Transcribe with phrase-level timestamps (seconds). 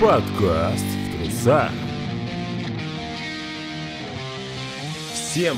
[0.00, 1.72] Подкаст в трусах.
[5.14, 5.56] Всем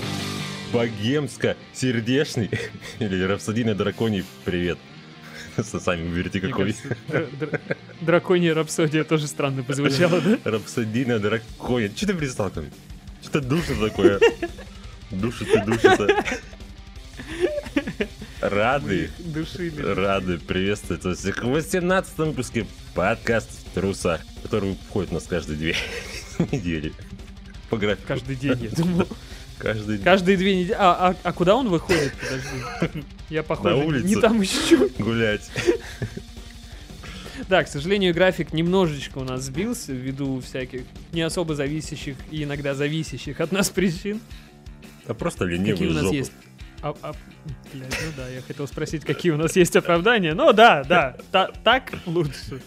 [0.72, 2.48] богемско-сердечный
[3.00, 4.78] или рапсодийный драконий привет.
[5.62, 6.76] Сами выберите какой.
[8.00, 10.38] Драконья рапсодия тоже странно позвучало, да?
[10.50, 11.90] Рапсодийная дракония.
[11.94, 12.70] Что ты пристал мне?
[13.22, 14.20] Что-то душно такое.
[15.10, 16.06] И душится.
[18.40, 19.82] Рады, Душили.
[19.82, 25.56] рады приветствовать вас всех в 18 выпуске подкаст в трусах, который входит у нас каждые
[25.56, 25.76] две
[26.52, 26.92] недели.
[27.70, 28.06] По графику.
[28.08, 29.06] Каждый день, я думал.
[29.58, 30.76] Каждый Каждые две недели.
[30.78, 32.12] А, а, а куда он выходит?
[32.20, 33.04] Подожди.
[33.28, 34.06] Я, похоже, На улицу.
[34.06, 34.88] не там ищу.
[34.98, 35.50] гулять.
[37.48, 42.74] Да, к сожалению, график немножечко у нас сбился ввиду всяких не особо зависящих и иногда
[42.74, 44.20] зависящих от нас причин.
[45.06, 46.14] А просто Какие ленивый у нас жопу.
[46.14, 46.32] есть?
[46.82, 47.12] А, а,
[47.72, 50.34] блядь, ну да, я хотел спросить, какие у нас есть оправдания.
[50.34, 52.60] Ну да, да, та- так лучше.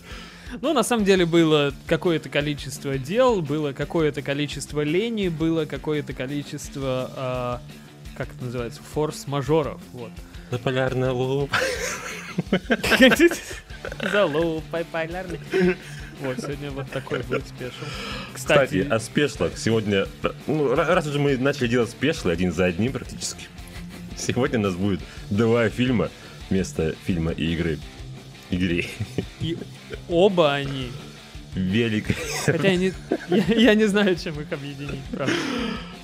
[0.59, 7.11] Ну, на самом деле было какое-то количество дел, было какое-то количество лени, было какое-то количество,
[7.15, 7.61] а,
[8.17, 10.11] как это называется, форс-мажоров, вот.
[10.51, 11.49] На полярная луп.
[14.11, 15.39] Залупай полярный.
[16.19, 17.73] Вот, сегодня вот такой будет спешл.
[18.33, 19.57] Кстати, Кстати, о спешлах.
[19.57, 20.05] Сегодня,
[20.45, 23.47] ну, ра- раз уже мы начали делать спешлы один за одним практически,
[24.17, 26.09] сегодня у нас будет два фильма
[26.49, 27.79] вместо фильма и игры.
[28.51, 28.85] Игры.
[29.39, 29.57] и
[30.09, 30.91] оба они,
[31.55, 32.05] Велик.
[32.45, 32.93] хотя я не,
[33.29, 35.33] я, я не знаю, чем их объединить, правда.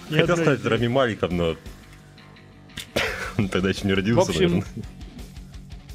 [0.10, 0.66] Ни Хотел стать.
[0.66, 1.56] Рами Маликом, но
[3.38, 4.66] он тогда еще не В родился, общем, наверное.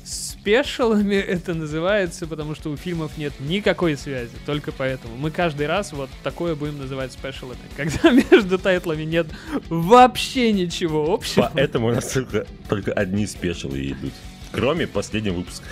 [0.04, 5.16] спешалами это называется, потому что у фильмов нет никакой связи, только поэтому.
[5.16, 9.26] Мы каждый раз вот такое будем называть спешалами, когда между тайтлами нет
[9.68, 11.50] вообще ничего общего.
[11.54, 14.12] Поэтому у нас только, только одни special ы идут.
[14.52, 15.64] Кроме последнего выпуска.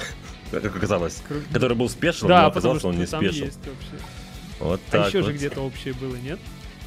[0.51, 1.23] Как оказалось.
[1.29, 3.51] Кру- Который был special, но Да, оказалось, потому что он не вообще.
[4.59, 5.34] Вот А так еще же вот.
[5.34, 6.39] где-то общее было, нет?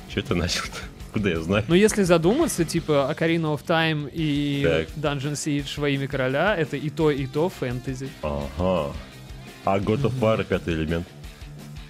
[0.10, 0.64] Что ты начал
[1.14, 1.64] Куда я знаю?
[1.68, 5.18] Но если задуматься, типа Ocarina of Time и Так.
[5.18, 8.10] Dungeon Siege во имя короля, это и то, и то фэнтези.
[8.22, 8.94] Ага.
[9.66, 11.08] А God of War пятый элемент.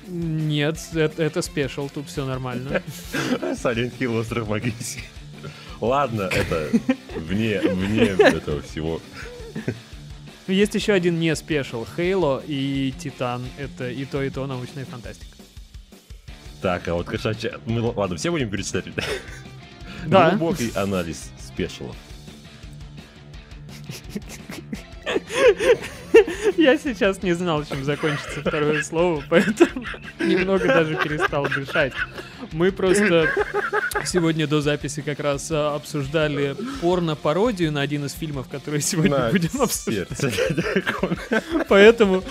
[0.08, 2.84] Нет, это, это special, тут все нормально.
[3.42, 4.74] Silent Hill остров магии.
[5.82, 6.70] Ладно, это
[7.16, 9.02] вне, вне этого всего.
[10.48, 13.46] Ну, Есть еще один не спешл, Halo и Титан.
[13.58, 15.38] Это и то, и то научная фантастика.
[16.62, 17.60] Так, а вот кошачья...
[17.66, 18.86] Мы, ладно, все будем перечислять?
[20.06, 20.32] Да.
[20.32, 21.96] Глубокий анализ спешилов.
[26.58, 29.86] Я сейчас не знал, чем закончится второе слово, поэтому
[30.20, 31.94] немного даже перестал дышать.
[32.52, 33.30] Мы просто
[34.06, 39.30] сегодня до записи как раз а, обсуждали порно-пародию на один из фильмов, который сегодня На
[39.30, 40.10] будем обсуждать.
[41.70, 42.24] Поэтому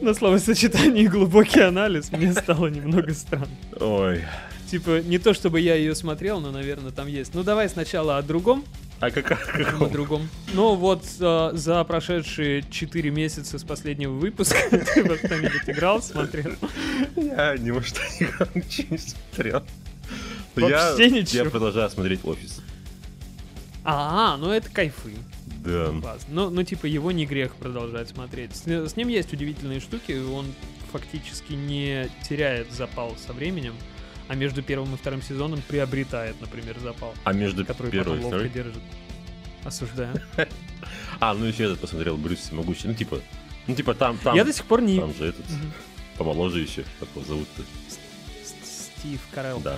[0.00, 3.48] на словосочетании глубокий анализ мне стало немного странно.
[3.78, 4.24] Ой.
[4.70, 7.34] Типа, не то чтобы я ее смотрел, но, наверное, там есть.
[7.34, 8.64] Ну, давай сначала о другом.
[9.00, 10.28] А как, О другом.
[10.52, 16.52] Ну, вот э, за прошедшие 4 месяца с последнего выпуска ты во что-нибудь играл, смотрел?
[17.16, 18.00] Я ни во что
[18.54, 19.62] ничего не смотрел.
[20.54, 21.44] Вообще я, ничего?
[21.44, 22.60] Я продолжаю смотреть офис.
[23.84, 25.14] А, ну это кайфы.
[25.64, 25.92] Да.
[26.00, 26.26] Класс.
[26.28, 28.54] Ну, ну, типа, его не грех продолжать смотреть.
[28.54, 30.46] С, с ним есть удивительные штуки, он
[30.92, 33.74] фактически не теряет запал со временем,
[34.30, 38.32] а между первым и вторым сезоном приобретает, например, запал, А между который первой и потом
[38.32, 38.48] ловко второй?
[38.48, 38.82] держит.
[39.64, 40.14] Осуждаю.
[41.18, 42.86] А, ну еще этот посмотрел, Брюс Всемогущий.
[42.88, 43.20] Ну типа,
[43.66, 44.98] ну типа там, там, Я до сих пор не...
[45.00, 45.44] там же этот,
[46.16, 47.62] помоложе еще, как его зовут-то.
[48.64, 49.60] Стив Карелл.
[49.60, 49.76] Да.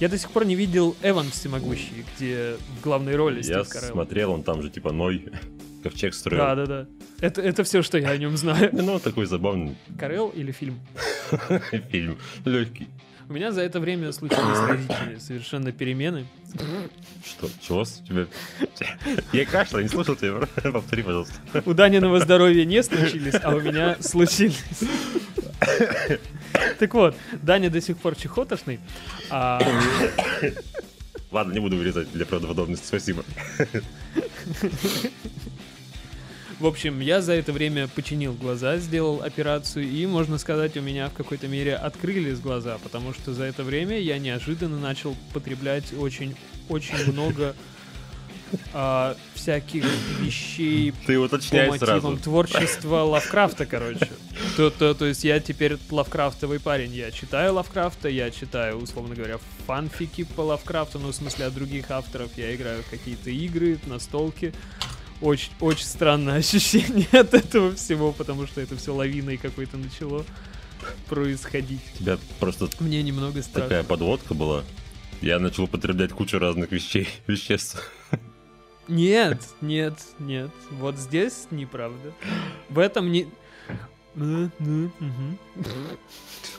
[0.00, 3.92] Я до сих пор не видел Эван Всемогущий, где в главной роли Я Стив Карелл.
[3.92, 5.24] смотрел, он там же типа Ной,
[5.82, 6.42] ковчег строил.
[6.42, 6.86] Да, да, да.
[7.20, 8.70] Это, это все, что я о нем знаю.
[8.72, 10.80] Ну, такой забавный Карелл или фильм?
[11.90, 12.18] фильм.
[12.44, 12.88] Легкий.
[13.28, 16.26] У меня за это время случились родители совершенно перемены.
[17.24, 17.48] Что?
[17.60, 18.26] Чего с тебя?
[19.32, 20.46] Я кашлял, не слушал тебя.
[20.70, 21.34] Повтори, пожалуйста.
[21.64, 24.62] У Даниного здоровья не случились, а у меня случились.
[26.78, 28.78] Так вот, Даня до сих пор чехотошный.
[29.30, 29.60] а
[31.32, 33.24] Ладно, не буду вырезать для правдоподобности, спасибо.
[36.58, 41.10] В общем, я за это время починил глаза, сделал операцию, и, можно сказать, у меня
[41.10, 47.12] в какой-то мере открылись глаза, потому что за это время я неожиданно начал потреблять очень-очень
[47.12, 47.54] много
[48.72, 49.84] а, всяких
[50.20, 52.16] вещей Ты по уточняй мотивам сразу.
[52.16, 54.08] творчества Лавкрафта, короче.
[54.56, 56.94] То, то, то есть я теперь лавкрафтовый парень.
[56.94, 61.90] Я читаю Лавкрафта, я читаю, условно говоря, фанфики по Лавкрафту, ну, в смысле, от других
[61.90, 62.30] авторов.
[62.36, 64.54] Я играю в какие-то игры, настолки.
[65.20, 70.24] Очень, очень странное ощущение от этого всего, потому что это все лавиной какой-то начало.
[71.08, 71.80] происходить.
[71.98, 73.62] Тебя просто Мне немного страшно.
[73.62, 74.62] такая подводка была.
[75.22, 77.90] Я начал употреблять кучу разных вещей, веществ.
[78.88, 80.50] Нет, нет, нет.
[80.70, 82.12] Вот здесь неправда.
[82.68, 83.26] В этом не...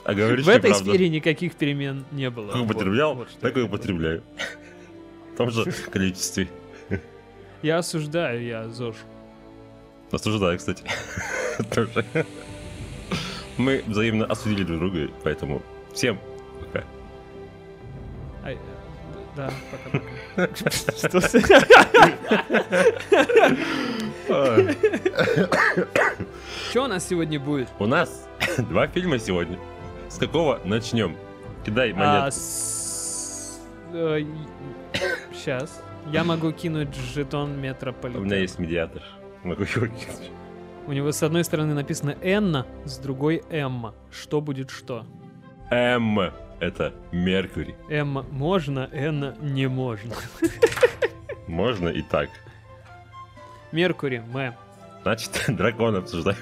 [0.04, 2.52] А говоришь В этой сфере никаких перемен не было.
[2.52, 4.24] Как употреблял, вот так и употребляю.
[5.34, 6.50] В том же количестве.
[7.62, 8.96] Я осуждаю, я ЗОЖ.
[10.12, 10.84] Осуждаю, кстати.
[11.74, 12.06] Тоже.
[13.58, 15.62] Мы взаимно осудили друг друга, поэтому
[15.94, 16.20] всем
[16.60, 16.84] пока.
[18.44, 18.58] Ай, э,
[19.36, 20.48] Да, пока-пока.
[26.70, 27.70] Что у нас сегодня будет?
[27.80, 28.28] У нас
[28.70, 29.58] два фильма сегодня.
[30.10, 31.16] С какого начнем?
[31.66, 32.36] Кидай монету.
[35.34, 35.82] Сейчас.
[36.12, 38.34] Я могу кинуть жетон У меня метрополитена.
[38.36, 39.04] есть медиатор.
[39.44, 40.32] Могу его кинуть.
[40.88, 43.94] У него с одной стороны написано Энна, с другой Эмма.
[44.10, 45.06] Что будет что?
[45.70, 46.20] М.
[46.60, 47.76] Это Меркурий.
[47.90, 50.16] Эмма можно, Энна не можно.
[51.48, 52.30] Можно и так.
[53.72, 54.54] Меркурий, Мэ.
[55.04, 56.38] Значит, дракон обсуждаем.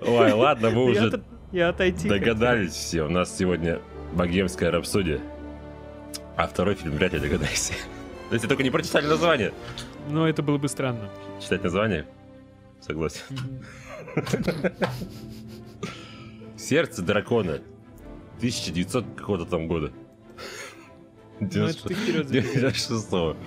[0.00, 1.22] Ой, ладно, вы уже
[1.52, 3.02] догадались все.
[3.04, 3.80] У нас сегодня
[4.12, 5.20] богемская рапсодия.
[6.40, 7.74] А второй фильм вряд ли догадаешься.
[8.30, 9.52] Если только не прочитали название.
[10.08, 11.10] Но это было бы странно.
[11.38, 12.06] Читать название?
[12.80, 13.20] Согласен.
[16.56, 17.60] Сердце дракона.
[18.38, 19.92] 1900 какого-то там года.
[21.40, 22.54] Ну, это ты вперед забегай.
[22.54, 23.44] 96 Ну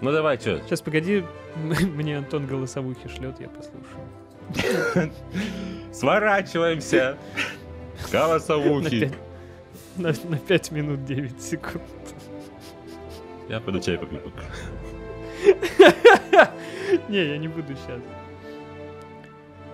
[0.00, 0.60] давай, что?
[0.66, 5.12] Сейчас, погоди, мне Антон голосовухи шлет, я послушаю.
[5.92, 7.16] Сворачиваемся.
[8.10, 9.12] Голосовухи.
[9.98, 11.82] На, на 5 минут 9 секунд.
[13.48, 14.20] Я пойду чай попью.
[17.08, 18.00] Не, я не буду сейчас.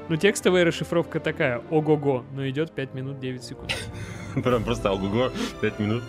[0.09, 3.75] Ну, текстовая расшифровка такая, ого-го, но идет 5 минут 9 секунд.
[4.45, 5.31] Прям просто ого
[5.61, 6.03] 5 минут.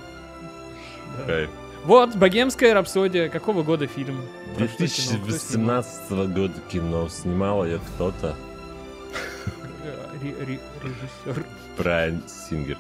[1.25, 1.49] Кайф.
[1.85, 3.29] Вот, «Богемская рапсодия».
[3.29, 4.19] Какого года фильм?
[4.57, 5.19] Про что кино?
[5.23, 5.83] Кто снимал?
[5.83, 8.35] 2018 года кино снимал ее кто-то.
[10.21, 11.45] Ре- ре- Режиссер.
[11.77, 12.77] Брайан Сингер.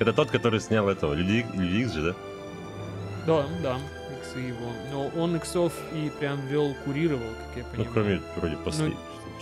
[0.00, 1.14] Это тот, который снял этого.
[1.14, 2.14] Люди Люди Икс же, да?
[3.26, 3.78] Да, да,
[4.18, 4.72] иксы его.
[4.92, 7.92] Но он иксов и прям вел, курировал, как я Ну, понимаю.
[7.92, 9.00] кроме вроде последнего.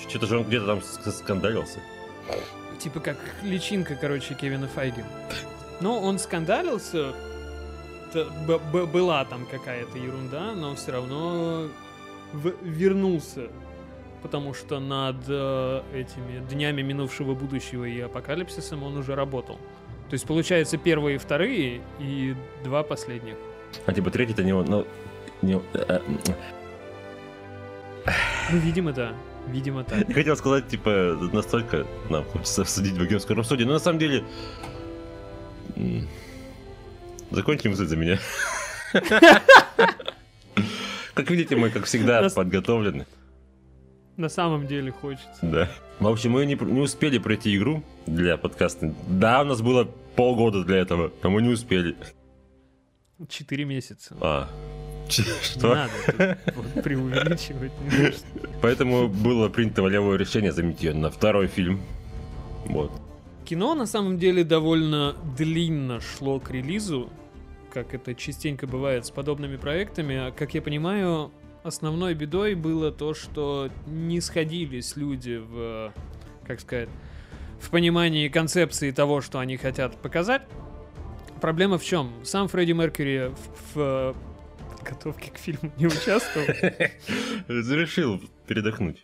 [0.08, 1.78] Что-то же он где-то там ск- скандалился.
[2.78, 5.02] Типа как личинка, короче, Кевина Файги.
[5.80, 7.12] Но он скандалился.
[8.14, 11.68] Б- б- была там какая-то ерунда, но все равно
[12.62, 13.48] вернулся.
[14.22, 19.58] Потому что над э, этими днями минувшего будущего и апокалипсисом он уже работал.
[20.08, 22.34] То есть, получается, первые и вторые, и
[22.64, 23.34] два последних.
[23.86, 24.86] А типа третий-то не ну...
[25.42, 26.00] Не, э, э,
[28.50, 29.12] Ну, видимо, да.
[29.46, 30.08] Видимо, так.
[30.08, 34.24] Я хотел сказать, типа, настолько нам хочется обсудить богемскую рапсодию, но на самом деле...
[37.30, 38.18] Закончим мысль за меня.
[41.14, 43.06] Как видите, мы, как всегда, подготовлены.
[44.18, 45.38] На самом деле хочется.
[45.40, 45.70] Да.
[46.00, 48.92] В общем, мы не, не успели пройти игру для подкаста.
[49.08, 49.84] Да, у нас было
[50.16, 51.96] полгода для этого, а мы не успели.
[53.28, 54.16] Четыре месяца.
[54.20, 54.48] А,
[55.08, 55.68] ч- Не что?
[55.74, 57.70] надо вот преувеличивать.
[57.80, 58.58] не нужно.
[58.60, 61.80] Поэтому было принято волевое решение заменить ее на второй фильм.
[62.66, 62.90] Вот.
[63.44, 67.08] Кино на самом деле довольно длинно шло к релизу,
[67.72, 70.16] как это частенько бывает с подобными проектами.
[70.16, 71.30] А, Как я понимаю,
[71.68, 75.92] основной бедой было то, что не сходились люди в,
[76.46, 76.88] как сказать,
[77.60, 80.42] в понимании концепции того, что они хотят показать.
[81.40, 82.12] Проблема в чем?
[82.24, 83.32] Сам Фредди Меркьюри
[83.74, 84.16] в, в
[84.76, 86.46] подготовке к фильму не участвовал.
[87.48, 89.00] Решил передохнуть.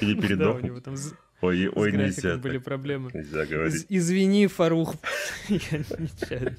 [0.00, 0.64] Или Да, у передохнуть.
[0.64, 2.36] него там с Ой, ой, нельзя.
[2.36, 3.10] были проблемы.
[3.14, 3.86] Нельзя Из- говорить.
[3.88, 4.96] Извини, Фарух.
[5.48, 5.56] Я
[5.98, 6.56] нечаянно.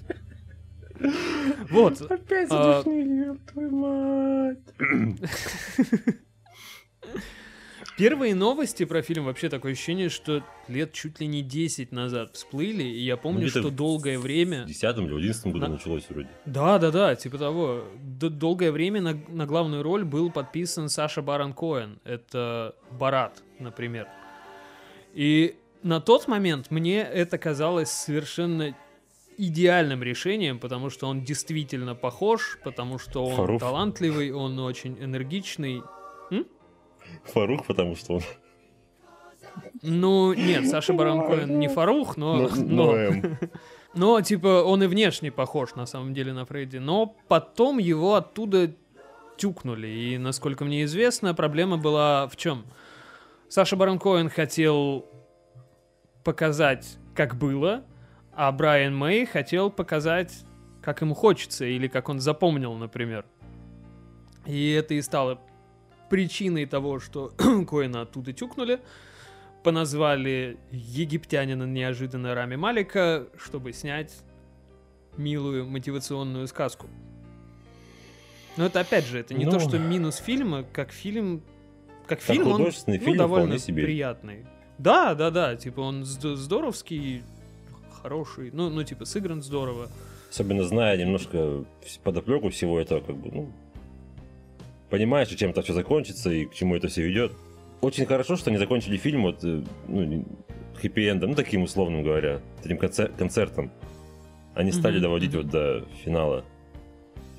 [1.70, 2.02] Вот.
[2.12, 4.60] Опять А, задушнили, твою мать.
[7.98, 12.84] Первые новости про фильм вообще такое ощущение, что лет чуть ли не 10 назад всплыли,
[12.84, 14.64] и я помню, где-то что в долгое В время...
[14.64, 16.30] 10 или в 11 году На- началось вроде.
[16.46, 17.84] Да, да, да, типа того.
[18.02, 22.00] Д- долгое время на, на главную роль был подписан Саша Барон Коэн.
[22.06, 24.08] Это Барат, например.
[25.14, 28.74] И на тот момент мне это казалось совершенно
[29.48, 33.60] идеальным решением, потому что он действительно похож, потому что он Фарух.
[33.62, 35.82] талантливый, он очень энергичный.
[37.24, 38.22] Фарух, потому что он...
[39.82, 43.38] Ну, нет, Саша Барон Коэн не Фарух, но, Но- но, но, эм,
[43.96, 46.78] но, типа, он и внешне похож, на самом деле, на Фредди.
[46.78, 48.72] Но потом его оттуда
[49.38, 49.88] тюкнули.
[49.88, 52.66] И, насколько мне известно, проблема была в чем?
[53.48, 55.06] Саша Барон Коэн хотел
[56.24, 57.84] показать, как было,
[58.42, 60.46] а Брайан Мэй хотел показать,
[60.82, 63.26] как ему хочется, или как он запомнил, например.
[64.46, 65.42] И это и стало
[66.10, 68.80] причиной того, что Коэна оттуда тюкнули,
[69.62, 74.16] поназвали египтянина неожиданно Рами Малика, чтобы снять
[75.18, 76.88] милую мотивационную сказку.
[78.56, 79.52] Но это опять же, это не Ну.
[79.52, 81.44] то, что минус фильма, как фильм,
[82.08, 83.84] как Как фильм он ну, фильм довольно себе.
[83.84, 84.46] приятный.
[84.78, 87.24] Да, да, да, типа он зд- здоровский,
[88.02, 89.90] хороший, ну, ну типа сыгран здорово.
[90.30, 91.64] Особенно зная немножко
[92.04, 93.52] подоплеку всего этого, как бы, ну,
[94.90, 97.32] понимаешь, чем это все закончится и к чему это все ведет.
[97.82, 100.26] Очень хорошо, что они закончили фильм вот, э, ну,
[100.82, 103.72] хэппи-эндом, ну, таким условным говоря, этим концер- концертом.
[104.56, 106.44] Они стали Мгм, доводить вот до финала.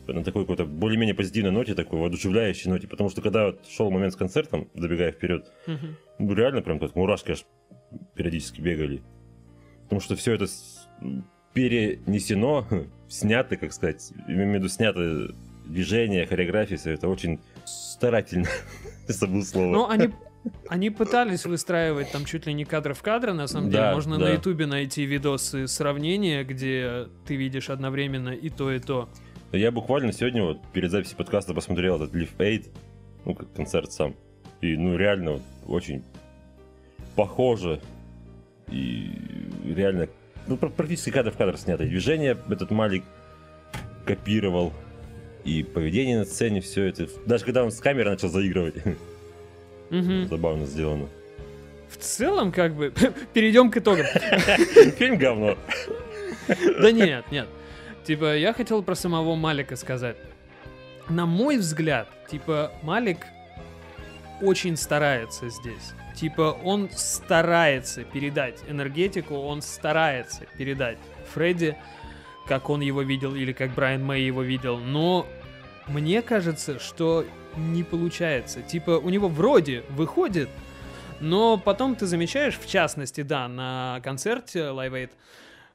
[0.07, 2.88] На такой какой-то более-менее позитивной ноте, такой воодушевляющей ноте.
[2.88, 5.97] Потому что когда вот шел момент с концертом, забегая вперед, Мгм.
[6.19, 7.45] ну, реально прям как мурашки аж
[8.14, 9.02] периодически бегали.
[9.91, 10.47] Потому что все это
[11.53, 12.65] перенесено,
[13.09, 18.47] снято, как сказать, имею в виду снято движение, хореография, все это очень старательно.
[19.09, 19.73] Забыл слово.
[19.73, 20.11] Ну, они,
[20.69, 23.83] они пытались выстраивать там чуть ли не кадр в кадр, на самом деле.
[23.83, 24.27] Да, Можно да.
[24.27, 29.09] на ютубе найти видосы сравнения, где ты видишь одновременно и то, и то.
[29.51, 32.69] Я буквально сегодня вот перед записью подкаста посмотрел этот Live Aid,
[33.25, 34.15] ну, как концерт сам.
[34.61, 36.05] И, ну, реально вот очень
[37.17, 37.81] похоже.
[38.71, 39.11] И
[39.75, 40.09] реально,
[40.47, 41.85] ну, пр- практически кадр в кадр снято.
[41.85, 43.05] Движение этот Малик
[44.07, 44.73] копировал.
[45.45, 47.09] И поведение на сцене, все это.
[47.27, 48.75] Даже когда он с камеры начал заигрывать,
[49.91, 50.29] Мгм.
[50.29, 51.09] забавно сделано.
[51.89, 52.93] В целом, как бы,
[53.33, 54.07] перейдем к итогам.
[54.99, 55.57] Фильм говно.
[56.81, 57.49] Да нет, нет.
[58.05, 60.17] Типа, я хотел про самого Малика сказать.
[61.09, 63.19] На мой взгляд, типа, Малик
[64.43, 65.93] очень старается здесь.
[66.21, 70.99] Типа, он старается передать энергетику, он старается передать
[71.33, 71.79] Фредди,
[72.47, 75.27] как он его видел или как Брайан Мэй его видел, но
[75.89, 77.25] мне кажется, что
[77.57, 78.61] не получается.
[78.61, 80.50] Типа, у него вроде выходит,
[81.21, 85.11] но потом ты замечаешь, в частности, да, на концерте Live Aid,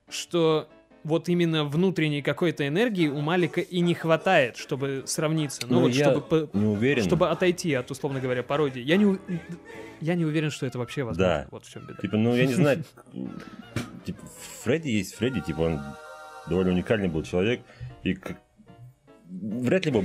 [0.10, 0.70] что
[1.06, 5.62] вот именно внутренней какой-то энергии у Малика и не хватает, чтобы сравниться.
[5.68, 7.04] Ну, Ну, вот я чтобы, Не уверен.
[7.04, 8.82] чтобы отойти от, условно говоря, пародии.
[8.82, 9.18] Я не,
[10.02, 11.44] я не уверен, что это вообще возможно.
[11.44, 11.48] Да.
[11.52, 12.02] Вот в чем беда.
[12.02, 12.84] Типа, ну, я не знаю,
[14.04, 14.20] типа,
[14.64, 15.80] Фредди есть Фредди, типа, он
[16.50, 17.62] довольно уникальный был человек,
[18.04, 18.18] и
[19.30, 20.04] вряд ли бы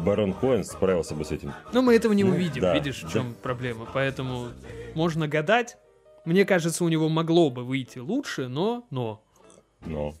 [0.00, 1.52] Барон Коэн справился бы с этим.
[1.72, 3.12] Но мы этого не Ну, увидим, да, видишь, в да.
[3.12, 3.86] чем проблема.
[3.92, 4.48] Поэтому
[4.94, 5.76] можно гадать.
[6.24, 9.24] Мне кажется, у него могло бы выйти лучше, но, но,
[9.86, 10.14] Но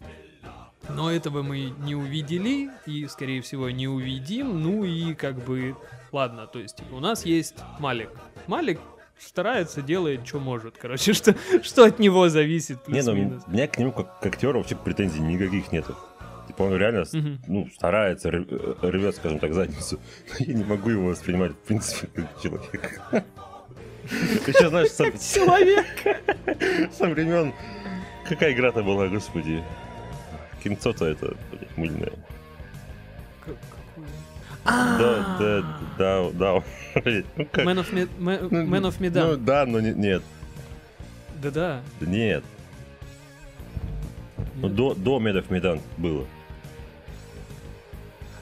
[0.88, 4.62] но этого мы не увидели и, скорее всего, не увидим.
[4.62, 5.76] Ну и как бы,
[6.12, 8.08] ладно, то есть у нас есть Малик.
[8.46, 8.80] Малик
[9.18, 10.78] старается, делает, что может.
[10.78, 13.42] Короче, что, что от него зависит, не, ну, плюс-минус.
[13.46, 15.94] у меня к нему как к актеру вообще претензий никаких нету.
[16.46, 17.40] Типа он реально Мгм.
[17.46, 20.00] ну, старается, э, рвет, скажем так, задницу.
[20.30, 22.90] Но я не могу его воспринимать, в принципе, как человека.
[24.46, 25.84] Ты что знаешь, со, Человек!
[26.92, 27.52] со времен...
[28.28, 29.62] Какая игра-то была, господи?
[30.62, 32.12] Кинцо-то это, блядь, мыльное.
[33.46, 33.54] Да,
[34.64, 35.62] А, да,
[35.98, 36.62] да, да.
[37.02, 37.44] Блядь, ну?
[37.44, 38.08] Man of, Me-
[38.50, 39.26] Ну, Man of Medan.
[39.30, 40.22] Ну да, но не- нет,
[41.40, 41.80] Да-да.
[42.00, 42.44] нет.
[44.56, 46.26] Ну, до, до Медов Медан было.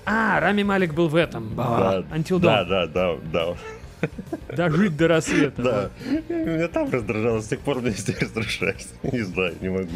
[0.05, 1.55] А, Рами Малик был в этом.
[1.55, 2.69] Да, Until да, Dawn.
[2.69, 3.57] да, да, да.
[4.57, 5.63] Дожить до рассвета.
[5.63, 5.91] Да.
[6.35, 8.87] Меня там раздражало, с тех пор меня здесь раздражает.
[9.03, 9.89] Не знаю, не могу.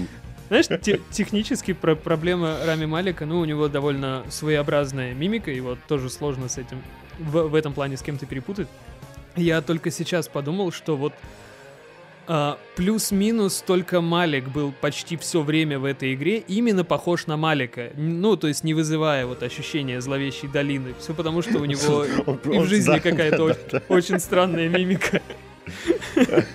[0.48, 5.78] Знаешь, те- технически про- проблема Рами Малика, ну, у него довольно своеобразная мимика, и вот
[5.86, 6.82] тоже сложно с этим,
[7.18, 8.66] в, в этом плане с кем-то перепутать.
[9.36, 11.12] Я только сейчас подумал, что вот
[12.32, 17.90] а, плюс-минус только Малик был почти все время в этой игре именно похож на Малика.
[17.96, 20.94] Ну, то есть не вызывая вот ощущения зловещей долины.
[21.00, 22.04] Все потому, что у него
[22.44, 23.56] и в жизни какая-то
[23.88, 25.20] очень, странная мимика.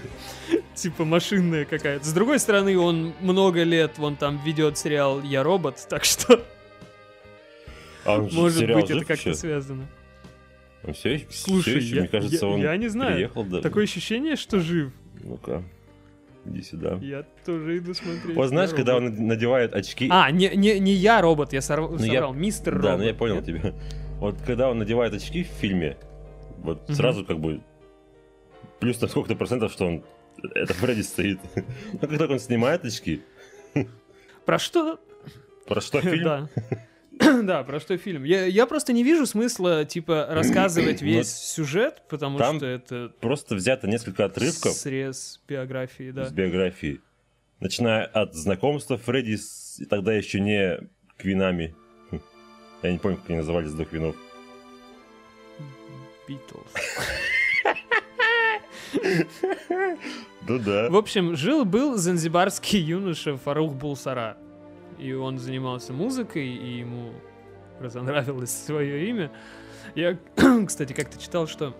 [0.75, 2.05] Типа машинная какая-то.
[2.05, 6.41] С другой стороны, он много лет, вон там ведет сериал «Я робот», так что,
[8.05, 9.87] А может быть, это как-то связано.
[10.83, 13.15] Он все, еще- Слушай, все еще, я- мне кажется, я- он я не знаю.
[13.15, 13.43] приехал.
[13.43, 13.59] Да.
[13.61, 14.91] Такое ощущение, что жив.
[15.25, 15.63] Ну-ка,
[16.45, 16.97] иди сюда.
[17.01, 18.35] Я тоже иду смотреть.
[18.35, 19.19] Вот знаешь, «Я когда робот».
[19.19, 20.07] он надевает очки...
[20.11, 22.29] А, не, не, не я робот, я сорв- Ну, я-.
[22.31, 22.85] Мистер робот.
[22.91, 23.45] Да, ну я понял Нет?
[23.45, 23.73] тебя.
[24.19, 25.97] Вот когда он надевает очки в фильме,
[26.59, 26.95] вот Мгм.
[26.95, 27.61] сразу как бы
[28.79, 30.03] плюс на сколько-то процентов, что он
[30.53, 31.39] это Фредди стоит.
[31.93, 33.21] Но когда он снимает очки,
[34.45, 34.99] Про что?
[35.67, 36.23] про что фильм?
[36.23, 36.49] Да.
[37.43, 38.23] Да, про что фильм.
[38.23, 43.11] Я, я просто не вижу смысла, типа, рассказывать Ну, весь сюжет, потому там что это
[43.21, 46.25] Просто взято несколько отрывков срез биографии, да.
[46.25, 47.01] с биографии.
[47.59, 50.79] Начиная от знакомства Фредди с и тогда еще не
[51.17, 51.75] Квинами.
[52.83, 54.15] Я не помню, как они назывались до Квинов.
[56.27, 56.73] Битлз.
[60.47, 60.89] Ну да.
[60.89, 64.37] В общем, жил-был занзибарский юноша Фарух Булсара.
[64.97, 67.11] И он занимался музыкой, и ему
[67.79, 69.31] разонравилось свое имя.
[69.95, 70.17] Я,
[70.67, 71.75] кстати, как-то читал, что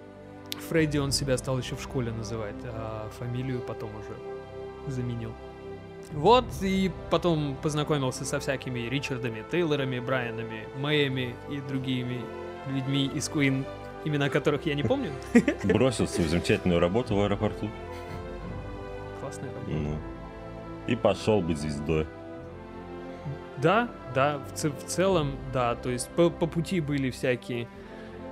[0.69, 5.31] Фредди он себя стал еще в школе называть, а фамилию потом уже заменил.
[6.12, 12.22] Вот, и потом познакомился со всякими Ричардами, Тейлорами, Брайанами, Мэями и другими
[12.72, 13.65] людьми из Queen,
[14.05, 15.12] имена которых я не помню.
[15.63, 17.69] Бросил свою замечательную работу в аэропорту.
[19.19, 19.72] Классная работа.
[19.72, 19.98] Ну.
[20.88, 22.05] И пошел быть звездой.
[23.65, 25.74] Да, да, в, в целом, да.
[25.74, 27.67] То есть по, по пути были всякие,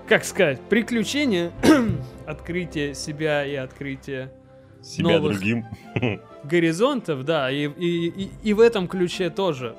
[0.07, 1.51] как сказать, приключения,
[2.27, 4.31] открытие себя и открытие
[4.83, 5.33] Себя Новых.
[5.33, 5.65] другим.
[6.43, 9.75] горизонтов, да, и, и, и, и в этом ключе тоже.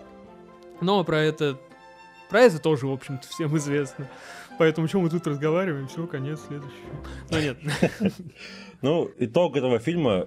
[0.81, 1.57] Но про это,
[2.31, 4.09] про это тоже, в общем-то, всем известно.
[4.59, 6.75] Поэтому, чем мы тут разговариваем, все, конец, следующий.
[7.31, 7.59] Но нет.
[8.83, 10.27] Ну, итог этого фильма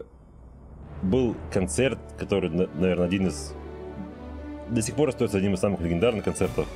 [1.04, 3.54] был концерт, который, на- наверное, один из...
[4.70, 6.68] До сих пор остается одним из самых легендарных концертов,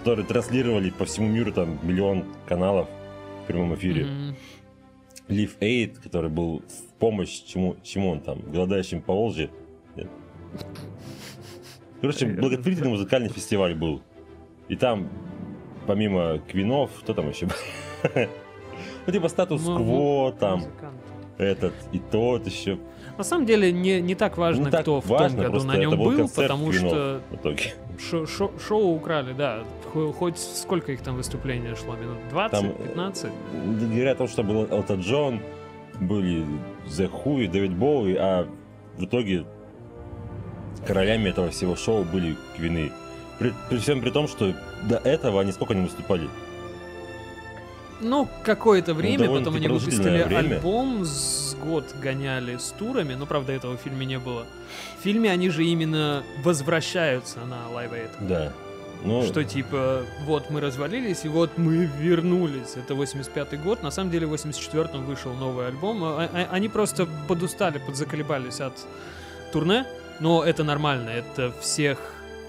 [0.00, 2.88] который транслировали по всему миру там миллион каналов
[3.42, 4.04] в прямом эфире.
[4.06, 4.36] Мгм.
[5.28, 9.50] Live Aid, который был в помощь чему, чему он там, голодающим по Волжье.
[12.00, 12.96] Короче, Наверное, благотворительный да.
[12.96, 14.02] музыкальный фестиваль был.
[14.68, 15.08] И там,
[15.86, 17.54] помимо Квинов, кто там еще был?
[19.06, 20.96] Ну, типа статус-кво, Му- там, музыканты.
[21.38, 22.78] этот и тот еще.
[23.18, 25.76] На самом деле не, не так важно, Не так кто в важно, том году на
[25.76, 29.60] нем был был, потому что В шо- шо- шоу украли, да.
[29.92, 31.96] Хо- Хоть сколько их там выступления шло?
[31.96, 33.30] Минут 20, Там, 15?
[33.92, 35.40] Говорят о том, что был Элтон Джон,
[36.00, 36.44] были
[36.86, 38.46] The Who и Дэвид Боуи, а
[38.96, 39.44] в итоге
[40.86, 42.90] королями этого всего шоу были Квины.
[43.38, 44.54] При, при всем при том, что
[44.88, 46.28] до этого они сколько не выступали.
[48.00, 50.54] Ну, какое-то время, довольно-таки потом они выпустили время.
[50.56, 54.46] альбом, с год гоняли с турами, но, правда, этого в фильме не было.
[54.98, 58.10] В фильме они же именно возвращаются на Live Aid.
[58.20, 58.52] Да.
[59.02, 62.76] Ну, Что типа, вот мы развалились, и вот мы вернулись.
[62.76, 63.82] Это 85-й год.
[63.82, 66.04] На самом деле в 84-м вышел новый альбом.
[66.04, 68.74] А- а- Они просто подустали, подзаколебались от
[69.52, 69.86] турне.
[70.20, 71.98] Но это нормально, это всех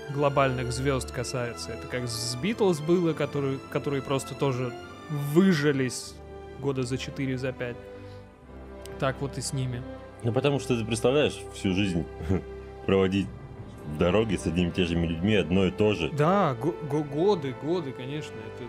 [0.09, 1.71] глобальных звезд касается.
[1.71, 4.73] Это как с Битлз было, которые, которые просто тоже
[5.11, 6.15] выжались
[6.59, 7.75] года за 4, за 5.
[8.99, 9.81] Так вот и с ними.
[10.23, 12.05] ну, потому что ты представляешь всю жизнь
[12.85, 13.27] проводить
[13.85, 16.11] в дороге с одними и теми же людьми одно и то же.
[16.11, 18.63] Да, го- го- годы, годы, конечно, это,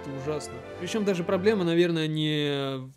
[0.00, 0.54] это ужасно.
[0.78, 2.88] Причем даже проблема, наверное, не,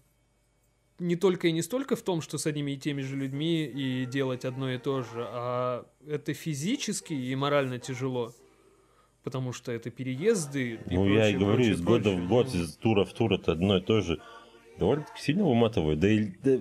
[0.99, 4.05] не только и не столько в том, что с одними и теми же людьми и
[4.05, 8.31] делать одно и то же, а это физически и морально тяжело.
[9.23, 10.79] Потому что это переезды.
[10.89, 12.21] и Ну, я и прочее, говорю, прочее, из года прочее.
[12.21, 14.19] в год, из тура в тур это одно и то же.
[14.77, 15.99] Довольно-таки сильно выматывает.
[15.99, 16.57] Да и да,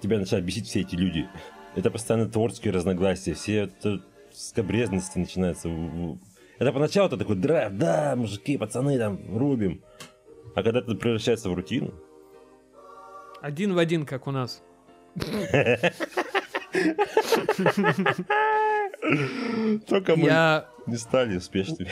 [0.00, 1.28] тебя начинают бесить все эти люди.
[1.74, 4.00] Это постоянно творческие разногласия, все это
[4.32, 5.68] скобрезности начинаются.
[6.58, 9.82] Это поначалу ты такой драйв, да, мужики, пацаны, там, рубим.
[10.54, 11.92] А когда это превращается в рутину,
[13.42, 14.62] Один в один, как у нас.
[19.88, 21.90] только мы Я не стали успешными.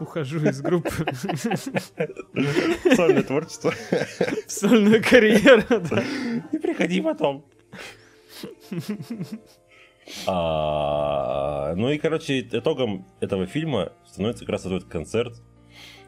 [0.00, 0.90] ухожу из группы
[2.94, 3.72] Сольное творчество.
[4.46, 5.62] в сольную карьеру.
[5.68, 6.02] да.
[6.52, 7.44] И приходи потом.
[10.26, 15.40] А, ну и, короче, итогом этого фильма становится как раз этот концерт,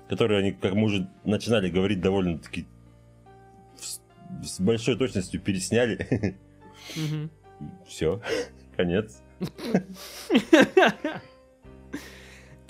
[0.08, 2.66] который они, как мы уже начинали говорить, довольно-таки
[3.76, 4.00] с,
[4.42, 6.36] с большой точностью пересняли.
[7.86, 8.20] Все,
[8.76, 9.22] конец.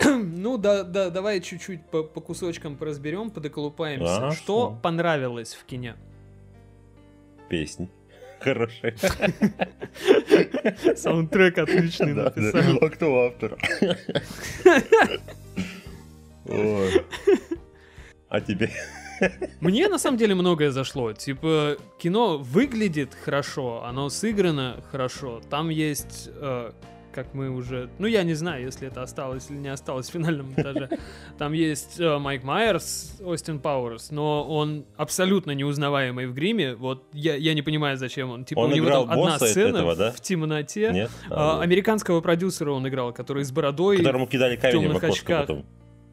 [0.03, 4.15] Ну да, да, давай чуть-чуть по, по кусочкам поразберем, подоколупаемся.
[4.15, 4.35] Хорошо.
[4.37, 5.95] Что понравилось в кине?
[7.49, 7.89] Песни.
[8.39, 8.95] Хорошие.
[10.95, 12.41] Саундтрек отличный Да, да.
[12.41, 12.77] написал.
[12.81, 13.57] А кто автор?
[18.29, 18.69] А тебе?
[19.59, 21.13] Мне на самом деле многое зашло.
[21.13, 25.41] Типа, кино выглядит хорошо, оно сыграно хорошо.
[25.49, 26.71] Там есть э,
[27.15, 27.89] как мы уже...
[27.97, 30.89] Ну, я не знаю, если это осталось или не осталось в финальном монтаже.
[31.37, 36.75] Там есть э, Майк Майерс, Остин Пауэрс, но он абсолютно неузнаваемый в гриме.
[36.75, 38.43] Вот я, я не понимаю, зачем он.
[38.43, 40.11] Типа, Он у него играл там одна сцена этого, да?
[40.11, 40.91] в темноте.
[40.91, 41.11] Нет?
[41.29, 43.97] А, А, американского продюсера он играл, который с бородой.
[43.97, 45.41] Которому кидали камень в окошко очках.
[45.41, 45.65] потом.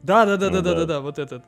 [0.03, 0.79] Да, да, да, Ну да, да, да.
[0.79, 1.43] да, да, вот этот.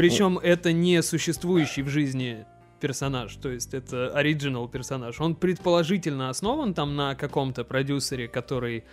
[0.00, 2.46] Причем это не существующий в жизни
[2.80, 5.20] персонаж, то есть это оригинал персонаж.
[5.20, 8.84] Он предположительно основан там на каком-то продюсере, который,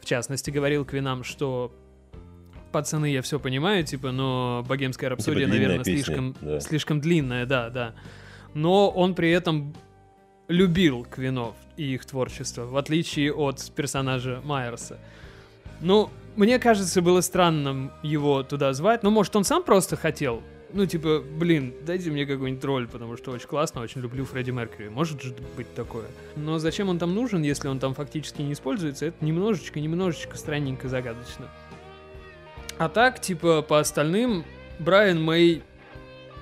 [0.00, 1.72] в частности, говорил Квинам, что
[2.72, 6.60] пацаны, я все понимаю, типа, но богемская рапсодия, длинная наверное, песня, слишком, да.
[6.60, 7.94] слишком длинная, да, да.
[8.54, 9.72] Но он при этом
[10.48, 14.98] любил Квинов и их творчество, в отличие от персонажа Майерса.
[15.80, 19.02] Ну, мне кажется, было странным его туда звать.
[19.02, 20.42] Ну, может, он сам просто хотел.
[20.72, 24.88] Ну, типа, блин, дайте мне какой-нибудь роль, потому что очень классно, очень люблю Фредди Меркьюри.
[24.88, 26.06] Может же быть такое.
[26.34, 30.88] Но зачем он там нужен, если он там фактически не используется, это немножечко, немножечко странненько
[30.88, 31.48] загадочно.
[32.78, 34.44] А так, типа, по остальным,
[34.78, 35.62] Брайан Мэй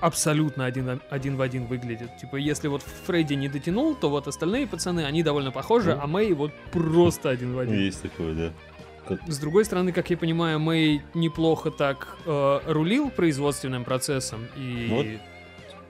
[0.01, 2.09] абсолютно один, один в один выглядит.
[2.19, 6.01] Типа, если вот Фредди не дотянул, то вот остальные пацаны, они довольно похожи, Ну.
[6.01, 7.75] а Мэй вот просто один в один.
[7.75, 8.53] Есть такое, да.
[9.27, 15.05] С другой стороны, как я понимаю, Мэй неплохо так э, рулил производственным процессом и Вот.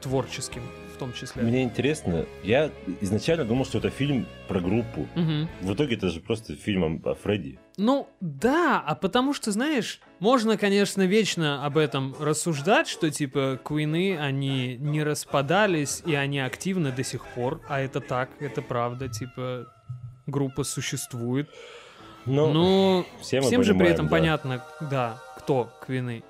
[0.01, 0.61] творческим
[0.95, 1.43] в том числе.
[1.43, 5.07] Мне интересно, я изначально думал, что это фильм про группу.
[5.15, 5.49] Мгм.
[5.61, 7.59] В итоге это же просто фильм о, о Фредди.
[7.77, 14.17] Ну, да, а потому что, знаешь, можно, конечно, вечно об этом рассуждать, что, типа, Куины,
[14.17, 19.67] они не распадались, и они активны до сих пор, а это так, это правда, типа,
[20.25, 21.49] группа существует.
[22.25, 26.23] Но Но все мы всем же при этом понятно, да, кто Квины.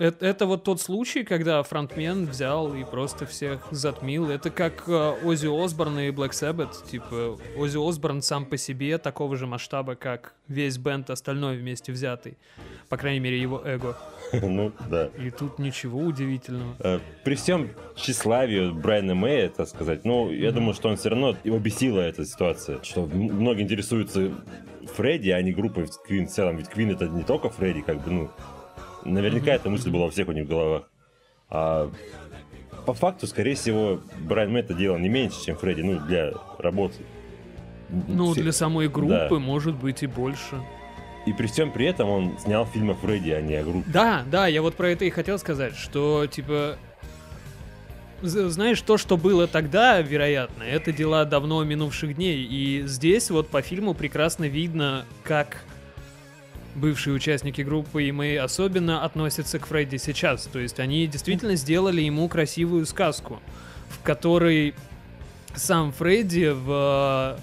[0.00, 4.30] Это, это вот тот случай, когда фронтмен взял и просто всех затмил.
[4.30, 6.88] Это как э, Оззи Осборн и Black Sabbath.
[6.90, 12.38] Типа, Оззи Осборн сам по себе такого же масштаба, как весь бенд остальной вместе взятый.
[12.88, 13.94] По крайней мере, его эго.
[14.32, 15.10] ну, да.
[15.18, 16.76] И тут ничего удивительного.
[16.78, 21.36] Э, При всем тщеславии Брайана Мэя, так сказать, ну, я думаю, что он все равно
[21.44, 24.32] его бесила эта ситуация, что многие интересуются
[24.94, 26.56] Фредди, а не группой Квин в целом.
[26.56, 28.30] Ведь Квин это не только Фредди, как бы, ну,
[29.04, 30.90] наверняка эта мысль была у всех у них в головах.
[31.48, 31.90] А
[32.86, 36.96] по факту, скорее всего, Брайан Мэй это делал не меньше, чем Фредди, ну, для работы.
[38.08, 39.38] Ну, Все- для самой группы, да.
[39.38, 40.62] может быть, и больше.
[41.26, 43.90] И при всем при этом он снял фильм о Фредди, а не о группе.
[43.90, 46.76] Да, да, я вот про это и хотел сказать, что, типа,
[48.22, 52.44] знаешь, то, что было тогда, вероятно, это дела давно минувших дней.
[52.44, 55.64] И здесь вот по фильму прекрасно видно, как
[56.80, 60.44] бывшие участники группы и мы особенно относятся к Фредди сейчас.
[60.44, 63.40] То есть они действительно сделали ему красивую сказку,
[63.88, 64.74] в которой
[65.54, 67.38] сам Фредди в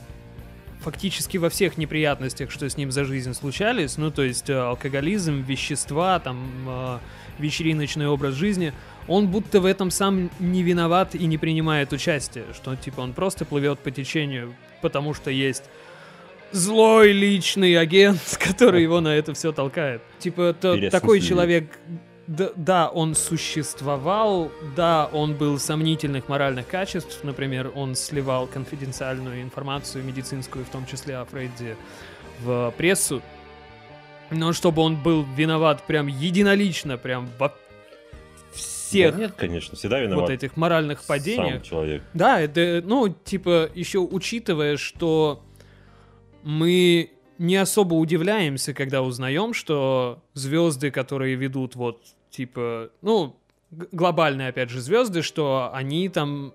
[0.80, 5.42] фактически во всех неприятностях, что с ним за жизнь случались, ну то есть э, алкоголизм,
[5.42, 7.00] вещества, там э,
[7.40, 8.74] вечериночный образ жизни,
[9.08, 13.44] он будто в этом сам не виноват и не принимает участие, что типа он просто
[13.44, 15.64] плывет по течению, потому что есть
[16.52, 20.02] злой личный агент, который его на это все толкает.
[20.20, 21.80] Типа то, такой человек,
[22.28, 30.04] да, да, он существовал, да, он был сомнительных моральных качеств, например, он сливал конфиденциальную информацию
[30.04, 31.78] медицинскую, в том числе о Фредди,
[32.42, 33.22] в прессу,
[34.30, 37.56] но чтобы он был виноват прям единолично, прям во
[38.54, 41.56] всех Да нет, конечно, всегда виноват вот этих моральных падениях.
[41.56, 42.04] сам человек.
[42.14, 45.44] Да, это, ну, типа, еще учитывая, что
[46.48, 53.36] мы не особо удивляемся, когда узнаем, что звезды, которые ведут вот, типа, ну,
[53.70, 56.54] глобальные, опять же, звезды, что они там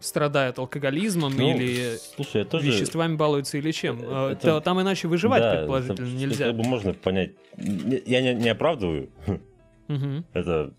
[0.00, 2.66] страдают алкоголизмом Ну, или Слушай, тоже...
[2.66, 4.00] веществами балуются или чем.
[4.02, 6.46] Э, это- та- Там иначе выживать, Да, предположительно, это- нельзя.
[6.46, 7.30] Как бы можно понять.
[7.56, 9.08] Я не, не оправдываю
[9.88, 10.24] Мгм.
[10.34, 10.72] это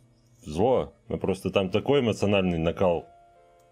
[0.43, 3.07] зло, но просто там такой эмоциональный накал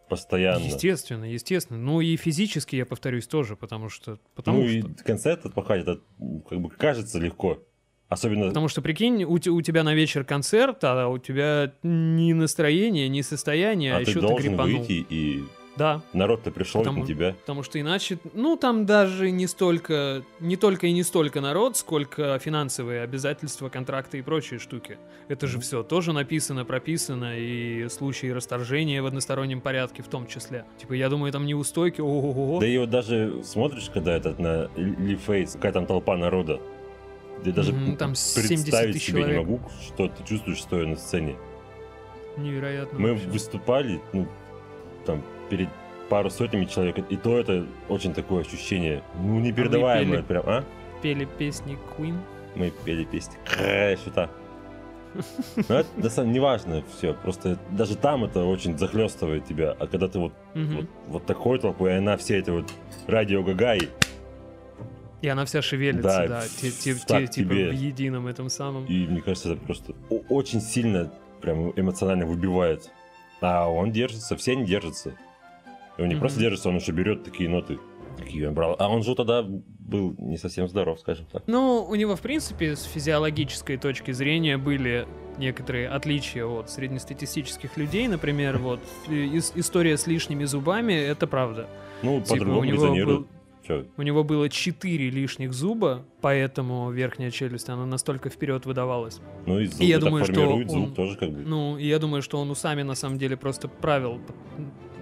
[0.08, 0.64] постоянно.
[0.64, 1.80] Естественно, естественно.
[1.80, 4.20] Ну и физически, я повторюсь, тоже, потому что...
[4.36, 4.78] Потому ну что...
[4.78, 6.00] и концерт отпахать, это
[6.50, 7.60] как бы кажется легко.
[8.10, 13.10] Особенно Потому что, прикинь, у, у тебя на вечер концерт, а у тебя ни настроение,
[13.10, 14.80] ни состояние, а, а ты еще ты должен грипанул.
[14.80, 15.44] выйти, и
[15.78, 17.34] Да, народ-то пришел Потому- на тебя.
[17.42, 22.40] потому что иначе, ну, там даже не столько, не только и не столько народ, сколько
[22.40, 24.98] финансовые обязательства, контракты и прочие штуки.
[25.28, 30.66] Это же все тоже написано, прописано, и случаи расторжения в одностороннем порядке в том числе.
[30.80, 32.60] Типа, я думаю, там неустойки, ого-го.
[32.60, 36.60] Да и вот даже смотришь, когда этот на Лифейс, какая там толпа народа.
[37.46, 39.38] Я даже там 70 представить себе не человек.
[39.48, 41.36] могу, что ты чувствуешь, стоя на сцене.
[42.38, 43.00] Невероятно.
[43.00, 43.28] Мы вообще.
[43.30, 44.28] выступали, ну,
[45.06, 45.70] там, перед
[46.10, 50.26] пару сотнями человек, и то это очень такое ощущение, ну, непередаваемое, пели?
[50.28, 50.64] прям, а?
[51.02, 52.18] пели песни Queen.
[52.56, 53.38] Мы пели песни.
[53.46, 54.30] Крэ, что-то.
[55.70, 57.14] Но это на самом деле неважно все.
[57.14, 59.76] Просто даже там это очень захлестывает тебя.
[59.80, 60.76] А когда ты вот, Мгм.
[60.76, 62.72] вот, вот такой толпой, и она все это вот
[63.08, 63.90] радио Гагай,
[65.22, 68.86] И она вся шевелится, Да, да, те- те- те- типа в едином этом самом.
[68.86, 69.94] и мне кажется, это просто
[70.30, 72.92] очень сильно прям эмоционально выбивает.
[73.42, 75.14] А он держится, все они держатся.
[75.98, 76.20] И он не Мгм.
[76.22, 77.80] просто держится, он еще берет такие ноты,
[78.18, 78.76] какие он брал.
[78.80, 81.44] А он же тогда был не совсем здоров, скажем так.
[81.48, 85.08] Ну, у него, в принципе, с физиологической точки зрения были
[85.38, 88.08] некоторые отличия от среднестатистических людей.
[88.08, 91.68] Например, вот э, ис- история с лишними зубами, это правда.
[92.04, 93.20] Ну, Типа, по-другому у него резонирует.
[93.20, 93.28] был-
[93.68, 93.86] Чё?
[93.98, 99.20] У него было 4 лишних зуба, поэтому верхняя челюсть, она настолько вперед выдавалась.
[99.46, 101.40] Ну, и звук я это думаю, что он- тоже как бы.
[101.40, 104.22] Ну, и я думаю, что он усами на самом деле просто правил,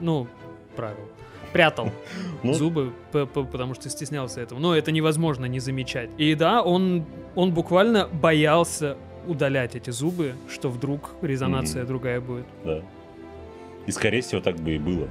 [0.01, 0.27] ну,
[0.75, 1.07] правил,
[1.53, 1.89] прятал
[2.43, 4.59] Ну, зубы, потому что стеснялся этого.
[4.59, 6.09] Но это невозможно не замечать.
[6.17, 11.87] И да, он, он буквально боялся удалять эти зубы, что вдруг резонация Мгм.
[11.87, 12.45] другая будет.
[12.63, 12.81] да.
[13.87, 15.07] И скорее всего так бы и было.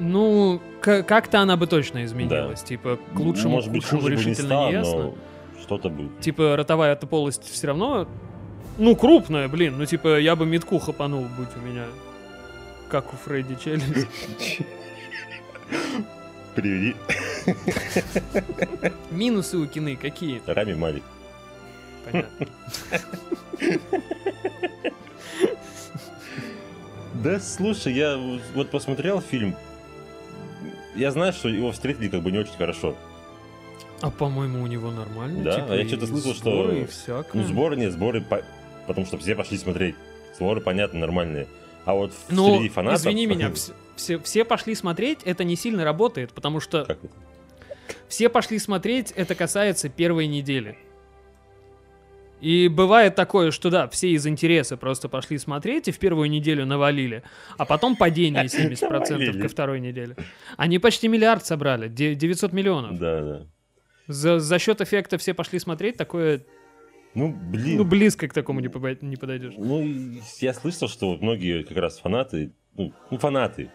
[0.00, 2.62] Ну, как-то она бы точно изменилась.
[2.64, 4.96] Типа, к лучшему, Может к быть, хуже бы не решительно стало, не ясно.
[5.04, 5.14] но
[5.62, 6.08] что-то бы.
[6.20, 8.08] Типа, ротовая полость все равно,
[8.78, 9.74] ну, крупная, блин.
[9.78, 11.84] Ну, типа, я бы метку хапанул, будь у меня,
[12.94, 14.06] как у Фредди челюсть.
[16.54, 16.94] Приведи.
[19.10, 20.40] Минусы у кины какие?
[20.46, 21.02] Рами Малик.
[22.04, 22.46] Понятно.
[27.14, 28.16] Да, слушай, я
[28.54, 29.56] вот посмотрел фильм.
[30.94, 32.96] Я знаю, что его встретили как бы не очень хорошо.
[34.02, 35.42] А по-моему, у него нормально.
[35.42, 35.54] Да?
[35.56, 36.86] типа, А я что-то слышал, что-.
[37.32, 38.44] Ну, сборы нет, сборы, по-
[38.86, 39.96] потому что все пошли смотреть.
[40.36, 41.48] Сборы, понятно, нормальные.
[41.84, 43.00] А вот Ну, среди фанатов...
[43.00, 47.12] извини меня, вс- все, все пошли смотреть, это не сильно работает, потому что Как это?
[48.08, 50.78] все пошли смотреть, это касается первой недели.
[52.40, 56.66] И бывает такое, что да, все из интереса просто пошли смотреть и в первую неделю
[56.66, 57.22] навалили,
[57.56, 59.40] а потом падение 70% Навалили.
[59.40, 60.16] ко второй неделе.
[60.58, 62.98] Они почти миллиард собрали, де- 900 миллионов.
[62.98, 63.46] Да, да.
[64.08, 66.44] За, за счет эффекта все пошли смотреть, такое,
[67.14, 67.78] Ну, блин.
[67.78, 68.68] ну, близко к такому не,
[69.06, 69.54] не подойдешь.
[69.56, 69.82] Ну,
[70.40, 73.70] я слышал, что вот многие как раз фанаты, ну, ну, фанаты.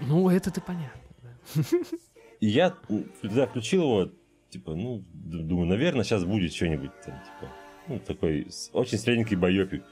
[0.00, 1.00] Ну, это-то понятно.
[1.22, 1.62] да.
[2.40, 2.74] И я,
[3.22, 4.10] когда включил его,
[4.50, 7.52] типа, ну, думаю, наверное, сейчас будет что-нибудь там, типа,
[7.88, 9.82] ну, такой очень средненький байопик.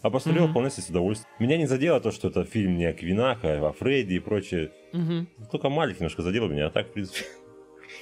[0.00, 0.50] А посмотрел Мгм.
[0.52, 1.30] вполне себе с удовольствием.
[1.38, 4.72] Меня не задело то, что это фильм не о Квинах, а о Фредди и прочее.
[4.92, 5.28] Мгм.
[5.52, 7.24] Только Малик немножко задел меня, а так, в принципе,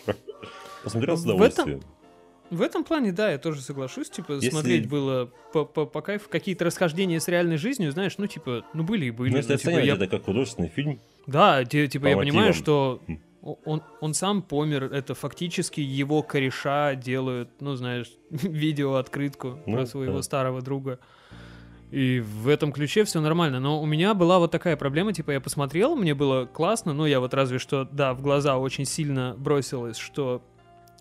[0.83, 1.81] посмотрел с В этом- удовольствием.
[2.51, 4.11] В этом плане, да, я тоже соглашусь.
[4.11, 6.29] Типа, Если- смотреть было по, по, по кайфу.
[6.29, 9.31] Какие-то расхождения с реальной жизнью, знаешь, ну, типа, ну, были и были.
[9.31, 12.53] Ну, если ну, типа, я- это как художественный фильм, Да, типа, я понимаю, мотивам.
[12.53, 13.21] что М.
[13.43, 14.85] о- он, он сам помер.
[14.93, 20.23] Это фактически его кореша делают, ну, знаешь, видео-открытку Ну, про своего да.
[20.23, 20.99] старого друга.
[21.91, 23.59] И в этом ключе все нормально.
[23.61, 27.19] Но у меня была вот такая проблема, типа, я посмотрел, мне было классно, но я
[27.21, 30.43] вот разве что, да, в глаза очень сильно бросилось, что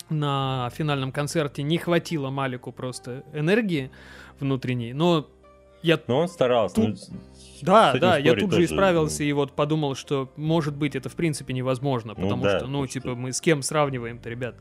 [0.10, 3.91] на финальном концерте не хватило Малику просто энергии
[4.39, 5.28] внутренней, но
[5.82, 6.76] я но он старался.
[6.76, 7.19] Тут- ну,
[7.62, 11.15] да, да, я тут же исправился ну, и вот подумал, что может быть это в
[11.15, 14.56] принципе невозможно, Ну потому да, что, ну, типа, что- мы с кем сравниваем-то, ребят?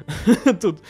[0.60, 0.80] Тут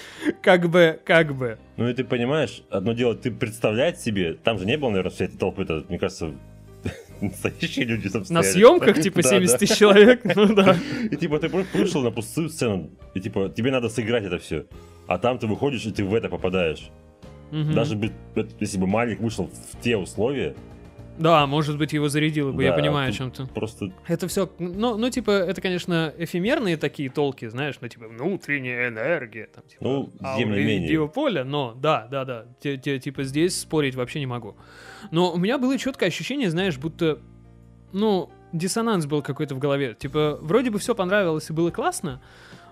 [0.42, 1.58] как бы, как бы.
[1.76, 5.26] Ну и ты понимаешь, одно дело, ты представлять себе, там же не было, наверное, всей
[5.26, 6.32] этой толпы, это, мне кажется,
[7.20, 8.46] настоящие люди там На стояли.
[8.52, 9.58] съемках, типа, Да, 70 да.
[9.58, 10.76] тысяч человек, ну да.
[11.10, 14.64] И типа ты просто вышел на пустую сцену, и типа тебе надо сыграть это все.
[15.06, 16.90] А там ты выходишь, и ты в это попадаешь.
[17.50, 17.98] Даже
[18.60, 20.54] если бы Малик вышел в те условия,
[21.20, 23.46] Да, может быть, его зарядило бы, я Да, понимаю, о тут- чем ты.
[23.46, 28.88] просто Это все, ну, ну, типа, это, конечно, эфемерные такие толки, знаешь, ну, типа, внутренняя
[28.88, 30.90] энергия, там, типа, Ну, тем не менее.
[30.90, 34.56] биополя, но, да, да, да, те- те- типа, здесь спорить вообще не могу.
[35.10, 37.18] Но у меня было четкое ощущение, знаешь, будто,
[37.92, 39.94] ну, диссонанс был какой-то в голове.
[39.94, 42.20] Типа, вроде бы все понравилось и было классно,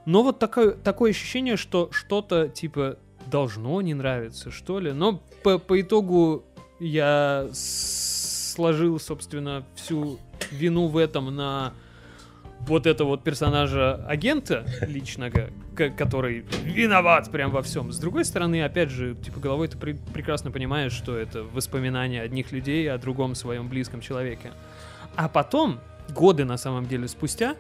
[0.07, 4.93] но вот такое, такое ощущение, что что-то, типа, должно не нравиться, что ли.
[4.93, 6.45] Но по, по итогу
[6.81, 8.18] я с-
[8.59, 10.19] сложил, собственно, всю
[10.51, 11.75] вину в этом на
[12.67, 15.31] вот этого вот персонажа агента личного,
[15.97, 17.93] который виноват прям во всем.
[17.93, 22.51] С другой стороны, опять же, типа головой ты пре- прекрасно понимаешь, что это воспоминания одних
[22.51, 24.51] людей о другом своем близком человеке.
[25.15, 27.55] А потом, годы на самом деле спустя,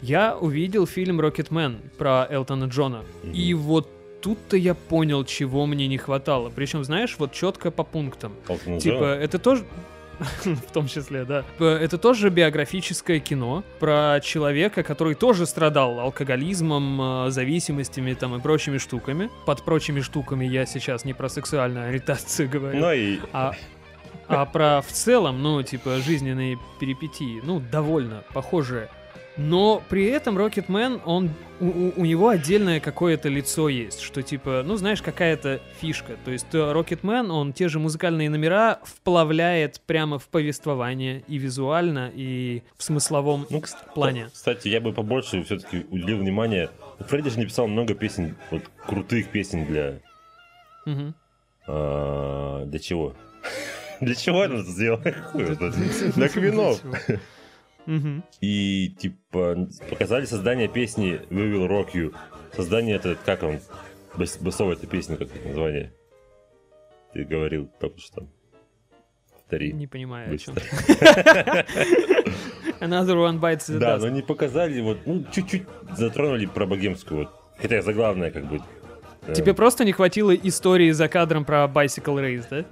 [0.00, 3.04] я увидел фильм «Рокетмен» про Элтона Джона.
[3.22, 3.32] Мгм.
[3.34, 3.90] И вот
[4.22, 6.50] тут-то я понял, чего мне не хватало.
[6.54, 8.32] Причем, знаешь, вот четко по пунктам.
[8.48, 9.12] Элтона Типа, Джона.
[9.12, 9.64] это тоже...
[10.44, 11.44] в том числе, да.
[11.58, 18.40] П- Это тоже биографическое кино про человека, который тоже страдал алкоголизмом, э, зависимостями там и
[18.40, 19.30] прочими штуками.
[19.46, 23.54] Под прочими штуками я сейчас не про сексуальную ориентацию говорю, Ну и а,
[24.28, 27.40] а про в целом, ну, типа, жизненные перипетии.
[27.42, 28.88] Ну, довольно похожие.
[29.38, 34.62] Но при этом Рокетмен, он, у, у- у него отдельное какое-то лицо есть, что типа,
[34.66, 36.16] ну знаешь, какая-то фишка.
[36.24, 42.62] То есть Рокетмен, он те же музыкальные номера вплавляет прямо в повествование и визуально, и
[42.76, 43.62] в смысловом Ну,
[43.94, 44.28] плане.
[44.32, 46.70] Кстати, я бы побольше все-таки уделил внимание.
[46.98, 50.00] Фредди же написал много песен, вот крутых песен для.
[50.84, 51.14] Мгм.
[51.68, 53.14] а, для чего?
[54.00, 54.98] Для чего он это сделал?
[56.14, 56.80] Для Квинов.
[57.88, 58.22] Мгм.
[58.42, 62.14] И, типа, показали создание песни We Will Rock You.
[62.54, 63.60] Создание это, как он,
[64.14, 65.92] бас- басовая эта песня, как это название?
[67.14, 68.28] Ты говорил только что.
[69.32, 69.72] Повтори.
[69.72, 70.52] Не понимаю, о чем.
[70.54, 71.64] Быстро.
[72.80, 74.00] Another one bites the Да, dust.
[74.00, 75.62] но не показали, вот, ну, чуть-чуть
[75.96, 77.30] затронули про богемскую, вот.
[77.56, 78.60] Хотя заглавная, как бы.
[79.34, 82.64] Тебе просто не хватило истории за кадром про Bicycle Race, да?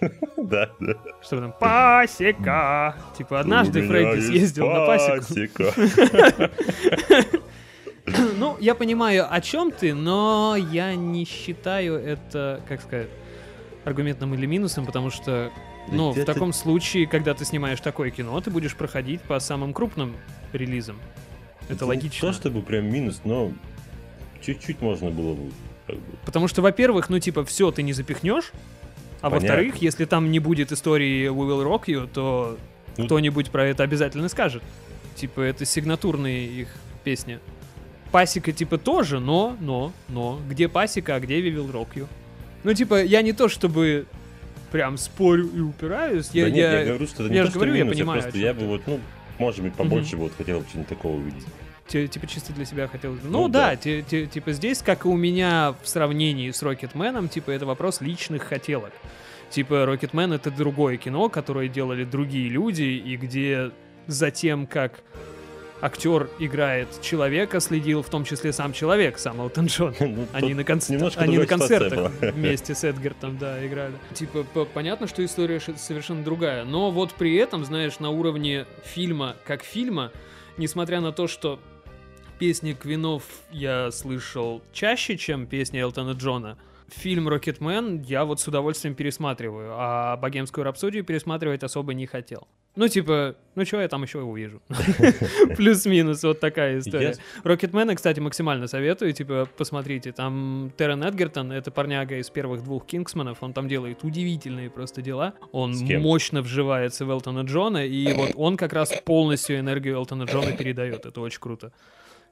[0.36, 0.94] Да, да.
[1.22, 1.54] Что там?
[1.58, 2.96] Пасека!
[3.16, 5.64] Типа, однажды есть съездил на пасеку.
[8.38, 13.08] Ну, я понимаю, о чем ты, но я не считаю это, как сказать,
[13.84, 15.50] аргументом или минусом, потому что,
[15.90, 20.14] ну, в таком случае, когда ты снимаешь такое кино, ты будешь проходить по самым крупным
[20.52, 20.98] релизам.
[21.68, 22.28] Это не логично.
[22.28, 23.52] то чтобы прям минус, но
[24.40, 25.50] чуть-чуть можно было бы.
[25.94, 26.02] Бы.
[26.24, 28.52] Потому что, во-первых, ну, типа, все ты не запихнешь,
[29.20, 32.58] а во-вторых, если там не будет истории We Will Rock You, то
[32.96, 34.62] Ну- кто-нибудь про это обязательно скажет.
[35.14, 36.68] Типа, это сигнатурные их
[37.04, 37.38] песни.
[38.12, 42.06] Пасека, типа, тоже, но, но, но, где пасека, а где We Will Rock You?
[42.64, 44.06] Ну, типа, я не то чтобы
[44.72, 47.50] прям спорю и упираюсь, я, Да нет, я- я говорю, что это я не то,
[47.50, 49.00] что говорю, я минус, понимаю, просто о я бы вот, ну,
[49.38, 51.44] может быть, побольше бы вот хотел что-нибудь такого увидеть.
[51.88, 53.12] Ти- типа чисто для себя хотел.
[53.12, 53.76] Ну, Ну да, да.
[53.76, 58.00] ти- ти- типа здесь, как и у меня в сравнении с Рокетменом, типа это вопрос
[58.00, 58.92] личных хотелок.
[59.50, 63.70] Типа Рокетмен это другое кино, которое делали другие люди, и где
[64.08, 65.00] за тем, как
[65.80, 69.94] актер играет человека, следил в том числе сам человек, сам Элтон Джон.
[70.00, 73.92] Ну, Они на, конц- они на концертах вместе с Эдгартом, да, играли.
[74.14, 74.44] Типа,
[74.74, 76.64] понятно, что история совершенно другая.
[76.64, 80.10] Но вот при этом, знаешь, на уровне фильма как фильма,
[80.56, 81.60] несмотря на то, что
[82.38, 88.94] песни Квинов я слышал чаще, чем песни Элтона Джона, фильм «Рокетмен» я вот с удовольствием
[88.94, 92.46] пересматриваю, а «Богемскую рапсодию» пересматривать особо не хотел.
[92.76, 94.60] Ну, типа, ну что я там еще увижу?
[95.56, 97.16] Плюс-минус, вот такая история.
[97.42, 103.42] Рокетмена, кстати, максимально советую, типа, посмотрите, там Террен Эдгертон, это парняга из первых двух Кингсманов,
[103.42, 108.58] он там делает удивительные просто дела, он мощно вживается в Элтона Джона, и вот он
[108.58, 111.72] как раз полностью энергию Элтона Джона передает, это очень круто.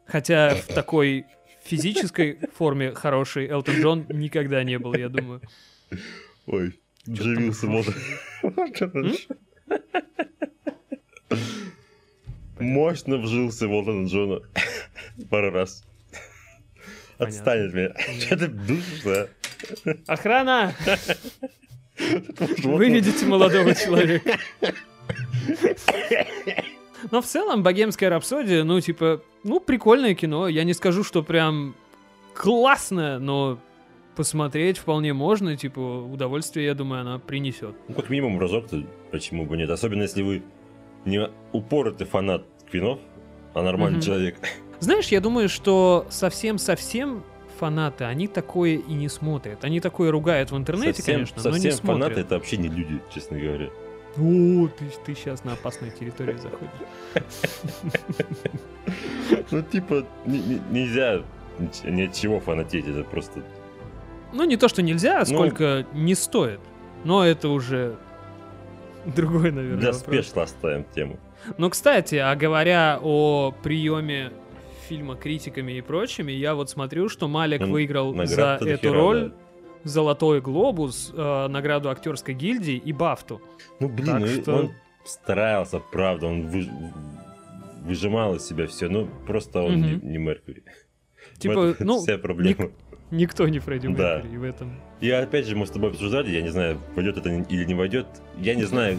[0.07, 1.25] Хотя в такой
[1.65, 5.41] физической форме хороший Элтон Джон никогда не был, я думаю.
[6.47, 7.73] Ой, ушло?
[7.73, 7.95] вот.
[12.59, 14.41] Мощно вжился в Уолтона Джона
[15.31, 15.85] пару раз.
[17.19, 17.95] Отстань от меня.
[18.21, 19.29] Что ты душишь, а?
[20.07, 20.75] Охрана!
[21.99, 24.39] Выведите молодого человека.
[27.11, 30.49] Но в целом, «Богемская рапсодия», ну, типа, ну, прикольное кино.
[30.49, 31.75] Я не скажу, что прям
[32.35, 33.59] классное, но
[34.17, 35.57] посмотреть вполне можно.
[35.57, 37.75] Типа, удовольствие, я думаю, она принесет.
[37.89, 39.71] Ну, как минимум разок-то, почему бы нет?
[39.71, 40.43] Особенно, если вы
[41.05, 42.99] не упоротый фанат Квинов,
[43.55, 44.03] а нормальный Мгм.
[44.07, 44.37] человек.
[44.81, 47.23] Знаешь, я думаю, что совсем-совсем
[47.59, 49.65] фанаты, они такое и не смотрят.
[49.65, 52.03] Они такое ругают в интернете, совсем конечно, но не совсем смотрят.
[52.03, 53.71] фанаты это вообще не люди, честно говоря.
[54.17, 56.71] О, ты, ты сейчас на опасную территорию заходишь.
[59.51, 61.23] Ну, типа, нельзя
[61.85, 63.43] ни- от чего фанатеть, это просто...
[64.33, 66.61] Ну, не то, что нельзя, а Ну- сколько не стоит.
[67.05, 67.97] Но это уже
[69.07, 71.19] другой, наверное, Для спешла оставим тему.
[71.59, 74.33] Ну, кстати, а говоря о приеме
[74.89, 79.33] фильма критиками и прочими, я вот смотрю, что Малик выиграл за эту роль.
[79.85, 83.41] Золотой глобус, э, награду актерской гильдии и Бафту.
[83.81, 84.73] Ну, блин, Так ну, что- он
[85.05, 86.71] старался, правда, он выж-
[87.85, 90.11] выжимал из себя все, ну, просто он не, Мгм.
[90.11, 90.63] не Меркьюри.
[91.39, 92.71] Типа, этом ну, вся проблема.
[93.11, 94.17] никто не Фредди Да.
[94.17, 94.81] Меркьюри в этом.
[95.01, 98.07] И опять же, мы с тобой обсуждали, я не знаю, войдет это или не войдет.
[98.39, 98.99] Я не знаю,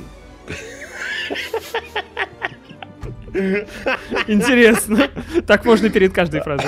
[4.27, 5.09] Интересно.
[5.45, 6.65] Так можно перед каждой фразой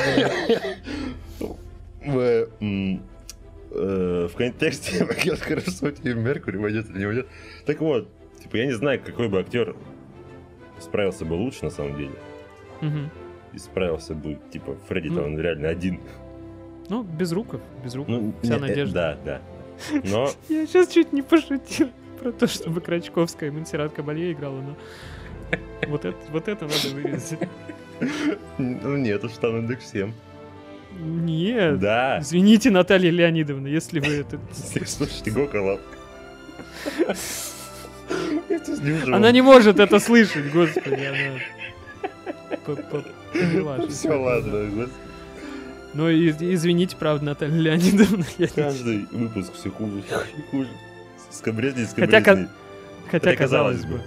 [3.71, 7.27] э, в контексте Богемской рапсодии Меркьюри войдет или не войдет.
[7.65, 8.09] Так вот,
[8.41, 9.75] Типа, я не знаю, какой бы актер
[10.79, 12.11] справился бы лучше, на самом деле.
[13.53, 15.23] И справился бы, типа, Фредди-то Ну.
[15.25, 15.99] он реально один.
[16.89, 18.07] Ну, без руков, без рук.
[18.07, 19.17] Ну, Вся не- э, надежда.
[19.25, 19.41] Да,
[19.91, 20.01] да.
[20.03, 21.89] Но Я сейчас чуть не пошутил
[22.21, 24.75] про то, чтобы Крачковская Монсеррат Кабалье играла, но
[25.87, 27.39] вот это, вот это надо вырезать.
[28.59, 30.11] ну, нет уж там индекс 7.
[30.99, 31.79] Нет.
[31.79, 32.19] Да.
[32.21, 34.39] Извините, Наталья Леонидовна, если вы это...
[34.85, 35.79] Слушайте, выживу.
[39.13, 41.39] Она не может это слышать, господи, она...
[43.89, 44.65] Все, ладно.
[44.65, 45.07] господи.
[45.93, 48.25] Ну, извините, правда, Наталья Леонидовна,
[48.55, 50.69] Каждый выпуск все хуже и хуже.
[51.31, 52.47] Скобрезней, скобрезней.
[53.09, 54.01] Хотя, казалось бы.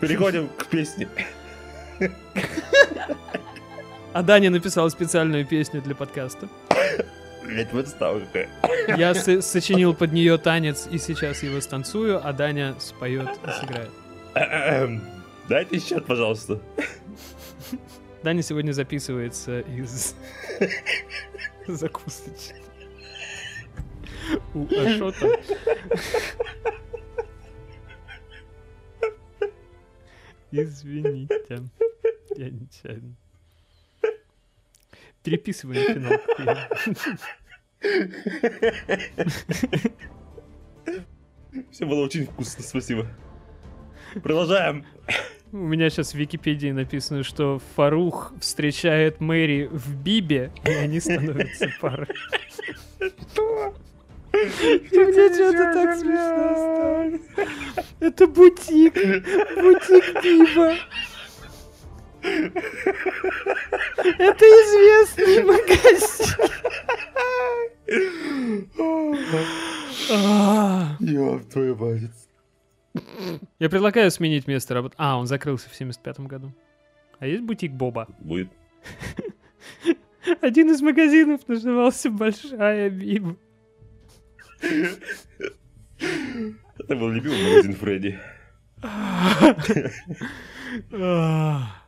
[0.00, 1.08] Переходим к песне.
[4.18, 6.48] А Даня написал специальную песню для подкаста.
[7.44, 8.48] Блять, вот стала какая.
[8.96, 13.90] Я со- сочинил под нее танец и сейчас его станцую, а Даня споет и сыграет.
[14.34, 15.02] Эм,
[15.48, 16.60] Дайте счет, пожалуйста.
[18.24, 20.16] Даня сегодня записывается из
[21.68, 22.56] закусочек.
[24.52, 25.28] У Ашота.
[30.50, 31.62] Извините.
[32.36, 33.14] Я нечаянно.
[35.28, 36.58] Переписываем финал.
[41.70, 43.06] Все было очень вкусно, спасибо.
[44.22, 44.86] Продолжаем.
[45.52, 51.68] У меня сейчас в Википедии написано, что Фарух встречает Мэри в Бибе, и они становятся
[51.78, 52.08] парой.
[52.96, 53.74] Что?
[54.32, 57.48] Мне что-то так смешно стало.
[58.00, 58.94] Это бутик.
[58.94, 60.74] Бутик Биба.
[64.18, 66.50] Это известный магазин.
[71.00, 72.10] Ёб твою мать.
[73.58, 74.94] Я предлагаю сменить место работы.
[74.98, 76.52] А, он закрылся в 75 году.
[77.18, 78.06] А есть бутик Боба?
[78.18, 78.48] Будет.
[80.40, 83.36] Один из магазинов назывался Большая Биба.
[86.78, 88.18] Это был любимый магазин Фредди.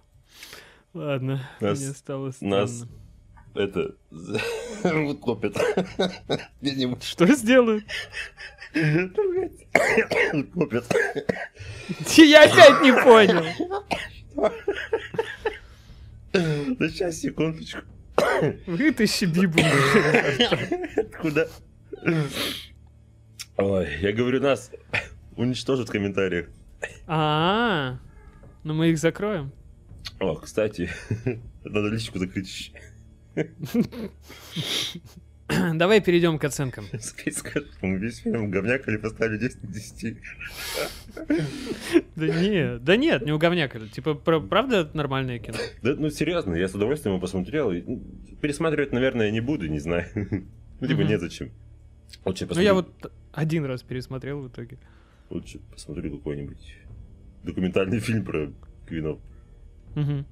[0.93, 3.01] Ладно, Нас- мне стало нас- странно.
[3.55, 3.95] Это...
[4.83, 5.57] Вот копят.
[6.61, 7.03] Где-нибудь.
[7.03, 7.85] Что сделают?
[10.55, 10.85] Копят.
[12.17, 13.45] Я опять не понял.
[16.33, 17.81] Да сейчас, секундочку.
[18.67, 19.59] Вытащи Бибу.
[20.97, 21.49] Откуда?
[23.57, 24.71] Ой, я говорю, нас
[25.37, 26.47] уничтожат в комментариях.
[27.07, 27.99] А,
[28.63, 29.53] ну мы их закроем.
[30.21, 30.91] О, кстати,
[31.65, 32.73] надо личку закрыть.
[35.75, 36.85] Давай перейдем к оценкам.
[37.01, 40.17] Скажем, мы весь фильм говняк или поставили 10 на 10.
[42.17, 43.77] Да нет, да нет, не уговняк.
[43.91, 45.57] Типа, про- правда нормальное кино?
[45.83, 47.73] Да, ну серьезно, я с удовольствием его посмотрел.
[47.73, 48.01] ну,
[48.41, 50.07] Пересматривать, наверное, не буду, не знаю.
[50.83, 51.51] Ну, типа, незачем.
[52.25, 54.79] Лучше Ну я посмотрю- вот один раз пересмотрел в итоге.
[55.29, 56.75] Лучше посмотрю какой-нибудь
[57.45, 58.51] документальный фильм про
[58.87, 59.19] Квинов.
[59.95, 60.27] Мгм.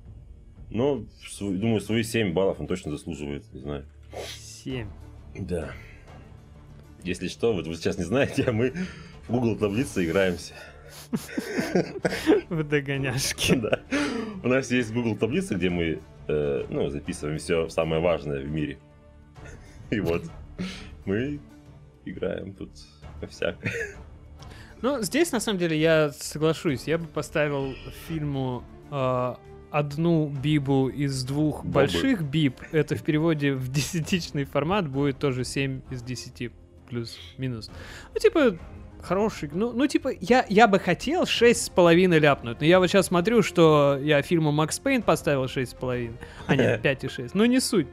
[0.70, 1.04] Но,
[1.40, 3.86] думаю, свои 7 баллов он точно заслуживает, не знаю.
[4.36, 4.88] Семь.
[5.34, 5.72] Да.
[7.02, 8.72] Если что, вот вы сейчас не знаете, а мы
[9.26, 10.54] в Google таблице играемся.
[12.50, 13.54] В догоняшки.
[13.54, 13.80] Да.
[14.42, 18.78] У нас есть Google таблица, где мы э, ну, записываем все самое важное в мире.
[19.90, 20.24] И вот
[21.06, 21.40] мы
[22.04, 22.70] играем тут
[23.28, 23.72] всякое.
[24.80, 26.86] Ну, здесь, на самом деле, я соглашусь.
[26.86, 27.74] Я бы поставил
[28.06, 29.34] фильму э,
[29.70, 31.72] одну бибу из двух Бобы.
[31.72, 32.60] больших биб.
[32.72, 36.50] Это в переводе в десятичный формат будет тоже 7 из 10
[36.88, 37.70] плюс-минус.
[38.14, 38.56] Ну, типа,
[39.02, 39.50] хороший.
[39.52, 42.60] Ну, ну типа, я, я бы хотел 6,5 ляпнуть.
[42.60, 46.12] Но я вот сейчас смотрю, что я фильму Макс Пейн поставил 6,5.
[46.46, 47.30] А нет, 5,6.
[47.34, 47.86] Ну, не суть.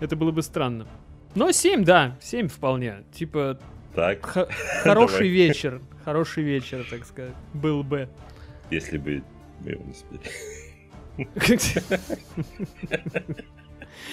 [0.00, 0.86] Это было бы странно.
[1.34, 3.02] Но 7, да, 7 вполне.
[3.12, 3.58] Типа,
[3.94, 4.48] Так, Х-
[4.82, 5.28] хороший Давай.
[5.28, 5.80] вечер.
[6.04, 7.32] Хороший вечер, так сказать.
[7.54, 8.08] Был бы.
[8.70, 9.22] если бы
[9.60, 10.20] спели.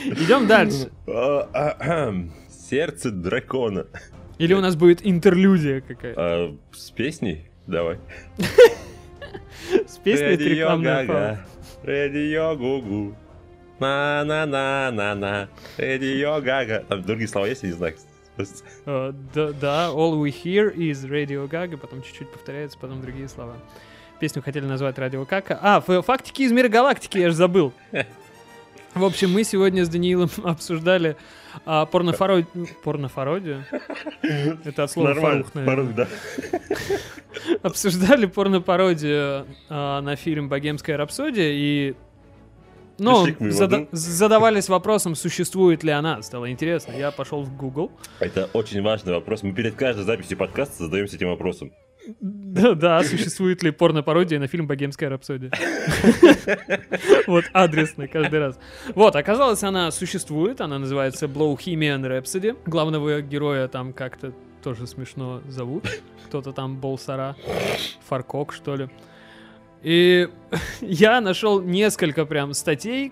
[0.05, 0.91] Идем дальше.
[2.49, 3.87] Сердце дракона.
[4.37, 6.21] Или у нас будет интерлюдия какая-то.
[6.21, 7.45] А, с песней?
[7.67, 7.97] Давай.
[9.87, 11.45] С песней Радио рекламная пауза.
[11.83, 13.15] Радио Гугу.
[13.79, 15.49] На-на-на-на-на.
[15.77, 16.85] Радио Гага.
[16.87, 17.95] Там другие слова есть, я не знаю.
[18.85, 23.55] Э, Да, да, all we hear is Radio Gaga, потом чуть-чуть повторяется, потом другие слова.
[24.21, 25.57] Песню хотели назвать Радио Кака.
[25.59, 27.73] А, фактики из мира галактики, я же забыл.
[28.93, 31.17] В общем, мы сегодня с Даниилом обсуждали
[31.65, 32.45] а, порнофаро...
[32.83, 33.65] порнофародию.
[34.21, 35.85] Это от слова Нормально, фарух, наверное.
[35.95, 37.57] Фарух, да.
[37.63, 41.95] Обсуждали порнопародию а, на фильм «Богемская рапсодия» и...
[42.99, 46.21] Ну, зада- задавались вопросом, существует ли она.
[46.21, 46.91] Стало интересно.
[46.91, 47.91] Я пошел в Google.
[48.19, 49.41] Это очень важный вопрос.
[49.41, 51.71] Мы перед каждой записью подкаста задаемся этим вопросом.
[52.19, 55.51] Да, существует ли порно-пародия на фильм «Богемская рапсодия».
[57.27, 58.59] Вот адресный каждый раз.
[58.95, 62.57] Вот, оказалось, она существует, она называется Blowhemian Rhapsody.
[62.65, 64.33] Главного героя там как-то
[64.63, 65.85] тоже смешно зовут.
[66.27, 67.35] Кто-то там Болсара,
[68.07, 68.89] Фаркок, что ли.
[69.83, 70.29] И
[70.81, 73.11] я нашел несколько прям статей,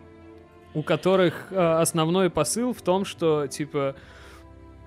[0.73, 3.95] у которых э, основной посыл в том, что, типа,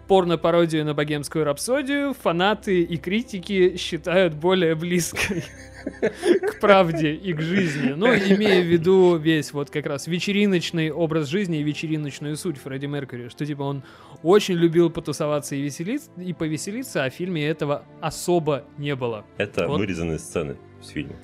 [0.09, 5.45] порно-пародию на богемскую рапсодию фанаты и критики считают более близкой
[6.43, 7.93] к правде и к жизни.
[7.97, 12.87] Ну, имея в виду весь вот как раз вечериночный образ жизни и вечериночную суть Фредди
[12.87, 13.83] Меркьюри, что типа он
[14.23, 19.25] очень любил потусоваться и веселиться, и повеселиться, а в фильме этого особо не было.
[19.39, 19.79] Это Вот.
[19.79, 21.15] вырезанные сцены с фильма.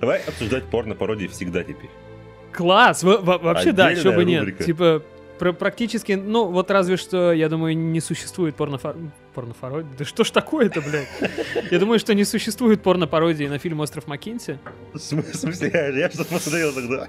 [0.00, 1.90] Давай обсуждать порно-пародии всегда теперь.
[2.52, 3.02] Класс!
[3.02, 4.58] Во- во- вообще, да, чего бы нет.
[4.64, 5.02] Типа,
[5.38, 8.96] про- практически, ну, вот разве что, я думаю, не существует порнофар...
[9.34, 9.88] порнофародии.
[9.98, 11.08] Да что ж такое-то, блядь?
[11.70, 14.58] Я думаю, что не существует порно-пародии на фильм «Остров Маккинси».
[14.92, 17.08] В смы- в смысле, я, что посмотрел тогда?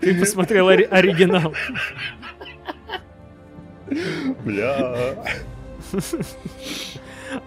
[0.00, 1.52] Ты посмотрел ори- оригинал.
[4.44, 5.16] Бля.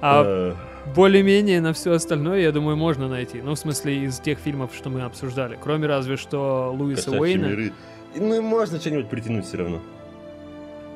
[0.01, 0.53] А Э,
[0.95, 3.41] более-менее на все остальное, я думаю, можно найти.
[3.41, 5.57] Ну, в смысле, из тех фильмов, что мы обсуждали.
[5.61, 7.71] Кроме разве что Луиса Уэйна.
[8.15, 9.79] Ну и можно что-нибудь притянуть все равно.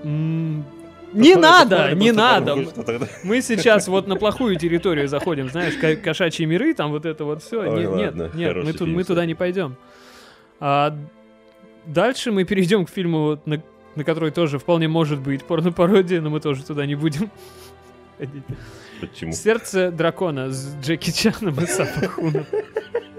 [0.04, 0.66] М,
[1.14, 2.56] Не надо, не надо.
[3.24, 7.44] Мы сейчас вот на плохую территорию заходим, знаешь, ко- кошачьи миры, там вот это вот
[7.44, 7.64] все.
[7.96, 9.76] Нет, нет, хороший мы, ту- фильм, мы туда не пойдем.
[10.60, 10.96] А
[11.86, 13.62] дальше мы перейдем к фильму, на,
[13.96, 17.30] на который тоже вполне может быть порно-пародия, но мы тоже туда не будем
[18.18, 18.44] ходить.
[19.02, 19.32] Почему?
[19.34, 21.66] Сердце дракона с Джеки Чаном и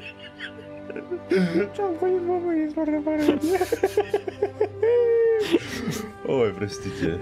[6.27, 7.19] Ой, простите.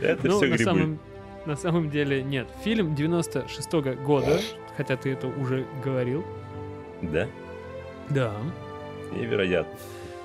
[0.00, 0.64] Это Ну, все на грибы.
[0.64, 0.98] самом,
[1.46, 2.46] на самом деле нет.
[2.64, 3.72] Фильм 96
[4.04, 4.40] года,
[4.76, 6.24] хотя ты это уже говорил.
[7.02, 7.26] Да?
[8.10, 8.32] Да.
[9.12, 9.72] Невероятно.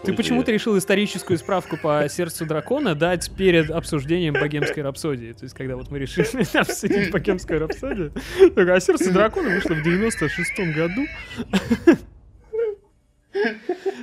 [0.04, 5.32] Ты Ой, почему-то решил историческую справку по сердцу дракона дать перед обсуждением богемской рапсодии.
[5.32, 6.28] То есть, когда вот мы решили
[6.58, 8.12] обсудить богемскую рапсодию,
[8.54, 11.06] так, а сердце дракона вышло в 96 году.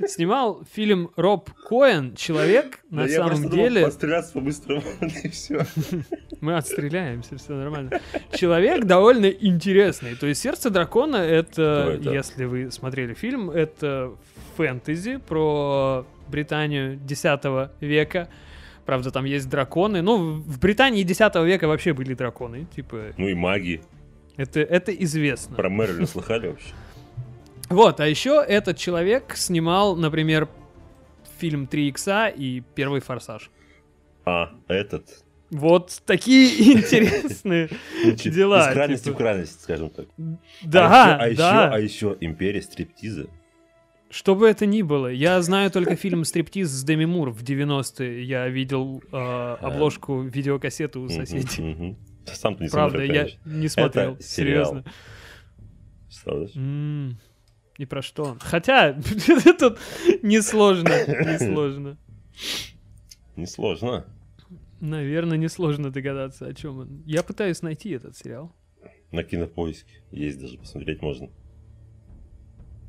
[0.07, 3.85] Снимал фильм Роб Коэн, человек, на Да я самом думал деле...
[3.85, 4.83] Постреляться по-быстрому,
[5.23, 5.67] и все.
[6.41, 8.01] Мы отстреляемся, все нормально.
[8.33, 10.17] Человек довольно интересный.
[10.17, 12.11] То есть «Сердце дракона»— это, это?
[12.13, 14.13] если вы смотрели фильм, это
[14.57, 17.25] фэнтези про Британию X
[17.81, 18.29] века.
[18.87, 20.03] Правда, там есть драконы.
[20.03, 22.67] Ну, в Британии X века вообще были драконы.
[22.75, 23.83] Типа, Ну и маги.
[24.37, 25.57] это, это известно.
[25.57, 26.71] Про Мэрилин слыхали вообще?
[27.71, 30.49] Вот, а еще этот человек снимал, например,
[31.39, 33.49] фильм 3 икса и Первый форсаж.
[34.25, 35.25] А, этот.
[35.51, 36.49] Вот такие
[36.79, 37.71] интересные
[38.25, 38.69] дела.
[38.69, 39.15] Из крайности типа.
[39.15, 40.07] в крайность, скажем так.
[40.63, 41.73] Да, а еще, да.
[41.73, 43.29] А еще, а империя стриптиза.
[44.11, 48.25] Что бы это ни было, я знаю только фильм «Стриптиз» с Деми Мур в 90-е.
[48.25, 51.97] Я видел э, обложку видеокассеты у соседей.
[52.27, 54.85] Сам ты не Правда, смотрел, я не смотрел, серьезно.
[56.07, 56.51] Представляешь?
[57.81, 58.39] И про что он?
[58.41, 58.93] Хотя,
[59.59, 59.79] тут
[60.23, 61.97] несложно, несложно.
[63.37, 64.05] Несложно.
[64.81, 67.03] Наверное, несложно догадаться, о чем он.
[67.07, 68.55] Я пытаюсь найти этот сериал.
[69.13, 71.31] На кинопоиске есть даже, посмотреть можно.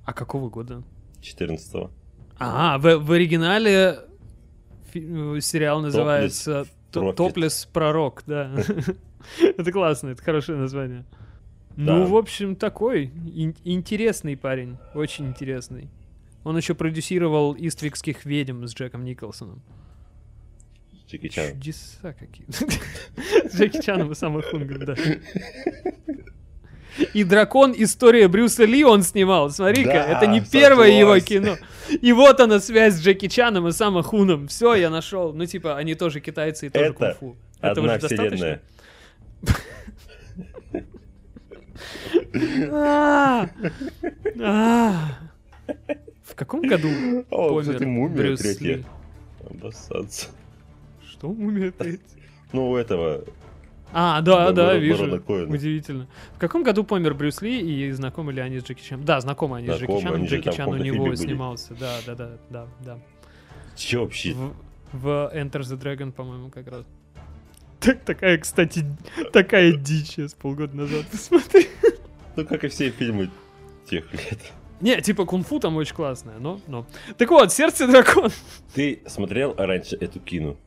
[0.04, 0.84] А какого года?
[1.22, 1.90] 14
[2.38, 4.00] А, в, в оригинале
[4.92, 6.66] фи- э, сериал называется.
[6.92, 8.54] Топлес Пророк, да.
[9.40, 11.06] Это классно, это хорошее название.
[11.78, 11.96] Да.
[11.96, 15.90] Ну, в общем, такой ин- интересный парень, очень интересный.
[16.44, 19.62] Он еще продюсировал «Иствикских ведьм» с Джеком Николсоном.
[21.08, 21.52] Джеки Чан.
[21.54, 22.48] Чудеса какие.
[23.50, 24.96] С Джеки Чаном и самый Хунгер, да.
[27.14, 27.74] И «Дракон.
[27.78, 29.50] История Брюса Ли» он снимал.
[29.50, 31.58] Смотри-ка, Да, это не первое его кино.
[32.02, 34.48] И вот она связь с Джеки Чаном и Самом Хуном.
[34.48, 35.34] Все, я нашел.
[35.34, 37.38] Ну, типа, они тоже китайцы и тоже Это кунг-фу.
[37.60, 38.60] Одна Этого же достаточно?
[42.72, 43.50] А,
[44.42, 44.96] а.
[46.24, 46.88] В каком году
[47.30, 48.84] помер мумия третья.
[49.50, 50.28] Обоссаться.
[51.10, 52.06] Что мумия третья?
[52.54, 53.24] Ну, у этого
[53.92, 55.22] А, да, Да, вижу.
[55.28, 56.08] Удивительно.
[56.36, 59.06] В каком году помер Брюс Ли и знакомы ли они с Джеки Чаном?
[59.06, 60.26] Да, знакомы они с Джеки Чаном.
[60.26, 61.74] Джеки Чан у него снимался.
[61.76, 63.00] Да, да, да, да, да.
[63.76, 64.34] Че вообще?
[64.34, 64.54] В,
[64.94, 66.86] в Enter the Dragon, по-моему, как раз.
[67.80, 68.86] Так, такая, кстати,
[69.34, 71.66] такая дичь я с полгода назад посмотрел.
[72.36, 73.30] Ну, как и все фильмы
[73.90, 74.40] тех лет.
[74.80, 76.88] Не, типа кунг-фу там очень классное, но, но.
[77.18, 78.32] Так вот, Сердце дракона.
[78.74, 80.58] Ты смотрел раньше эту кину?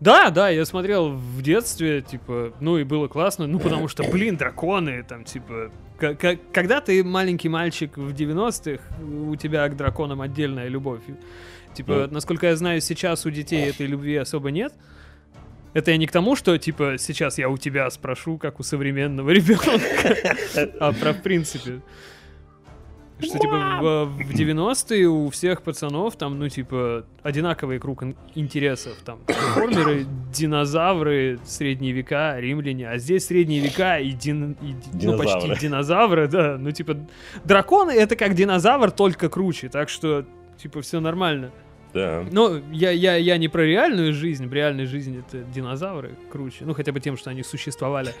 [0.00, 4.36] Да, да, я смотрел в детстве, типа, ну и было классно, ну потому что, блин,
[4.36, 11.02] драконы, там, типа, когда ты маленький мальчик в 90-х, у тебя к драконам отдельная любовь.
[11.74, 14.72] Типа, насколько я знаю, сейчас у детей этой любви особо нет.
[15.74, 19.30] Это я не к тому, что, типа, сейчас я у тебя спрошу, как у современного
[19.38, 20.16] ребенка,
[20.80, 21.80] а про в принципе.
[23.20, 28.96] Что, типа, в, в 90-е у всех пацанов там, ну, типа, одинаковый круг ин- интересов.
[29.04, 32.88] Там, трансформеры, динозавры, средние века, римляне.
[32.88, 35.56] А здесь средние века и, дин- и ди- ну, почти Динозавры.
[35.60, 36.56] динозавры, да.
[36.60, 36.96] Ну, типа,
[37.44, 39.68] драконы— это как динозавр, только круче.
[39.68, 40.24] Так что,
[40.56, 41.50] типа, все нормально.
[41.94, 42.24] Да.
[42.30, 44.46] Но я, я, я не про реальную жизнь.
[44.46, 46.64] В реальной жизни это динозавры круче.
[46.64, 48.14] Ну, хотя бы тем, что они существовали.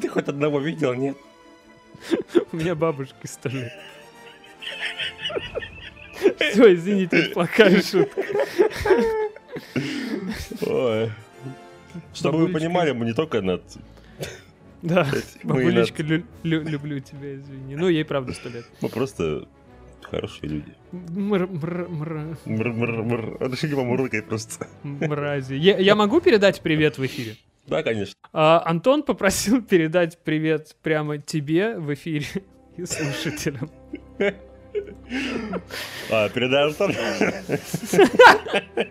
[0.00, 1.16] Ты хоть одного видел, нет?
[2.52, 3.72] У меня бабушка сто лет.
[6.52, 8.22] Все, извините, плохая шутка.
[10.66, 11.10] Ой.
[12.14, 13.62] Чтобы вы понимали, мы не только над...
[14.80, 15.08] Да,
[15.42, 17.74] Мы бабулечка, лю- лю- люблю тебя, извини.
[17.74, 18.64] Ну, ей правда сто лет.
[18.80, 19.48] Мы просто
[20.10, 20.72] хорошие люди.
[20.92, 23.38] Мр- мр- мр- Мр-мр-мр.
[23.50, 24.66] Решили помурлыкать просто.
[24.82, 25.54] Мрази.
[25.54, 27.36] Я, я могу передать привет в эфире?
[27.66, 28.14] Да, конечно.
[28.32, 32.26] А, Антон попросил передать привет прямо тебе в эфире
[32.76, 33.70] и слушателям.
[36.10, 36.92] А, передай Антон.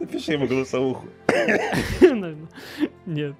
[0.00, 1.06] Напиши ему голосовуху.
[3.06, 3.34] Нет.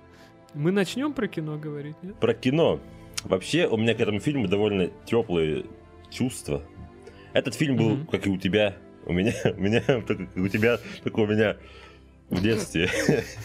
[0.55, 2.17] Мы начнем про кино говорить, нет?
[2.17, 2.81] Про кино.
[3.25, 5.67] Вообще, у меня к этому фильму довольно теплые
[6.11, 6.63] чувства.
[7.33, 8.07] Этот фильм был, Мгм.
[8.07, 11.57] как и у тебя, у меня, у меня, как у тебя, только у меня
[12.31, 12.89] в детстве.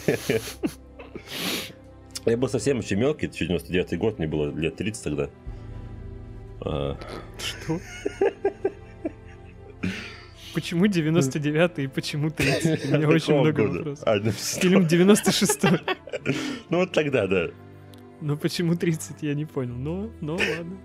[2.25, 5.29] Я был совсем еще мелкий, это еще 99 год, мне было лет 30 тогда.
[6.63, 6.95] А,
[7.39, 7.79] Что?
[10.53, 14.03] Почему 99-й и почему 30 У меня очень много вопросов.
[14.07, 15.79] А, ну, Фильм 96-й.
[16.69, 17.47] Ну вот тогда, да.
[18.19, 19.73] Но почему 30, я не понял.
[19.75, 20.77] Но, ну ладно.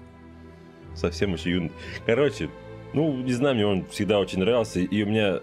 [0.97, 1.73] Совсем еще юный.
[2.07, 2.49] Короче,
[2.93, 5.41] ну, не знаю, мне он всегда очень нравился, и у меня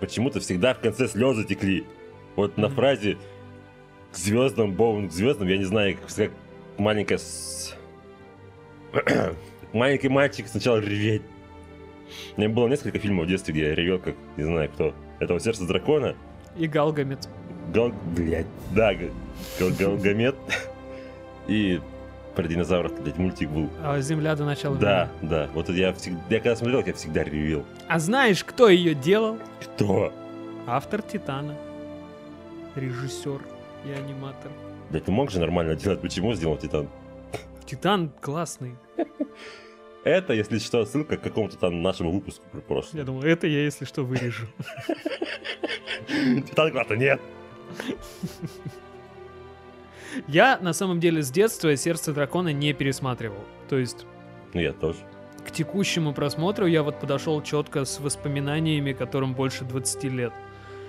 [0.00, 1.84] почему-то всегда в конце слезы текли.
[2.36, 2.76] Вот на Мгм.
[2.76, 3.16] фразе
[4.12, 6.30] к звездам, Боун к звездам, я не знаю, как, как
[6.78, 7.18] маленькая...
[7.18, 7.74] с-
[9.72, 11.22] Маленький мальчик сначала реветь.
[12.36, 14.94] У меня было несколько фильмов в детстве, где я ревел, как, не знаю кто.
[15.18, 16.14] Это вот «Сердце дракона»,
[16.58, 17.26] И Галгамет.
[17.72, 17.90] Гал...
[18.14, 18.92] Блядь, да,
[19.58, 19.70] Гал...
[19.78, 20.34] Галгамет.
[21.48, 21.80] И
[22.34, 23.68] про динозавров, блядь, мультик был.
[23.82, 25.30] А Земля до начала Да, времен.
[25.30, 25.50] да.
[25.54, 27.64] Вот я всегда, я когда смотрел, я всегда ревел.
[27.88, 29.38] А знаешь, кто ее делал?
[29.62, 30.12] Кто?
[30.66, 31.54] Автор Титана.
[32.74, 33.40] Режиссер
[33.86, 34.50] и аниматор.
[34.90, 36.88] Да ты мог же нормально делать, почему сделал Титан?
[37.66, 38.76] Титан классный.
[40.04, 43.00] Это, если что, ссылка к какому-то там нашему выпуску про прошлое.
[43.02, 44.46] Я думал, это я, если что, вырежу.
[46.08, 47.20] Титан куда-то нет.
[50.28, 53.44] Я, на самом деле, с детства «Сердце дракона» не пересматривал.
[53.68, 54.06] То есть,
[54.54, 54.98] Ну я тоже.
[55.46, 60.32] к текущему просмотру я вот подошел четко с воспоминаниями, которым больше 20 лет.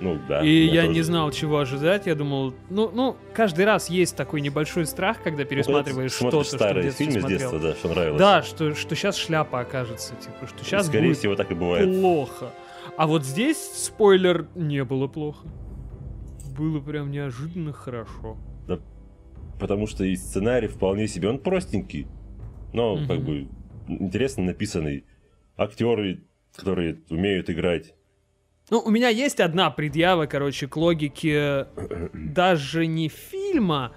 [0.02, 0.44] Ну да.
[0.44, 0.94] И я тоже.
[0.94, 2.08] не знал, чего ожидать.
[2.08, 6.44] Я думал, ну, ну, каждый раз есть такой небольшой страх, когда Ну, пересматриваешь ты что-то,
[6.44, 7.40] что старые детстве фильмы с смотрел.
[7.40, 8.20] детства, да, что нравилось.
[8.20, 11.90] Да, что, что сейчас шляпа окажется, типа, что сейчас Скорее будет всего, так и бывает.
[12.02, 12.52] плохо.
[12.98, 15.48] А вот здесь, спойлер, не было плохо.
[16.58, 18.38] Было прям неожиданно хорошо.
[19.60, 22.08] Потому что и сценарий вполне себе, он простенький.
[22.74, 23.26] Но, как Мгм.
[23.26, 23.48] бы,
[23.88, 25.06] интересно написанный.
[25.58, 26.24] Актеры,
[26.56, 27.94] которые умеют играть.
[28.72, 31.68] Ну, у меня есть одна предъява, короче, к логике
[32.14, 33.94] даже не фильма,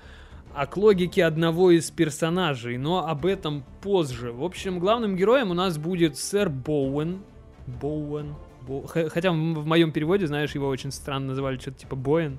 [0.55, 4.33] а к логике одного из персонажей, но об этом позже.
[4.33, 7.23] В общем, главным героем у нас будет сэр Боуэн.
[7.67, 8.35] Боуэн.
[8.67, 9.35] Бо- Хотя в
[9.67, 12.39] моем переводе, знаешь, его очень странно называли, что-то типа Боэн.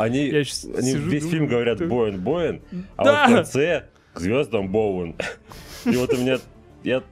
[0.00, 2.62] Они, они сижу, весь думаю, фильм говорят ты- Боуэн, Боуэн,
[2.96, 3.24] а Да!
[3.26, 5.16] вот в конце к звездам Боуэн.
[5.84, 6.38] И вот у меня...
[6.82, 7.02] Я,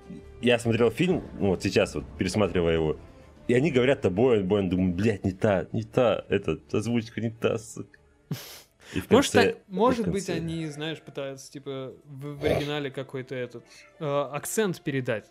[0.40, 2.96] я смотрел фильм, ну вот сейчас вот, пересматривая его,
[3.48, 7.58] и они говорят-то Боуэн, Боуэн, думаю, блядь, не та, не та, это, озвучка не та,
[7.58, 7.98] сука.
[8.94, 12.44] И в Может, конце- так- может в быть, конце- они, знаешь, пытаются, типа, в, в
[12.44, 13.62] оригинале какой-то этот
[14.00, 15.26] э, акцент передать.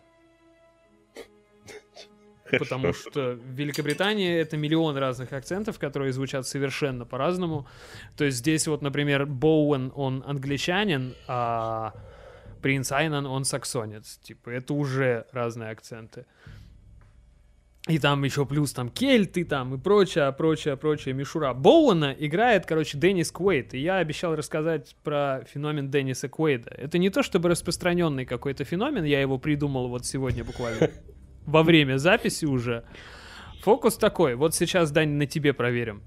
[2.52, 7.68] Потому что в Великобритании это миллион разных акцентов, которые звучат совершенно по-разному.
[8.16, 11.94] То есть здесь вот, например, Боуэн, он англичанин, а
[12.62, 14.18] принц Айнан, он саксонец.
[14.18, 16.26] Типа, это уже разные акценты.
[17.88, 21.54] И там еще плюс там кельты там и прочее, прочее, прочее, мишура.
[21.54, 23.74] Боуэна играет, короче, Деннис Куэйд.
[23.74, 26.70] И я обещал рассказать про феномен Денниса Куэйда.
[26.72, 30.92] Это не то чтобы распространенный какой-то феномен, я его придумал вот сегодня буквально
[31.48, 32.84] во время записи уже.
[33.64, 36.04] Фокус такой, вот сейчас, Дань, на тебе проверим.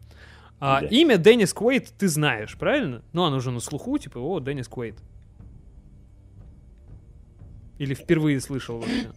[0.61, 0.87] А, Да.
[0.87, 3.03] Имя Деннис Куэйд ты знаешь, правильно?
[3.13, 4.97] Ну, оно уже на слуху, типа, о, Деннис Куэйд.
[7.79, 9.11] Или впервые слышал вообще?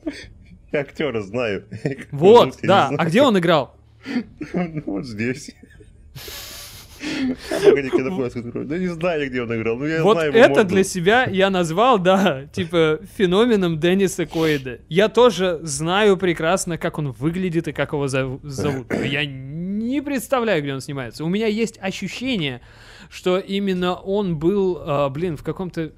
[0.71, 1.65] Я актера знаю.
[2.11, 2.89] Вот, да.
[2.97, 3.76] А где он играл?
[4.53, 5.51] Ну, Вот здесь.
[7.49, 8.68] Погоди, открою.
[8.68, 9.84] Да не знаю, где он играл.
[9.86, 14.80] Я вот знаю это для себя я назвал, да, типа феноменом Денниса Куэйда.
[14.89, 18.89] Я тоже знаю прекрасно, как он выглядит и как его зов- зовут.
[18.89, 21.24] Но я не представляю, где он снимается.
[21.24, 22.62] У меня есть ощущение,
[23.10, 25.91] что именно он был, а, блин, в каком-то...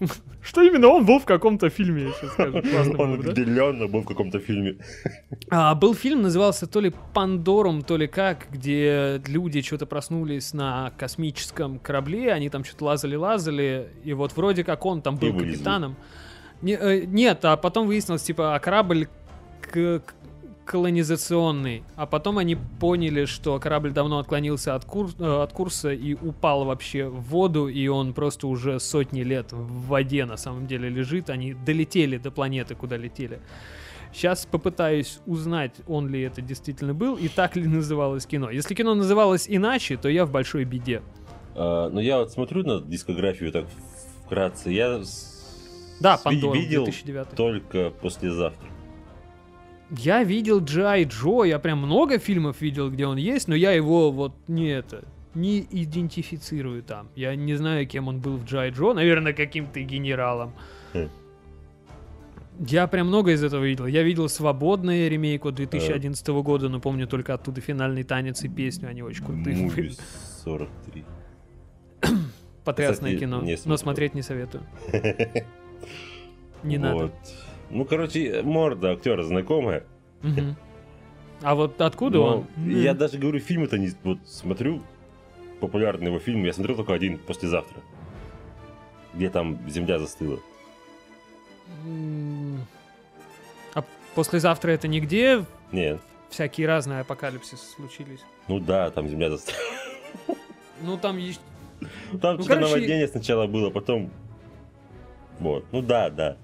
[0.42, 2.62] Что именно он был в каком-то фильме, я сейчас скажу.
[2.62, 3.30] Классно было Он да?
[3.30, 4.76] определенно был в каком-то фильме.
[5.50, 10.92] А, был фильм, назывался то ли Пандорум, то ли как, где люди что-то проснулись на
[10.98, 15.96] космическом корабле, они там что-то лазали-лазали, и вот вроде как он там был капитаном.
[16.62, 19.08] Не- э, нет, а потом выяснилось, типа, а корабль
[19.60, 20.14] к- к-
[20.70, 26.14] колонизационный, а потом они поняли, что корабль давно отклонился от, кур- э, от курса и
[26.14, 30.88] упал вообще в воду, и он просто уже сотни лет в воде на самом деле
[30.88, 31.28] лежит.
[31.28, 33.40] Они долетели до планеты, куда летели.
[34.12, 38.50] Сейчас попытаюсь узнать, он ли это действительно был и так ли называлось кино.
[38.50, 41.02] Если кино называлось иначе, то я в большой беде.
[41.56, 43.66] А, Ну, я вот смотрю на дискографию так
[44.24, 44.70] вкратце.
[44.70, 45.00] Я
[46.00, 47.34] Да, Пандора, видел 2009.
[47.36, 48.69] только послезавтра.
[49.90, 54.12] Я видел Джай Джо, я прям много фильмов видел, где он есть, но я его
[54.12, 57.08] вот не это, не идентифицирую там.
[57.16, 60.52] Я не знаю, кем он был в Джай Джо, наверное, каким-то генералом.
[60.94, 61.08] Хм.
[62.60, 63.86] Я прям много из этого видел.
[63.86, 68.88] Я видел «Свободное» ремейк от 2011 года, но помню только оттуда финальный танец и песню,
[68.90, 69.56] они очень крутые.
[69.56, 69.92] Муви
[70.44, 71.04] 43.
[72.64, 74.62] Потрясное Кстати, кино, но смотреть не советую.
[76.62, 77.12] Не надо.
[77.70, 79.84] Ну, короче, морда актера знакомая.
[80.22, 80.56] Мгм.
[81.42, 82.46] А вот откуда но он?
[82.68, 83.90] Я даже говорю, фильм-то не...
[84.02, 84.82] Вот смотрю
[85.60, 87.80] популярный его фильм, я смотрел только один послезавтра.
[89.14, 90.38] Где там земля застыла.
[93.74, 95.44] А послезавтра это нигде?
[95.72, 96.00] Нет.
[96.28, 98.20] Всякие разные апокалипсисы случились.
[98.48, 99.58] Ну да, там земля застыла.
[100.82, 101.40] Ну там ещё-
[102.20, 104.10] Там Ну, что-то короче- наводнение сначала было, потом...
[105.38, 105.64] Вот.
[105.72, 106.36] Ну да, да.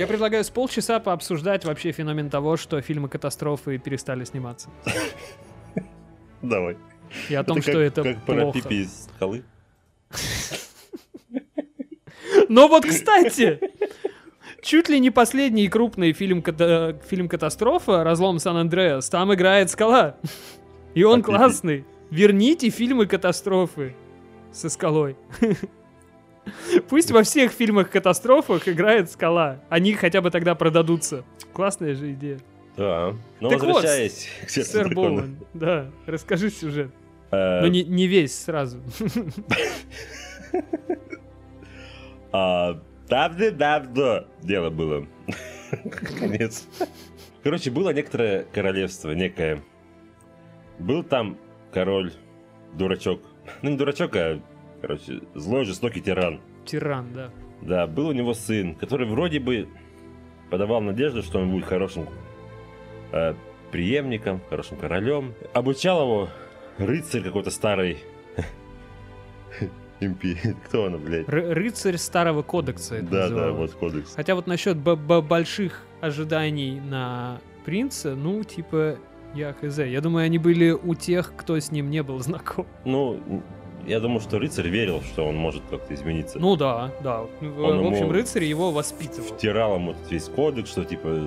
[0.00, 4.70] Я предлагаю с полчаса пообсуждать вообще феномен того, что фильмы катастрофы перестали сниматься.
[6.40, 6.78] Давай.
[7.28, 8.60] И о том, Это что как, это как плохо.
[8.62, 9.42] пипи из скалы.
[12.48, 13.60] Но вот, кстати,
[14.62, 20.16] чуть ли не последний крупный фильм, ката- фильм «Катастрофа» «Разлом Сан-Андреас», там играет скала.
[20.94, 21.84] И он А классный.
[22.10, 23.94] Верните фильмы «Катастрофы»
[24.50, 25.16] со скалой.
[26.88, 29.60] Пусть во всех фильмах-катастрофах играет скала.
[29.68, 31.24] Они хотя бы тогда продадутся.
[31.52, 32.38] Классная же идея.
[32.76, 33.14] Да.
[33.40, 34.94] Но Так вот, возвращаясь к сердцу Сэр.
[34.94, 36.90] Боуэн, да, расскажи сюжет.
[37.30, 38.80] Э, Но не, не весь сразу.
[42.32, 45.04] А, давно дело было.
[46.18, 46.66] Конец.
[47.42, 49.62] Короче, было некоторое королевство, некое.
[50.78, 51.36] Был там
[51.72, 52.12] король,
[52.74, 53.20] дурачок.
[53.62, 54.40] Ну, не дурачок, а,
[54.80, 56.40] короче, злой, жестокий тиран.
[56.64, 57.30] Тиран, да.
[57.62, 59.68] Да, был у него сын, который вроде бы
[60.50, 62.06] подавал надежду, что он будет хорошим
[63.12, 63.34] э,
[63.70, 65.34] преемником, хорошим королем.
[65.52, 66.28] Обучал его
[66.78, 67.98] рыцарь какой-то старый
[70.00, 70.56] империи.
[70.66, 71.26] Кто она, блядь?
[71.28, 73.72] Ры- рыцарь старого кодекса это Да, да, называлось.
[73.72, 74.14] вот кодекс.
[74.14, 78.96] Хотя вот насчет б- б- больших ожиданий на принца, ну, типа,
[79.34, 79.78] я хз.
[79.78, 82.66] Я думаю, они были у тех, кто с ним не был знаком.
[82.84, 83.42] Ну,
[83.86, 86.38] я думаю, что рыцарь верил, что он может как-то измениться.
[86.38, 87.22] Ну да, да.
[87.40, 89.28] В, Он в общем, рыцарь его воспитывал.
[89.34, 91.22] Втирал ему этот весь кодекс, что типа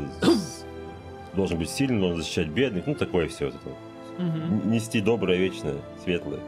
[1.34, 3.48] должен быть сильным, должен защищать бедных, ну такое все.
[3.50, 3.58] Это.
[4.66, 6.40] Нести доброе, вечное, светлое.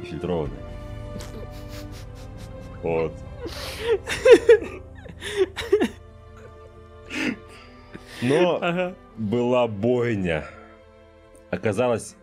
[0.00, 0.58] И фильтрованное.
[2.82, 3.12] Вот.
[8.22, 8.94] Но Ага.
[9.16, 10.46] была бойня.
[11.50, 12.16] Оказалось,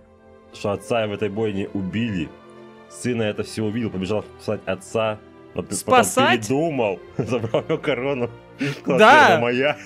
[0.54, 2.30] что отца в этой бойне убили.
[2.89, 5.18] Сына это все увидел, побежал спасать отца.
[5.54, 6.41] Но Спасать?
[6.47, 8.30] Передумал, забрал его корону.
[8.58, 9.28] сказал, Да.
[9.28, 9.78] «Первая моя.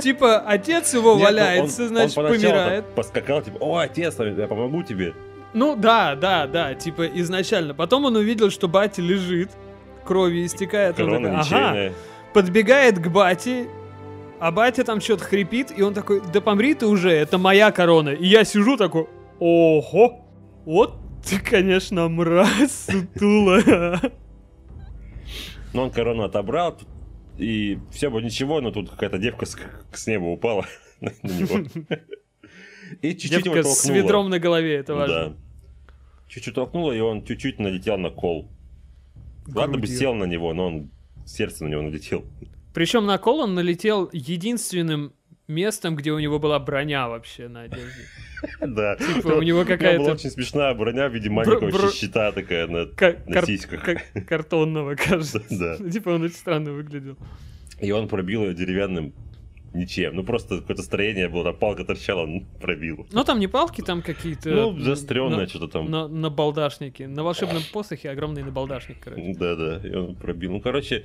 [0.00, 2.84] Типа, отец его Нет, ну, валяется, он- значит, он помирает.
[2.94, 5.12] Поскакал, типа, о, отец, я помогу тебе.
[5.54, 7.74] Ну да, да, да, типа изначально.
[7.74, 9.50] Потом он увидел, что батя лежит,
[10.04, 11.00] кровью истекает.
[11.00, 11.92] Он Корона такой, ага,
[12.32, 13.66] подбегает к бате,
[14.38, 18.10] а батя там что-то хрипит, и он такой, да помри ты уже, это моя корона.
[18.10, 19.08] И я сижу такой,
[19.40, 20.24] ого,
[20.64, 24.00] вот ты, конечно, мразь, сутула.
[25.72, 26.78] Но он корону отобрал,
[27.36, 29.56] и все бы ничего, но тут какая-то девка с,
[29.92, 30.66] с неба упала
[31.00, 31.68] на него.
[33.02, 33.96] И чуть-чуть его Девка с толкнула.
[34.02, 35.30] ведром на голове, это важно.
[35.30, 35.36] Да.
[36.28, 38.48] Чуть-чуть толкнула, и он чуть-чуть налетел на кол.
[39.48, 39.98] Ладно бы Грудью.
[39.98, 40.90] сел на него, но он
[41.26, 42.24] сердце на него налетел.
[42.72, 45.12] Причем на кол он налетел единственным
[45.48, 48.02] местом, где у него была броня вообще на одежде.
[48.60, 48.96] Да.
[49.14, 52.86] Типа, у него У была какая-то очень смешная броня в виде маленького щита такая на,
[53.26, 53.82] на сиськах.
[53.84, 55.42] ка- картонного, кажется.
[55.50, 55.76] Да.
[55.90, 57.16] Типа он очень странно выглядел.
[57.80, 59.12] И он пробил ее деревянным
[59.74, 60.16] ничем.
[60.16, 63.06] Ну, просто какое-то строение было, там палка торчала, он пробил.
[63.12, 64.48] Ну там не палки, там какие-то...
[64.48, 65.90] Ну, заостренное на- что-то там.
[65.90, 67.06] На, на балдашнике.
[67.06, 69.34] На волшебном посохе огромный набалдашник, короче.
[69.38, 70.52] Да-да, и он пробил.
[70.52, 71.04] Ну, короче,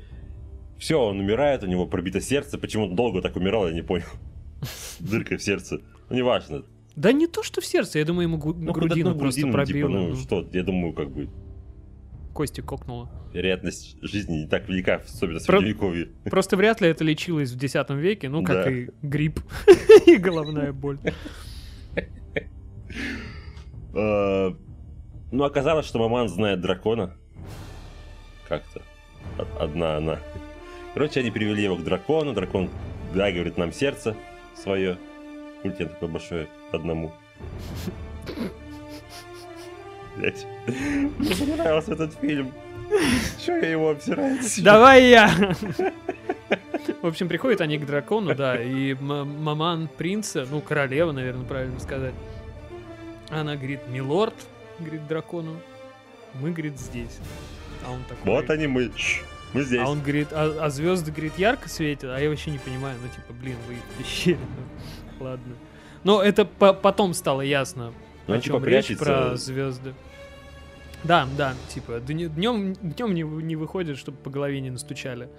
[0.78, 2.58] все, он умирает, у него пробито сердце.
[2.58, 4.06] Почему он долго так умирал, я не понял.
[5.00, 5.82] Дырка в сердце.
[6.10, 6.64] Ну, неважно.
[7.02, 9.54] Да не то, что в сердце, я думаю, ему гу- Ну, грудину ну, просто грудину,
[9.58, 9.89] пробило.
[9.89, 11.30] типа, ну, ну, что, я думаю, как бы,
[12.34, 13.10] Кости кокнуло.
[13.34, 16.10] вероятность жизни не так велика, особенно в Про- Средневековье.
[16.26, 18.72] Просто вряд ли это лечилось в X веке, ну, как Да.
[18.72, 19.39] и грипп
[20.06, 20.99] и головная боль.
[23.93, 24.52] Э,
[25.32, 27.16] Ну, оказалось, что маман знает дракона.
[28.47, 28.82] Как-то.
[29.39, 30.20] Од- Одна она.
[30.93, 32.34] Короче, они привели его к дракону.
[32.34, 32.70] Дракон,
[33.16, 34.16] да, говорит, нам сердце
[34.56, 34.97] свое.
[35.64, 37.12] Ультен такое большое одному.
[40.18, 40.45] Блять.
[41.18, 42.51] Мне понравился этот фильм.
[43.43, 44.39] Че я его обсираю?
[44.59, 45.55] Давай я!
[47.01, 52.14] В общем, приходят они к дракону, да, и маман принца, ну, королева, наверное, правильно сказать.
[53.30, 54.36] Она говорит, милорд,
[54.80, 55.55] говорит дракону,
[56.34, 57.20] мы, говорит, здесь.
[57.86, 58.32] А он такой...
[58.32, 58.91] Вот они мы.
[59.53, 59.82] Мы здесь.
[59.82, 63.34] А он говорит, а, звезды, говорит, ярко светят, а я вообще не понимаю, ну, типа,
[63.34, 64.38] блин, вы ну,
[65.22, 65.56] ладно.
[66.04, 67.94] Но это по- потом стало ясно,
[68.28, 69.06] Ну, о типа, чем речь прячется.
[69.06, 69.94] про звезды.
[71.04, 75.30] Да, да, типа, днем, днем не, не выходит, чтобы по голове не настучали.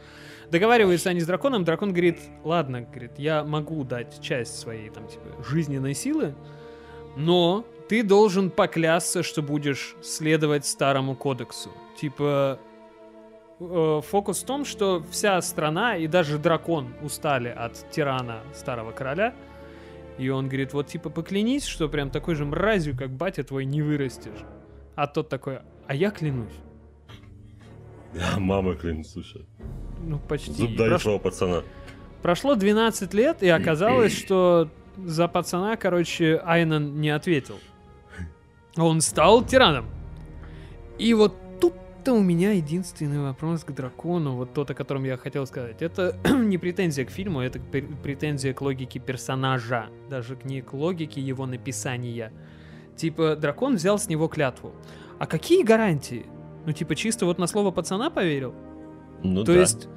[0.51, 5.24] Договариваются они с драконом, дракон говорит, ладно, говорит, я могу дать часть своей, там, типа,
[5.49, 6.35] жизненной силы,
[7.16, 11.70] но ты должен поклясться, что будешь следовать старому кодексу.
[11.97, 12.59] Типа,
[13.61, 19.35] э, фокус в том, что вся страна и даже дракон устали от тирана старого короля,
[20.18, 23.82] и он говорит, вот типа поклянись, что прям такой же мразью, как батя твой, не
[23.82, 24.44] вырастешь.
[24.94, 26.52] А тот такой, а я клянусь.
[28.14, 29.46] Да, мама, клянусь, слушай.
[30.02, 30.52] Ну, почти.
[30.52, 31.62] Зуб дали прош- пацана.
[32.22, 37.58] Прошло 12 лет, и оказалось, что за пацана, короче, Айнан не ответил.
[38.76, 39.86] Он стал тираном.
[40.98, 41.34] И вот
[42.03, 45.82] тут-то у меня единственный вопрос к дракону, вот тот, о котором я хотел сказать.
[45.82, 51.20] Это не претензия к фильму, это пр- претензия к логике персонажа, даже не к логике
[51.20, 52.32] его написания.
[52.96, 54.72] Типа, дракон взял с него клятву.
[55.20, 56.26] А какие гарантии?
[56.66, 58.53] Ну, типа, чисто вот на слово пацана поверил?
[59.22, 59.61] Ну То да.
[59.61, 59.88] есть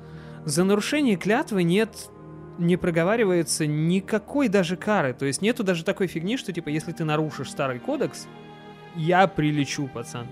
[0.45, 2.11] за нарушение клятвы нет,
[2.59, 5.13] не проговаривается никакой даже кары.
[5.13, 8.27] То есть нету даже такой фигни, что типа если ты нарушишь старый кодекс,
[8.95, 10.27] я прилечу, пацан.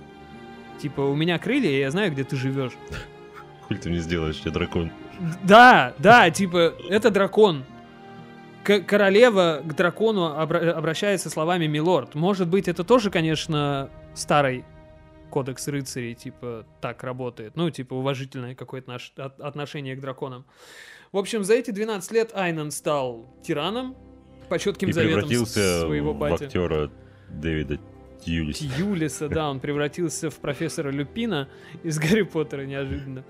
[0.79, 2.73] Типа у меня крылья, и я знаю, где ты живешь.
[3.67, 4.91] Хуй ты мне сделаешь, я дракон.
[5.43, 7.63] Да, да, типа это дракон.
[8.63, 12.15] К- королева к дракону обра- обращается словами «милорд».
[12.15, 14.63] Может быть, это тоже, конечно, старый
[15.29, 17.55] кодекс рыцарей, типа, так работает.
[17.55, 20.45] Ну, типа, уважительное какое-то от- отношение к драконам.
[21.11, 23.95] В общем, за эти 12 лет Айнан стал тираном,
[24.49, 26.45] по четким И заветам с- превратился своего в батя.
[26.45, 26.89] актера
[27.29, 27.79] Дэвида
[28.23, 28.63] Тьюлиса.
[28.75, 31.47] Тьюлиса, да, он превратился в профессора Люпина
[31.83, 33.23] из Гарри Поттера неожиданно.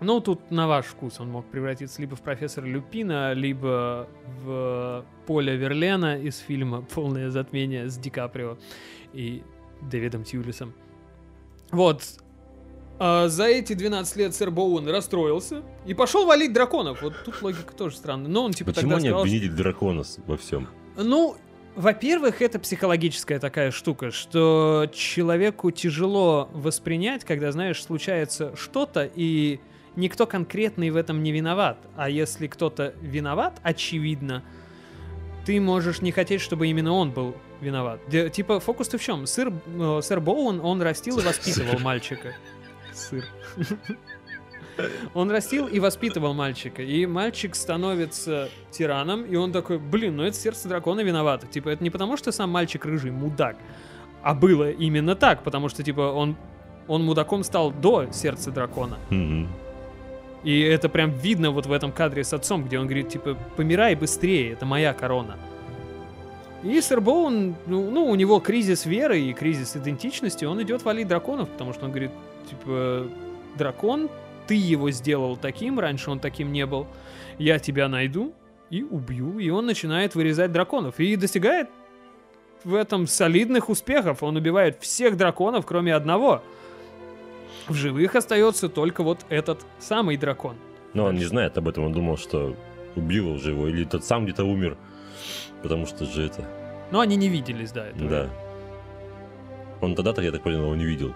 [0.00, 4.08] Ну, тут на ваш вкус он мог превратиться либо в профессора Люпина, либо
[4.44, 8.58] в Поля Верлена из фильма «Полное затмение» с Ди Каприо
[9.14, 9.42] и
[9.80, 10.74] Дэвидом Тьюлисом.
[11.70, 12.02] Вот.
[12.98, 17.02] А за эти 12 лет сэр Боуэн расстроился и пошел валить драконов.
[17.02, 18.28] Вот тут логика тоже странная.
[18.30, 20.68] Но он типа Почему тогда они сказал, что- обвинили дракона во всем?
[20.96, 21.36] ну,
[21.76, 29.60] во-первых, это психологическая такая штука, что человеку тяжело воспринять, когда, знаешь, случается что-то, и
[29.94, 31.78] никто конкретный в этом не виноват.
[31.96, 34.42] А если кто-то виноват, очевидно,
[35.44, 38.00] ты можешь не хотеть, чтобы именно он был виноват.
[38.08, 39.26] Де- типа, фокус-то в чем?
[39.26, 42.34] Сыр, э, сэр Боуэн, он растил и воспитывал мальчика.
[42.92, 43.24] Сыр.
[45.14, 46.82] Он растил и воспитывал мальчика.
[46.82, 51.46] И мальчик становится тираном, и он такой, блин, ну это сердце дракона виновато.
[51.46, 53.56] Типа, это не потому, что сам мальчик рыжий мудак,
[54.22, 56.36] а было именно так, потому что, типа, он,
[56.88, 58.98] он мудаком стал до сердца дракона.
[59.10, 59.48] Мгм.
[60.44, 63.94] И это прям видно вот в этом кадре с отцом, где он говорит, типа, помирай
[63.94, 65.36] быстрее, это моя корона.
[66.62, 71.08] И Сэр Боун, ну, ну, у него кризис веры и кризис идентичности, он идет валить
[71.08, 72.10] драконов, потому что он говорит,
[72.48, 73.06] типа,
[73.56, 74.08] дракон,
[74.46, 76.86] ты его сделал таким, раньше он таким не был,
[77.38, 78.34] я тебя найду
[78.70, 79.38] и убью.
[79.38, 80.98] И он начинает вырезать драконов.
[80.98, 81.68] И достигает
[82.64, 84.22] в этом солидных успехов.
[84.22, 86.42] Он убивает всех драконов, кроме одного.
[87.68, 90.56] В живых остается только вот этот самый дракон.
[90.94, 92.56] Но он не знает об этом, он думал, что
[92.94, 94.76] убил уже его, или тот сам где-то умер.
[95.62, 96.44] Потому что же это...
[96.90, 98.08] Но они не виделись, да, этого.
[98.08, 98.30] Да.
[99.80, 101.12] Он тогда-то, я так понял, его не видел.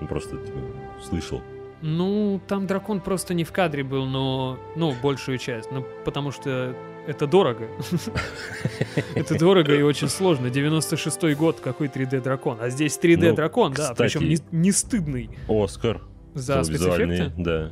[0.00, 0.58] Он просто типа,
[1.02, 1.42] слышал.
[1.82, 5.70] Ну, там дракон просто не в кадре был, но, ну, большую часть.
[5.70, 6.74] Ну, потому что
[7.06, 7.68] это дорого.
[9.14, 10.46] Это дорого и очень сложно.
[10.48, 12.58] 96-й год, какой 3D дракон.
[12.60, 16.02] А здесь 3D Ну, дракон, да, причем не, стыдный Оскар.
[16.34, 17.32] за спецэффекты.
[17.38, 17.70] Да.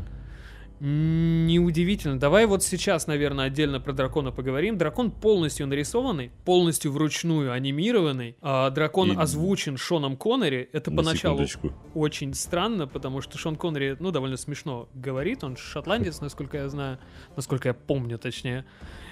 [0.80, 2.18] Неудивительно.
[2.18, 4.78] Давай вот сейчас, наверное, отдельно про дракона поговорим.
[4.78, 8.36] Дракон полностью нарисованный, полностью вручную анимированный.
[8.40, 10.68] А дракон И- озвучен Шоном Коннери.
[10.72, 11.72] Это На поначалу секундочку.
[11.94, 15.42] очень странно, потому что Шон Коннери, ну, довольно смешно говорит.
[15.44, 16.98] Он шотландец, насколько я знаю,
[17.36, 18.64] насколько я помню, точнее.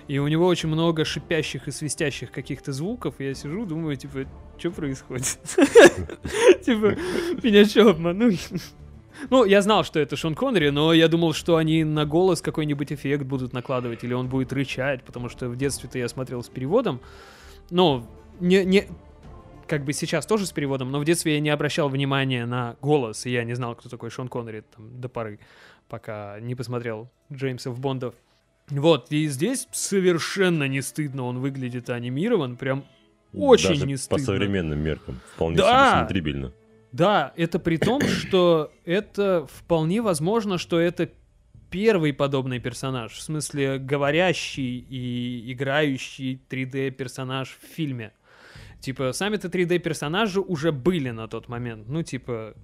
[0.08, 3.16] И у него очень много шипящих и свистящих каких-то звуков.
[3.18, 5.38] И я сижу, думаю, типа, что происходит?
[6.64, 6.96] Типа,
[7.42, 8.38] меня что, обманули?
[9.30, 12.92] Ну, я знал, что это Шон Коннери, но я думал, что они на голос какой-нибудь
[12.92, 17.00] эффект будут накладывать, или он будет рычать, потому что в детстве-то я смотрел с переводом.
[17.70, 18.06] Ну,
[18.40, 18.86] не, не,
[19.66, 23.26] как бы сейчас тоже с переводом, но в детстве я не обращал внимания на голос,
[23.26, 25.38] и я не знал, кто такой Шон Коннери там, до поры,
[25.88, 28.14] пока не посмотрел Джеймсов Бондов.
[28.68, 32.84] Вот, и здесь совершенно не стыдно он выглядит анимирован, прям
[33.32, 34.24] очень Даже не по стыдно.
[34.24, 35.20] современным меркам.
[35.34, 35.90] Вполне Да!
[35.90, 36.52] себе смотрибельно.
[36.96, 41.10] Да, это при том, что это вполне возможно, что это
[41.70, 48.12] первый подобный персонаж, в смысле говорящий и играющий 3D персонаж в фильме.
[48.80, 52.54] Типа, сами-то 3D персонажи уже были на тот момент, ну, типа,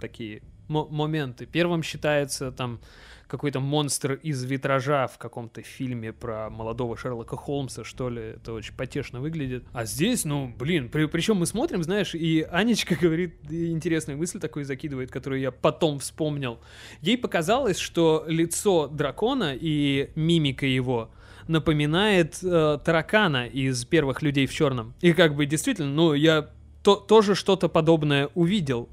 [0.00, 1.46] такие мо- моменты.
[1.46, 2.80] Первым считается там
[3.26, 8.22] какой-то монстр из витража в каком-то фильме про молодого Шерлока Холмса, что ли.
[8.36, 9.64] Это очень потешно выглядит.
[9.72, 14.64] А здесь, ну, блин, при, причем мы смотрим, знаешь, и Анечка говорит интересную мысль такую
[14.64, 16.60] закидывает, которую я потом вспомнил.
[17.00, 21.10] Ей показалось, что лицо дракона и мимика его
[21.48, 24.94] напоминает э, таракана из первых людей в черном.
[25.00, 26.50] И как бы действительно, ну, я
[26.82, 28.88] то- тоже что-то подобное увидел.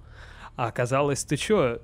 [0.55, 1.79] А оказалось, ты чё,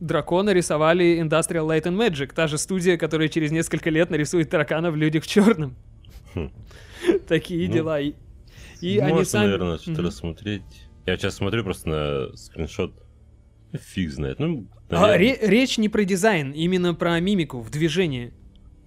[0.00, 4.90] дракона рисовали Industrial Light and Magic, та же студия, которая через несколько лет нарисует таракана
[4.90, 5.76] в людях в черном.
[6.34, 6.50] Хм.
[7.26, 8.00] Такие Ну, дела.
[8.00, 8.14] И,
[8.80, 9.44] и Можно, они сами...
[9.44, 10.06] наверное, что-то Мгм.
[10.06, 10.62] рассмотреть.
[11.06, 12.92] Я сейчас смотрю просто на скриншот.
[13.72, 14.38] Фиг знает.
[14.38, 18.32] Ну, А, ре- речь не про дизайн, именно про мимику в движении.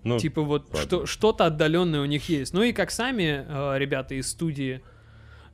[0.03, 0.80] ну, типа вот ладно.
[0.82, 2.53] что, что-то отдаленное у них есть.
[2.53, 4.82] Ну и как сами э, ребята из студии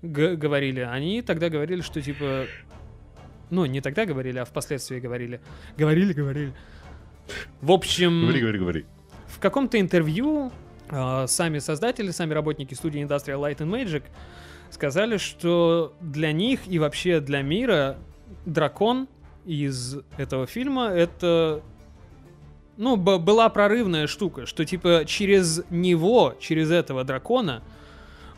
[0.01, 2.45] г- говорили, они тогда говорили, что типа...
[3.50, 5.39] Ну, не тогда говорили, а впоследствии говорили.
[5.78, 6.54] Говорили, говорили.
[7.62, 8.22] В общем...
[8.22, 8.86] Говори, говори, говори.
[9.28, 10.52] В каком-то интервью
[10.89, 14.04] э, сами создатели, сами работники студии Industrial Light and Magic
[14.72, 17.98] сказали, что для них и вообще для мира
[18.45, 19.08] дракон
[19.45, 21.62] из этого фильма это
[22.78, 27.64] ну, была прорывная штука, что типа через него, через этого дракона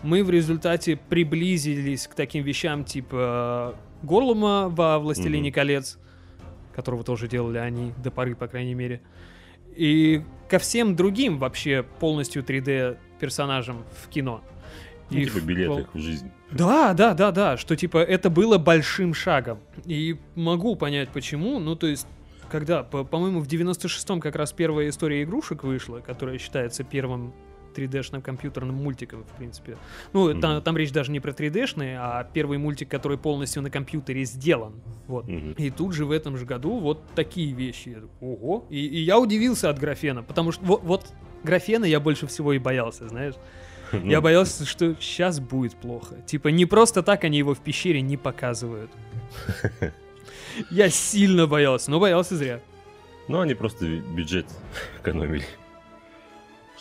[0.01, 5.56] мы в результате приблизились к таким вещам типа Горлума во «Властелине Мгм.
[5.56, 5.97] колец»,
[6.76, 9.02] которого тоже делали они до поры, по крайней мере.
[9.76, 14.41] И ко всем другим вообще полностью 3D персонажам в кино.
[15.10, 16.30] Ну, И типа в- билеты в жизнь.
[16.52, 19.60] да, да, да, да, что типа это было большим шагом.
[19.86, 21.60] И могу понять почему.
[21.60, 22.08] Ну, то есть,
[22.50, 27.34] когда, по- по-моему, в 96-м как раз первая история игрушек вышла, которая считается первым
[27.76, 29.78] 3D-шным компьютерным мультиком, в принципе.
[30.13, 30.41] Ну, Мгм.
[30.41, 34.74] там, там речь даже не про 3D-шный, а первый мультик, который полностью на компьютере сделан.
[35.07, 35.28] Вот.
[35.28, 35.53] Мгм.
[35.53, 37.97] И тут же в этом же году вот такие вещи.
[38.22, 38.65] Ого.
[38.70, 41.05] И, и я удивился от графена, потому что вот, вот
[41.43, 43.36] графена я больше всего и боялся, знаешь.
[43.91, 46.15] Ну, Я боялся, что сейчас будет плохо.
[46.28, 48.91] Типа, не просто так они его в пещере не показывают.
[50.70, 52.59] Я сильно боялся, но боялся зря.
[53.28, 54.45] Ну, они просто бюджет
[55.01, 55.43] экономили.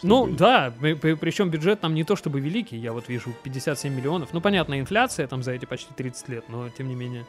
[0.02, 4.30] Ну, да, причем бюджет там не то чтобы великий, я вот вижу 57 миллионов.
[4.32, 7.24] Ну, понятно, инфляция там за эти почти 30 лет, но тем не менее.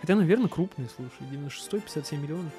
[0.00, 1.26] Хотя, наверное, крупный, слушай.
[1.30, 2.52] 96 57 миллионов.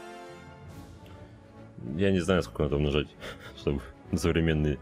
[1.95, 3.07] Я не знаю, сколько надо умножать,
[3.57, 3.81] чтобы
[4.11, 4.79] на современные.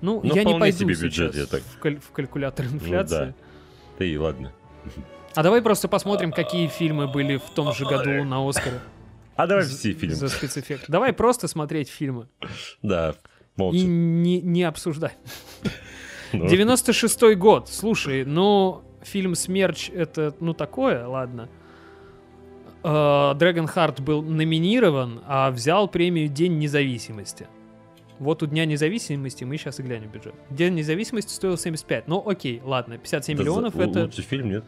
[0.00, 3.14] Ну, Ну, я не пойду себе бюджет, я так- В, каль- в калькулятор инфляции.
[3.26, 3.34] да.
[3.98, 4.52] Да и ладно.
[5.36, 8.80] А давай просто посмотрим, какие фильмы были в том же году на Оскаре.
[9.36, 10.12] А давай все фильм.
[10.12, 10.86] За спецэффект.
[10.88, 12.26] Давай просто смотреть фильмы.
[12.82, 13.14] Да,
[13.60, 13.78] молча.
[13.78, 15.16] И не, не обсуждать.
[16.32, 17.68] Ну, 96-й год.
[17.68, 21.48] Слушай, ну, фильм «Смерч»— это, ну, такое, ладно.
[22.82, 27.46] Дрэгон Харт был номинирован, а взял премию «День независимости».
[28.20, 30.34] Вот у Дня независимости мы сейчас и глянем бюджет.
[30.50, 32.06] День независимости стоил 75.
[32.06, 34.64] Ну, окей, ладно, 57 это миллионов за-— это Лучший фильм, нет?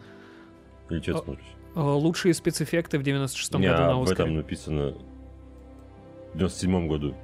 [0.90, 1.44] Или что смотришь?
[1.76, 4.22] э, лучшие спецэффекты в 96-м Не, году на в Оскаре.
[4.24, 4.94] этом написано
[6.34, 7.14] в 97 году.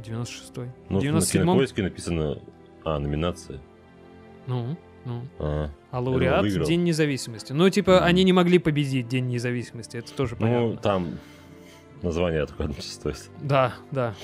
[0.00, 0.70] 96-й.
[0.88, 1.42] Ну, в на 97-м...
[1.42, 2.38] кинопоиске написано...
[2.84, 3.60] А, номинация.
[4.46, 5.22] Ну, ну.
[5.38, 6.46] А, А лауреат.
[6.66, 7.52] День независимости.
[7.52, 10.68] Ну, типа, они не могли победить День независимости, это тоже понятно.
[10.68, 11.18] ну, там
[12.02, 13.30] название только одно стоит.
[13.42, 14.14] Да, да.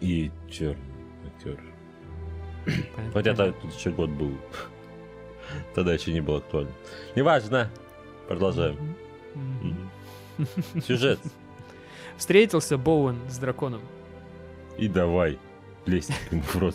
[0.00, 0.76] И черный
[1.26, 1.60] актер.
[3.12, 4.32] понятно, Хотя тут еще год был.
[5.74, 6.72] Тогда еще не было актуально.
[7.14, 7.70] Неважно.
[8.28, 8.96] Продолжаем.
[10.84, 11.20] Сюжет.
[12.16, 13.82] Встретился Боуэн с драконом.
[14.78, 15.38] И давай.
[15.86, 16.74] Лезть в рот.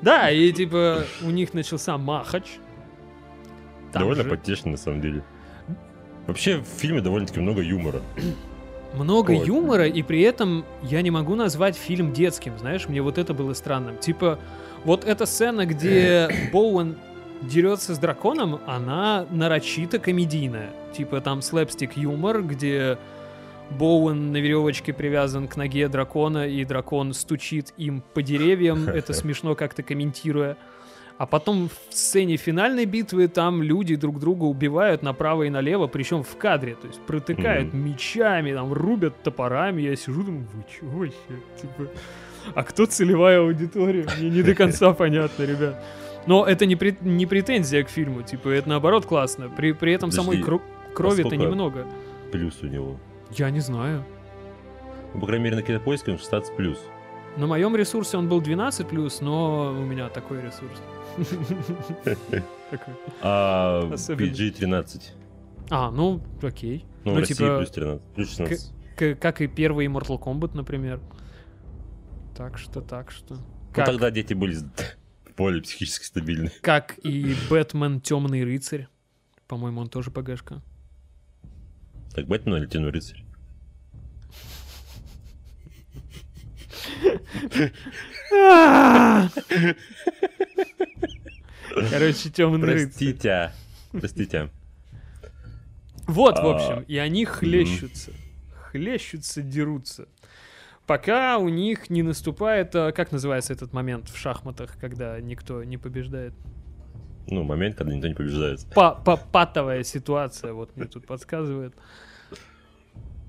[0.00, 2.44] Да, и типа у них начался махач.
[3.92, 5.22] Довольно потешно, на самом деле.
[6.26, 8.00] Вообще, в фильме довольно-таки много юмора.
[8.94, 9.46] много Вот.
[9.46, 13.52] юмора, и при этом я не могу назвать фильм детским, знаешь, мне вот это было
[13.52, 13.98] странным.
[13.98, 14.38] Типа,
[14.84, 16.96] вот эта сцена, где Боуэн
[17.42, 20.70] дерется с драконом, она нарочито комедийная.
[20.94, 22.98] Типа там слэпстик юмор, где
[23.70, 29.54] Боуэн на веревочке привязан к ноге дракона, и дракон стучит им по деревьям, это смешно
[29.54, 30.56] как-то комментируя.
[31.16, 36.24] А потом в сцене финальной битвы там люди друг друга убивают направо и налево, причем
[36.24, 39.82] в кадре, то есть протыкают мечами, там рубят топорами.
[39.82, 41.14] Я сижу, думаю, вы чё вообще?
[41.60, 41.88] Типа,
[42.54, 44.06] а кто целевая аудитория?
[44.18, 45.82] Мне не до конца понятно, ребят.
[46.26, 49.48] Но это не, пре- не претензия к фильму, типа, это наоборот классно.
[49.48, 51.86] При, при этом самой Подожди, кро- крови-то немного.
[52.32, 52.98] Плюс у него.
[53.36, 54.04] Я не знаю.
[55.12, 56.78] Ну, по крайней мере, на кинопоиске он 16 плюс.
[57.36, 58.86] На моем ресурсе он был 12
[59.20, 60.80] но у меня такой ресурс.
[63.20, 64.26] А Особенно.
[64.30, 65.02] PG-13.
[65.70, 66.84] А, ну, окей.
[67.04, 68.02] Ну, Ну, России типа, плюс 13.
[68.14, 68.72] Плюс 16.
[68.96, 71.00] К- как и первый Mortal Kombat, например.
[72.36, 73.34] Так что, так что.
[73.34, 74.56] Ну, тогда дети были
[75.36, 76.50] более психически стабильны.
[76.60, 78.88] как и Бэтмен Темный рыцарь.
[79.48, 80.62] По-моему, он тоже ПГшка.
[82.14, 83.23] Так, Бэтмен или Темный рыцарь?
[91.90, 92.86] Короче, темный рыцарь.
[92.88, 93.52] Простите.
[93.92, 94.50] Простите.
[96.06, 98.12] Вот, в А, общем, и они хлещутся.
[98.70, 100.06] Хлещутся, дерутся.
[100.86, 105.78] Пока у них не наступает, а, как называется этот момент в шахматах, когда никто не
[105.78, 106.34] побеждает?
[107.26, 108.66] Ну, момент, когда никто не побеждает.
[108.74, 111.74] Па- па- патовая ситуация, вот мне тут подсказывает.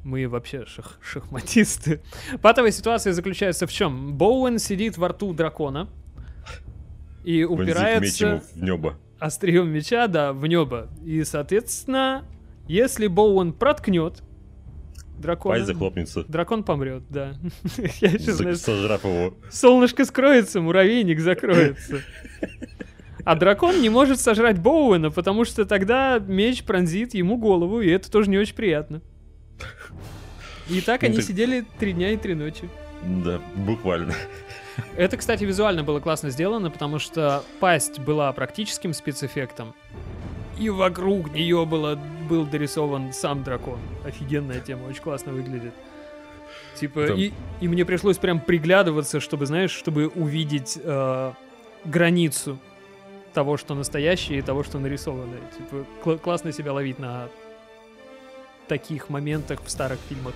[0.06, 2.00] Мы вообще шах- шахматисты.
[2.40, 4.14] Патовая ситуация заключается в чем?
[4.14, 5.90] Боуэн сидит во рту дракона
[7.24, 9.00] и упирается в небо.
[9.18, 10.90] острием меча, да, в небо.
[11.04, 12.24] И, соответственно,
[12.68, 14.22] если Боуэн проткнет
[15.18, 17.34] дракона, Пасть захлопнется, дракон помрет, да.
[18.00, 19.34] Я сейчас, знаешь, сожрав его.
[19.50, 22.02] солнышко скроется, муравейник закроется.
[23.24, 28.12] А дракон не может сожрать Боуэна, потому что тогда меч пронзит ему голову, и это
[28.12, 29.02] тоже не очень приятно.
[30.70, 32.70] И так Ну они так- сидели три дня и три ночи.
[33.04, 34.14] Да, буквально.
[34.98, 39.74] Это, кстати, визуально было классно сделано, потому что пасть была практическим спецэффектом,
[40.60, 42.00] и вокруг нее было,
[42.30, 43.80] был дорисован сам дракон.
[44.06, 45.74] Офигенная тема, очень классно выглядит.
[46.76, 47.32] Типа, Там- и,
[47.62, 51.32] и мне пришлось прям приглядываться, чтобы, знаешь, чтобы увидеть э,
[51.86, 52.58] границу
[53.34, 55.36] того, что настоящее, и того, что нарисовано.
[55.58, 57.28] Типа, кла- классно себя ловить на
[58.68, 60.34] таких моментах в старых фильмах.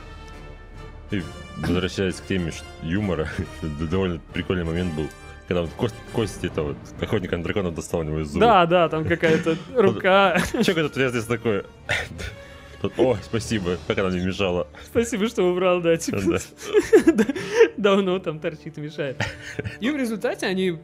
[1.12, 1.24] И
[1.58, 2.52] возвращаясь к теме
[2.84, 3.28] юмора,
[3.80, 5.08] довольно прикольный момент был,
[5.48, 8.46] когда он кост- кости этого вот, охотника на дракона достал у него из зуба.
[8.46, 10.40] Да, да, там какая-то рука.
[10.64, 11.66] Че это тут здесь такое?
[12.82, 14.66] Тут, О, спасибо, как она мне мешала.
[14.86, 16.22] Спасибо, что убрал, да, типа.
[16.26, 17.12] Да.
[17.12, 17.26] да,
[17.76, 19.22] Давно там торчит и мешает.
[19.82, 20.80] И в результате они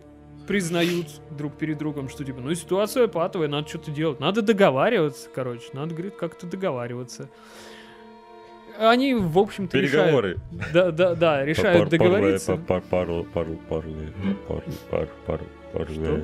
[0.47, 4.19] признают друг перед другом, что типа, ну ситуация патовая, надо что-то делать.
[4.19, 5.65] Надо договариваться, короче.
[5.73, 7.29] Надо, говорит, как-то договариваться.
[8.77, 10.05] Они, в общем-то, решают...
[10.07, 10.37] Переговоры.
[10.73, 12.57] Да, да, да, решают договориться.
[12.57, 13.87] пар- Пару, пару, пару,
[14.47, 16.21] пару, пару, пару, пару, Что?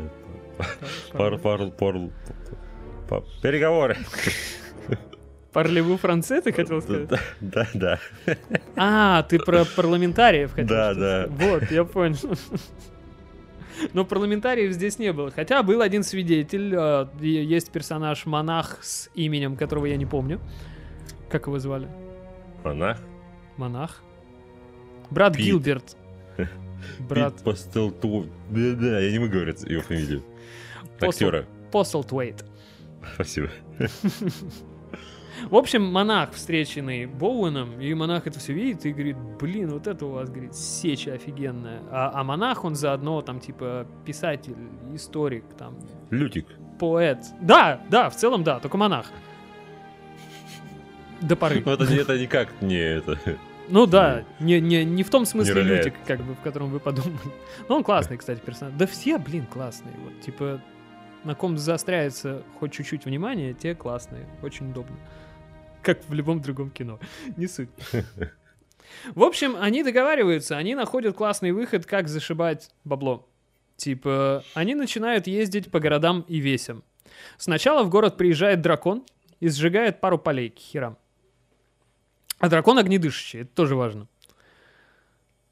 [1.14, 2.12] пару, пару, пару,
[3.08, 3.98] По- Переговоры.
[5.54, 7.08] Парлеву франце, ты хотел сказать?
[7.08, 8.00] Да, да, да.
[8.78, 11.36] А, ты про парламентариев хотел Да, что-то да.
[11.36, 11.52] сказать.
[11.62, 12.18] Вот, я понял.
[13.94, 15.32] Но парламентариев здесь не было.
[15.32, 16.74] Хотя был один свидетель.
[16.76, 20.40] э, Есть персонаж монах с именем, которого я не помню.
[21.30, 21.88] Как его звали?
[22.64, 23.00] Монах.
[23.58, 24.02] Монах?
[25.10, 25.46] Брат Пит.
[25.46, 25.98] Гилберт.
[27.00, 28.28] Брат Пит Постелту.
[28.50, 30.24] Да, да, я не могу говорить его фамилию.
[31.00, 31.46] Актера.
[31.72, 32.46] Постлтвейт.
[33.16, 33.50] Спасибо.
[35.50, 40.06] В общем, монах, встреченный Боуэном, и монах это все видит и говорит, блин, вот это
[40.06, 41.82] у вас, говорит, сеча офигенная.
[41.92, 44.56] А, а монах, он заодно там, типа, писатель,
[44.94, 45.78] историк, там,
[46.10, 46.48] Лютик.
[46.80, 47.20] поэт.
[47.42, 49.08] Да, да, в целом да, только монах.
[51.22, 51.62] До поры.
[51.66, 53.20] Ну, это, это никак не это.
[53.70, 55.62] Ну да, не, не, не в том смысле.
[55.62, 57.16] Лютик, как бы, в котором вы подумали.
[57.70, 58.74] Но он классный, кстати, персонаж.
[58.78, 59.94] Да все, блин, классные.
[60.04, 60.60] Вот, типа,
[61.24, 64.28] на ком заостряется хоть чуть-чуть внимание, те классные.
[64.42, 64.96] Очень удобно.
[65.82, 67.00] Как в любом другом кино.
[67.38, 67.70] Не суть.
[69.16, 73.28] В общем, они договариваются, они находят классный выход, как зашибать бабло.
[73.78, 76.84] Типа, они начинают ездить по городам и весям.
[77.38, 79.06] Сначала в город приезжает дракон
[79.40, 80.98] и сжигает пару полей к херам.
[82.40, 84.08] А дракон огнедышащий, это тоже важно.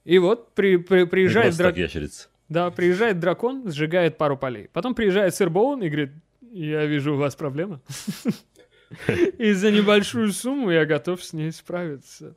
[0.05, 1.79] И вот при, при- приезжает дракон.
[1.81, 2.28] ящерица.
[2.49, 4.69] Да, приезжает дракон, сжигает пару полей.
[4.73, 6.11] Потом приезжает сэр Боун и говорит,
[6.51, 7.79] я вижу, у вас проблема.
[9.37, 12.35] И за небольшую сумму я готов с ней справиться.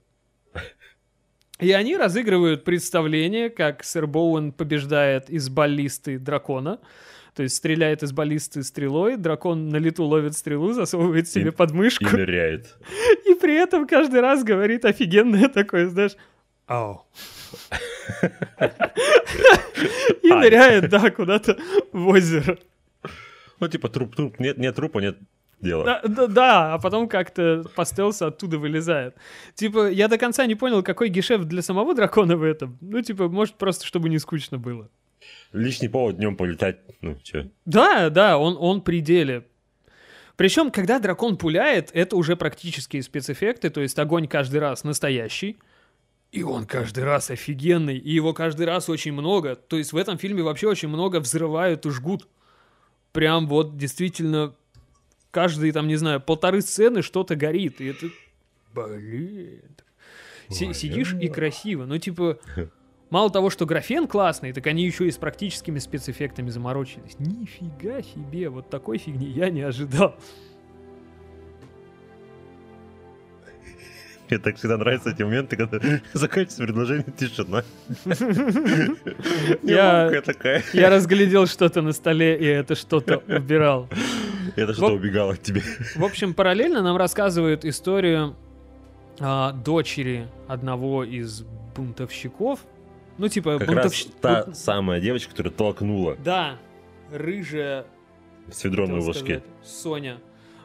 [1.59, 6.79] И они разыгрывают представление, как сэр Боуэн побеждает из баллисты дракона.
[7.35, 11.71] То есть стреляет из баллисты стрелой, дракон на лету ловит стрелу, засовывает себе И- под
[11.71, 12.77] И ныряет.
[13.27, 16.17] И при этом каждый раз говорит офигенное такое, знаешь,
[16.67, 17.07] ау.
[20.23, 21.57] И ныряет, да, куда-то
[21.93, 22.59] в озеро.
[23.61, 25.19] Ну, типа, труп, труп, нет, нет трупа, нет
[25.61, 25.85] дела.
[25.85, 29.15] Да, да, да, а потом как-то по стелсу оттуда вылезает.
[29.55, 32.77] Типа, я до конца не понял, какой гешефт для самого дракона в этом.
[32.81, 34.89] Ну, типа, может, просто чтобы не скучно было.
[35.53, 36.79] Лишний повод днем полетать.
[37.01, 37.45] Ну, чё.
[37.65, 39.47] Да, да, он, он при деле.
[40.37, 45.59] Причем, когда дракон пуляет, это уже практические спецэффекты, то есть огонь каждый раз настоящий.
[46.33, 49.55] И он каждый раз офигенный, и его каждый раз очень много.
[49.55, 52.27] То есть в этом фильме вообще очень много взрывают и жгут.
[53.13, 54.55] Прям вот действительно
[55.31, 57.83] каждые, там, не знаю, полторы сцены что-то горит.
[57.83, 58.07] И это...
[58.75, 59.61] Блин.
[60.49, 60.75] Си- Блин.
[60.75, 61.85] сидишь и красиво.
[61.85, 62.39] Ну, типа,
[63.11, 67.19] мало того, что графен классный, так они еще и с практическими спецэффектами заморочились.
[67.19, 70.17] Нифига себе, вот такой фигни я не ожидал.
[74.33, 75.79] Мне так всегда нравятся эти моменты, когда
[76.15, 77.63] заканчивается предложение тишина.
[79.63, 80.63] Я- такая.
[80.73, 83.91] Я разглядел что-то на столе, и это что-то убирал.
[84.57, 85.61] Это что-то убегало от тебя.
[85.97, 88.35] В общем, параллельно нам рассказывают историю
[89.21, 91.43] а, дочери одного из
[91.77, 92.61] бунтовщиков.
[93.19, 96.57] Ну, типа, Как бунтовщ- раз та бун- самая девочка, которая толкнула Да,
[97.13, 97.85] рыжая
[98.51, 100.17] с ведром на сказать, Соня.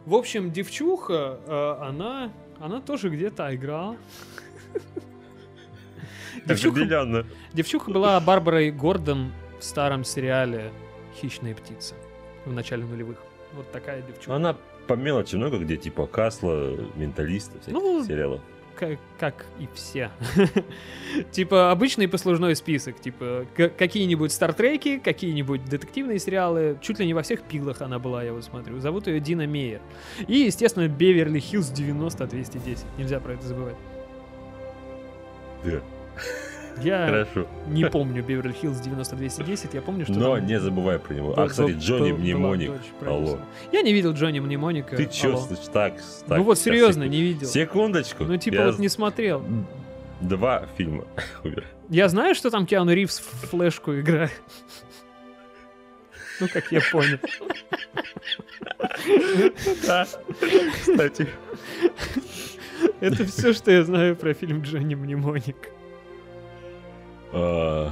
[0.05, 3.97] В общем, девчуха, э, она, она тоже где-то играла.
[6.45, 10.71] Девчуха, девчуха была Барбарой Гордон в старом сериале
[11.19, 11.95] «Хищные птицы»
[12.45, 13.17] в начале нулевых.
[13.53, 14.35] Вот такая девчуха.
[14.35, 14.55] Она
[14.87, 18.41] по мелочи много где, типа Касла, Менталиста, всяких Ну, сериалов.
[19.19, 20.11] Как, и все.
[21.31, 22.99] типа обычный послужной список.
[22.99, 23.45] Типа
[23.77, 26.77] какие-нибудь стартреки, какие-нибудь детективные сериалы.
[26.81, 28.79] Чуть ли не во всех пилах она была, я вот смотрю.
[28.79, 29.81] Зовут ее Дина Мейер.
[30.27, 32.79] И, естественно, Беверли Хиллз 90-210.
[32.97, 33.75] Нельзя про это забывать.
[35.63, 35.81] Да,
[36.81, 37.47] Я Хорошо.
[37.67, 39.69] не помню Беверли Хиллз 90-210.
[39.73, 41.33] Я помню, что Но там не забывай про него.
[41.33, 42.71] был- А, кстати, Джонни был- Мнемоник.
[42.71, 43.39] дочь Алло.
[43.71, 44.95] Я не видел Джонни Мнемоника.
[44.95, 45.47] Ты чё, алло.
[45.73, 45.93] так,
[46.27, 47.09] так, Ну вот серьезно, секунду.
[47.17, 47.47] не видел.
[47.47, 48.23] Секундочку.
[48.25, 49.43] Ну типа Я вот не смотрел.
[50.21, 51.05] Два фильма.
[51.89, 54.31] Я знаю, что там Киану Ривз в флешку играет.
[56.39, 57.17] Ну, как я понял.
[59.87, 60.07] Да,
[60.73, 61.27] кстати.
[62.99, 65.55] Это все, что я знаю про фильм Джонни Мнемоник.
[67.33, 67.91] А,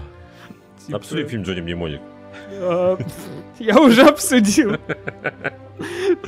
[0.86, 2.02] Типа, Обсудим фильм Джонни Мнемоник.
[3.60, 4.78] Я уже обсудил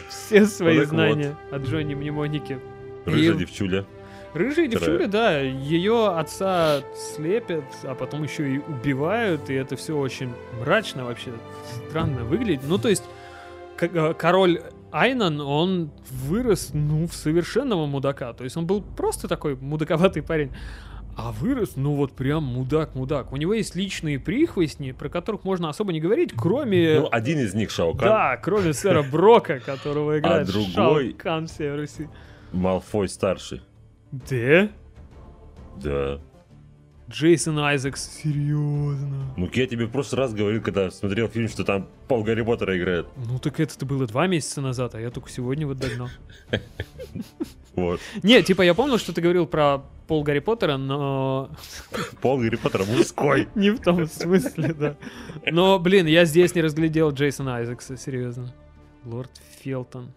[0.10, 2.60] все свои знания о Джонни Мнемонике.
[3.06, 3.86] Рыжая девчуля.
[4.34, 6.82] Рыжая девчуля, да, ее отца
[7.16, 11.32] слепят, а потом еще и убивают, и это все очень мрачно вообще,
[11.90, 12.62] странно выглядит.
[12.68, 13.04] Ну, то есть,
[13.80, 14.62] э, король
[14.92, 18.34] Айнан, он вырос, ну, в совершенного мудака.
[18.34, 20.52] То есть он был просто такой мудаковатый парень.
[21.18, 23.34] А вырос, ну вот прям мудак-мудак.
[23.34, 27.00] У него есть личные прихвостни, про которых можно особо не говорить, кроме...
[27.00, 30.72] Ну, один из них Шао Кан, да, кроме сэра Брока, которого играет другой-
[31.14, 32.08] Шао Кан всей Руси.
[32.54, 33.64] Малфой старший.
[34.12, 34.70] Да?
[35.84, 36.20] Да.
[37.10, 39.34] Джейсон Айзекс, серьезно?
[39.38, 43.08] Ну, я тебе прошлый раз говорил, когда смотрел фильм, что там Пол Гарри Поттера играет.
[43.16, 46.10] Ну так это-то было два месяца назад, а я только сегодня вот догнал.
[47.78, 48.00] Вот.
[48.24, 51.52] Не, типа я помнил, что ты говорил про Пол Гарри Поттера, но
[52.22, 53.48] Пол Гарри Поттера мужской.
[53.56, 54.96] не в том смысле, да.
[55.52, 58.52] Но, блин, я здесь не разглядел Джейсона Айзекса, серьезно.
[59.06, 59.32] Лорд
[59.62, 60.12] Фелтон.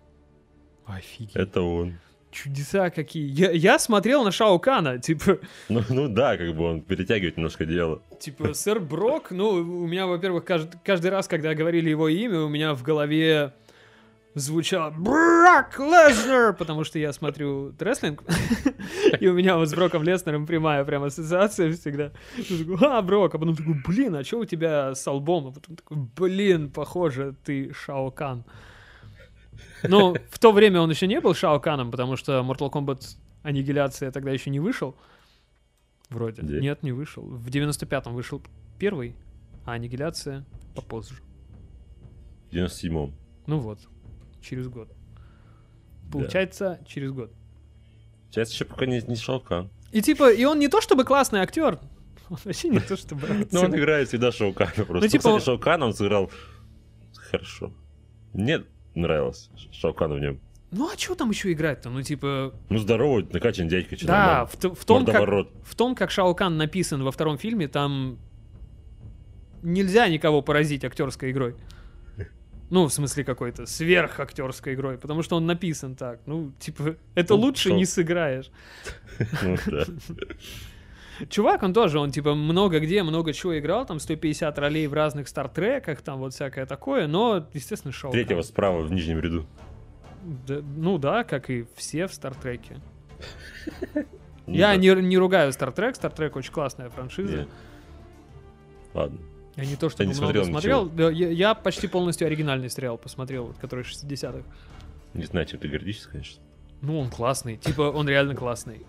[0.86, 1.36] Офигеть.
[1.36, 1.98] Это он.
[2.30, 3.28] Чудеса какие.
[3.28, 5.38] Я, я смотрел на Шао Кана, типа,
[5.68, 8.02] Ну, ну да, как бы он перетягивает немножко дело.
[8.20, 12.48] типа, сэр Брок, ну, у меня, во-первых, кажд- каждый раз, когда говорили его имя, у
[12.48, 13.52] меня в голове
[14.34, 18.22] звучало Брок Леснер, потому что я смотрю рестлинг,
[19.20, 22.12] и у меня вот с Броком Леснером прямая прям ассоциация всегда.
[22.36, 25.48] Такой, а, Брок, а потом такой, блин, а что у тебя с албом?
[25.48, 28.44] А потом такой, блин, похоже, ты Шао Кан.
[29.82, 34.10] Ну, в то время он еще не был Шао Каном, потому что Mortal Kombat Аннигиляция
[34.10, 34.96] тогда еще не вышел.
[36.08, 36.42] Вроде.
[36.42, 36.58] Да.
[36.58, 37.22] Нет, не вышел.
[37.22, 38.42] В 95-м вышел
[38.78, 39.14] первый,
[39.64, 40.44] а Аннигиляция
[40.74, 41.14] попозже.
[42.50, 43.14] В 97-м.
[43.46, 43.78] Ну вот,
[44.42, 44.88] через год.
[46.10, 47.32] Получается, через год.
[48.30, 49.70] Сейчас еще пока не, не Шао Кан.
[49.92, 51.78] И типа, и он не то чтобы классный актер,
[52.30, 53.64] он вообще не то чтобы актер.
[53.64, 54.94] он играет всегда Шоу Кана просто.
[54.94, 56.30] Ну, типа- Кстати, он сыграл
[57.14, 57.72] хорошо.
[58.32, 58.64] Мне
[58.94, 60.40] нравилось Шоу Кана в нем.
[60.72, 61.90] Ну а что там еще играть-то?
[61.90, 65.28] Ну типа, Ну, здоровый, накачан дядька, да, в, в том, как,
[65.64, 68.18] в том, как Шао Кан написан во втором фильме, там
[69.62, 71.56] нельзя никого поразить актерской игрой.
[72.70, 76.20] Ну, в смысле какой-то сверхактерской игрой, потому что он написан так.
[76.26, 78.50] Ну, типа, это Ну, лучше шо- не сыграешь.
[79.42, 79.56] Ну.
[81.28, 85.28] Чувак, он тоже, он типа много где, много чего играл, там 150 ролей в разных
[85.28, 88.10] стартреках, там вот всякое такое, но, естественно, Кан.
[88.10, 89.46] Третьего справа в нижнем ряду.
[90.46, 92.76] Да, ну да, как и все в Стартреке.
[94.46, 97.46] Ну Я не, не ругаю Стартрек, Стартрек очень классная франшиза.
[98.94, 99.18] Ладно.
[99.60, 100.86] Я не то, что не много смотрел смотрел.
[100.88, 104.42] Да, я, я почти полностью оригинальный сериал посмотрел, вот, который 60-х.
[105.14, 106.42] Не знаю, чем ты гордишься, конечно.
[106.82, 107.56] Ну, он классный.
[107.56, 108.86] Типа, он реально классный.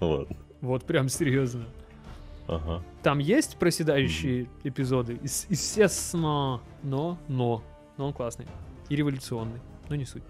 [0.00, 0.36] Ну ладно.
[0.60, 1.64] Вот прям серьезно.
[2.46, 2.82] Ага.
[3.02, 5.18] Там есть проседающие эпизоды?
[5.22, 6.60] Ес- Естественно.
[6.82, 7.62] Но, но.
[7.96, 8.46] Но он классный.
[8.88, 9.60] И революционный.
[9.88, 10.22] Но не суть.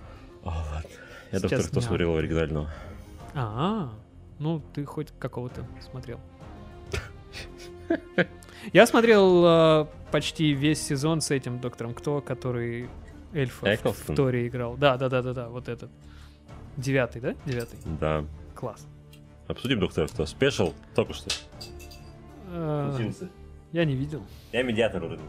[0.42, 0.90] О, ладно.
[1.30, 2.68] Я Сейчас доктор, кто смотрел оригинального.
[3.34, 3.92] А,
[4.38, 6.18] ну ты хоть какого-то смотрел.
[8.72, 12.88] Я смотрел э, почти весь сезон с этим доктором Кто, который
[13.32, 14.16] эльфа в- в Эклстон?
[14.16, 14.76] Торе играл.
[14.76, 15.90] Да, да, да, да, да, вот этот.
[16.76, 17.34] Девятый, да?
[17.46, 17.78] Девятый.
[18.00, 18.24] Да.
[18.54, 18.86] Класс.
[19.46, 20.26] Обсудим доктор кто.
[20.26, 21.30] Спешл только что.
[22.50, 23.10] Э,
[23.72, 24.22] Я не видел.
[24.52, 25.22] Я медиатор вроде.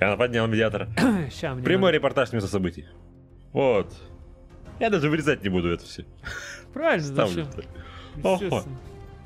[0.00, 0.88] Я поднял медиатора.
[1.30, 2.86] Ща мне Прямой надо- репортаж с места событий.
[3.52, 3.92] Вот.
[4.80, 6.04] Я даже вырезать не буду это все.
[6.72, 7.46] Правильно, зачем?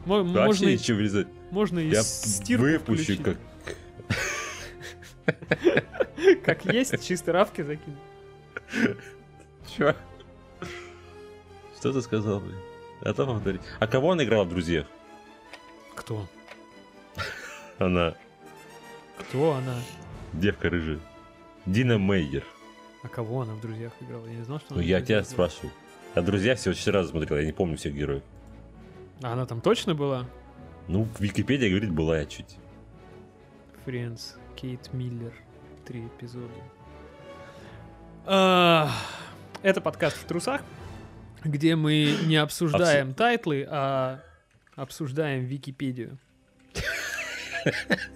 [0.06, 1.28] Можно, ничего вырезать.
[1.52, 3.22] Можно и Я стирку выпущу включить.
[3.22, 3.36] как...
[6.44, 7.98] Как есть, чисто равки закинуть.
[9.76, 9.94] Чё?
[11.78, 12.56] Что ты сказал, блин?
[13.00, 13.60] А то повтори.
[13.80, 14.86] А кого он играл в «Друзьях»?
[15.94, 16.26] Кто?
[17.78, 18.14] Она
[19.18, 19.74] Кто она?
[20.32, 21.00] девка рыжая.
[21.66, 22.44] Дина Мейер.
[23.02, 24.26] А кого она в друзьях играла?
[24.26, 25.24] Я не знал, что Ну она в я тебя играла.
[25.24, 25.72] спрашиваю.
[26.14, 28.22] Я «Друзья» всего четыре раза смотрел, я не помню всех героев.
[29.22, 30.26] А она там точно была?
[30.88, 32.56] Ну, в Википедии говорит, была я чуть.
[33.84, 35.32] Френдс, Кейт Миллер.
[35.86, 36.52] Три эпизода.
[38.24, 38.90] А,
[39.62, 40.62] Это подкаст в трусах,
[41.44, 44.20] где мы не обсуждаем title ы, а
[44.76, 46.18] обсуждаем Википедию.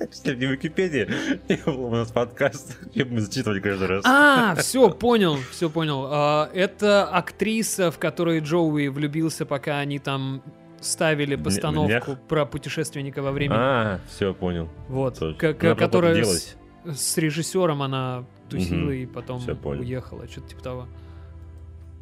[0.00, 1.08] Если бы не Википедия,
[1.48, 4.04] не было бы у нас подкаст, бы мы зачитывали каждый раз.
[4.04, 6.06] А, все, понял, все понял.
[6.08, 10.42] А, Это актриса, в которой Джоуи влюбился, пока они там
[10.86, 13.56] ставили постановку мне- про путешественника во времени.
[13.58, 14.68] А, все, понял.
[14.88, 15.34] Вот, Тоже.
[15.36, 16.56] к- к- Она потом которая с,
[16.86, 18.90] с режиссером она тусила Мгм.
[18.92, 20.88] и потом уехала, что-то типа того.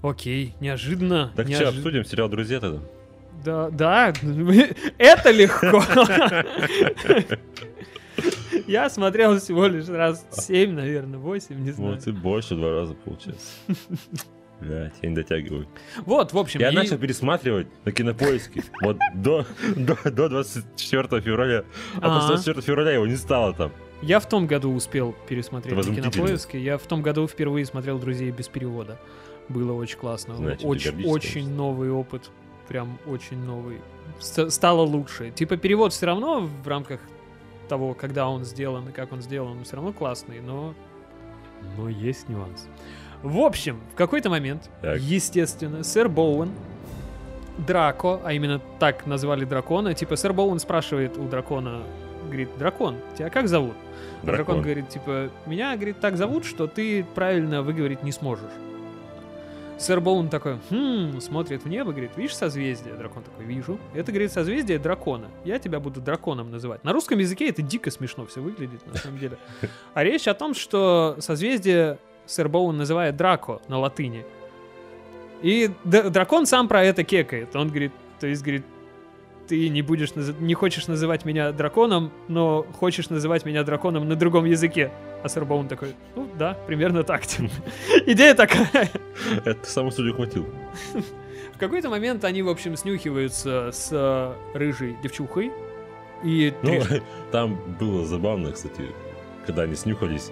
[0.02, 1.32] Окей, неожиданно.
[1.35, 2.81] Так что, неожи- обсудим сериал «Друзья» тогда?
[3.44, 4.12] Да, да,
[4.98, 5.82] это легко.
[8.66, 11.94] Я смотрел всего лишь раз 7, наверное, 8, не знаю.
[11.97, 13.47] Вот и больше два раза получается.
[14.61, 15.67] Блять, я не дотягиваю.
[16.07, 19.45] Вот, в общем, Я и- начал пересматривать на кинопоиске вот до,
[19.77, 21.65] до, до 24 февраля.
[21.97, 23.73] А после 24 февраля его не стало там.
[24.01, 26.59] я в том году успел пересмотреть на кинопоиске.
[26.61, 28.99] Я в том году впервые смотрел «Друзей без перевода».
[29.49, 30.37] Было очень классно.
[30.37, 32.31] Значит, очень, очень новый опыт.
[32.69, 33.81] прям очень новый.
[34.19, 35.31] Ст- стало лучше.
[35.33, 37.01] Типа перевод все равно в рамках
[37.69, 40.75] того, когда он сделан и как он сделан, он все равно классный, но...
[41.77, 42.69] Но есть нюанс.
[43.25, 45.01] В общем, в какой-то момент, Так.
[45.01, 46.51] естественно, сэр Боуэн,
[47.67, 51.83] Драко, а именно так назвали дракона, типа сэр Боуэн спрашивает у дракона,
[52.27, 53.75] говорит, дракон, тебя как зовут?
[54.23, 54.63] А дракон Дракон.
[54.63, 58.51] говорит, типа, меня, говорит, так зовут, что ты правильно выговорить не сможешь.
[59.79, 62.95] Сэр Боун такой, хм, смотрит в небо, говорит, видишь созвездие?
[62.95, 63.79] Дракон такой, вижу.
[63.95, 65.29] Это, говорит, созвездие дракона.
[65.45, 66.85] Я тебя буду драконом называть.
[66.85, 69.39] На русском языке это дико смешно все выглядит, на самом деле.
[69.95, 74.25] А речь о том, что созвездие сэр Боун называет Драко на латыни.
[75.43, 77.55] И дракон сам про это кекает.
[77.55, 78.65] Он говорит, то есть, говорит,
[79.47, 84.45] ты не будешь, не хочешь называть меня драконом, но хочешь называть меня драконом на другом
[84.47, 84.91] языке.
[85.23, 87.27] А сэр Боун такой, ну да, примерно так.
[87.27, 87.51] типа.
[88.07, 88.91] Идея такая.
[89.45, 90.47] Это саму судью хватил.
[91.55, 95.53] В какой-то момент они, в общем, снюхиваются с э, рыжей девчухой.
[96.25, 96.81] И Ну,
[97.33, 98.87] там было забавно, кстати,
[99.47, 100.31] когда они снюхались.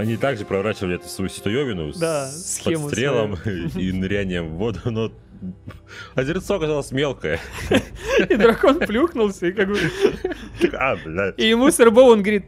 [0.00, 3.36] Они также проворачивали эту свою ситуевину Да, с схему подстрелом
[3.76, 5.12] и нырянием в воду, но
[6.14, 7.40] озерцо оказалось мелкое.
[8.28, 9.78] и дракон плюхнулся, и как бы...
[10.74, 12.44] А, блядь, И ему сэр Боун говорит,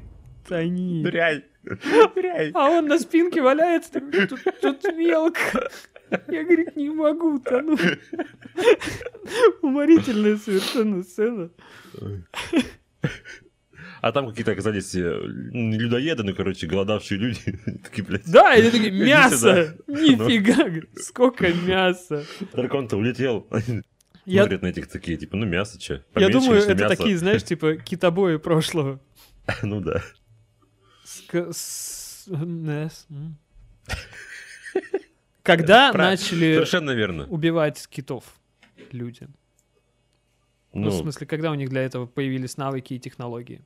[0.49, 1.03] да не.
[1.03, 2.51] ныряй, ныряй.
[2.55, 5.70] А он на спинке валяется, тут, тут мелко.
[6.29, 7.79] Я, говорит, не могу тону.
[9.62, 11.51] Уморительная совершенно сцена.
[14.03, 17.39] А там какие-то оказались э, людоеды, ну, короче, голодавшие люди.
[17.85, 19.77] Такие, блядь, Да, они такие, мясо!
[19.87, 22.24] Нифига, говорит, сколько мяса.
[22.53, 23.47] дракон-то улетел.
[23.51, 23.83] Они
[24.27, 26.05] Я, Смотрят на этих такие, типа, ну, мясо, че?
[26.16, 26.97] я думаю, это мясо.
[26.97, 29.01] такие, знаешь, типа китобои прошлого.
[29.62, 30.03] Ну да.
[32.29, 33.37] М.
[35.45, 37.27] Когда начали Совершенно верно.
[37.29, 38.24] убивать китов
[38.91, 39.29] люди?
[40.73, 43.62] Ну, Ну, в смысле, когда у них для этого появились навыки и технологии?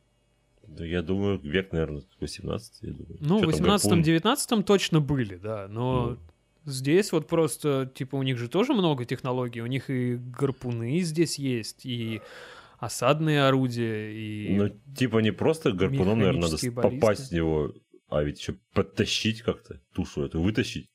[0.68, 3.16] Да я думаю, век, наверное, 18, я думаю.
[3.20, 4.00] Ну, в там, гарпун?
[4.02, 6.18] 18-19 точно были, да, но Ну.
[6.70, 11.38] здесь вот просто, типа, у них же тоже много технологий, у них и гарпуны здесь
[11.38, 12.20] есть, и
[12.78, 14.56] осадные орудия, и...
[14.56, 16.70] Ну, типа не просто гарпуном, наверное, надо баллисты.
[17.00, 17.72] попасть в него,
[18.08, 20.86] а ведь еще подтащить как-то тушу эту, вытащить,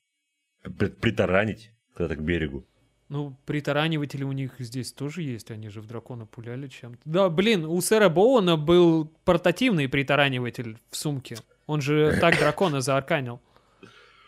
[0.78, 2.64] при- притаранить куда-то к берегу.
[3.12, 7.02] Ну, притараниватели у них здесь тоже есть, они же в дракона пуляли чем-то.
[7.04, 11.36] Да, блин, у сэра Боуэна был портативный притараниватель в сумке.
[11.66, 13.42] Он же так дракона заарканил.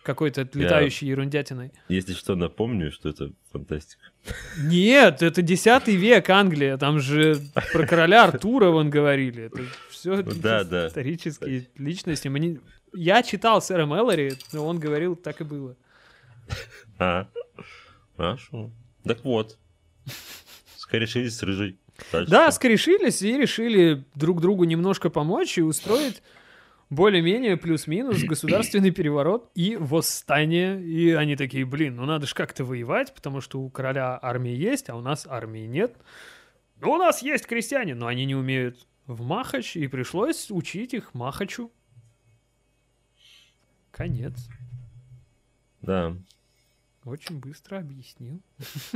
[0.02, 1.72] Какой-то летающей ерундятиной.
[1.88, 4.02] Если что, напомню, что это фантастика.
[4.58, 7.40] Нет, это 10 век Англия, там же
[7.72, 9.44] про короля Артура вон говорили.
[9.44, 10.88] Это все Ну да, да.
[10.88, 12.28] исторические личности.
[12.28, 12.60] Мне...
[12.92, 15.74] Я читал сэра Мэлори, но он говорил, так и было.
[16.98, 17.26] А,
[18.16, 18.70] хорошо.
[19.04, 19.58] Так вот,
[20.76, 21.78] скорешились с рыжей.
[22.12, 26.22] Дальше Да, скорешились и решили друг другу немножко помочь и устроить
[26.90, 30.82] более-менее плюс-минус государственный переворот и восстание.
[30.82, 34.90] И они такие, блин, ну надо же как-то воевать, потому что у короля армии есть,
[34.90, 35.96] а у нас армии нет.
[36.80, 41.14] Ну, у нас есть крестьяне, но они не умеют в махач, и пришлось учить их
[41.14, 41.70] махачу.
[43.90, 44.48] Конец.
[45.82, 46.16] Да.
[47.04, 48.40] Очень быстро объяснил.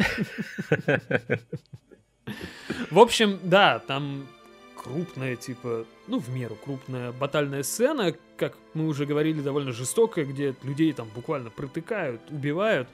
[2.90, 4.26] В общем, да, там
[4.76, 10.55] крупная, типа, ну, в меру крупная батальная сцена, как мы уже говорили, довольно жестокая, где
[10.62, 12.89] людей там буквально протыкают, убивают.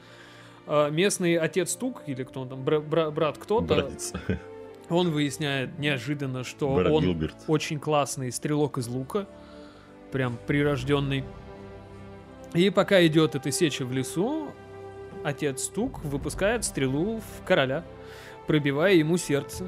[0.67, 4.13] А местный отец Тук, или кто он там, бра- бра- брат кто-то, Братец.
[4.89, 7.37] он выясняет неожиданно, что Брат он Гилберт.
[7.49, 9.29] очень классный стрелок из лука,
[10.11, 11.25] прям прирожденный.
[12.55, 14.54] И пока идет эта сеча в лесу,
[15.25, 17.85] отец Тук выпускает стрелу в короля,
[18.47, 19.65] пробивая ему сердце.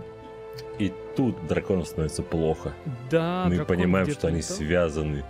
[0.78, 2.73] И тут дракону становится плохо.
[3.11, 4.57] Да, Мы понимаем, что они летал.
[4.57, 5.24] связаны.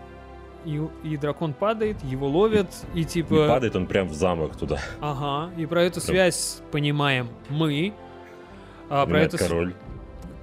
[0.65, 3.47] И, и дракон падает, его ловят, и Не типа...
[3.49, 4.79] падает он прям в замок туда.
[5.01, 7.93] Ага, и про эту связь понимаем мы.
[8.89, 9.75] А про с- король.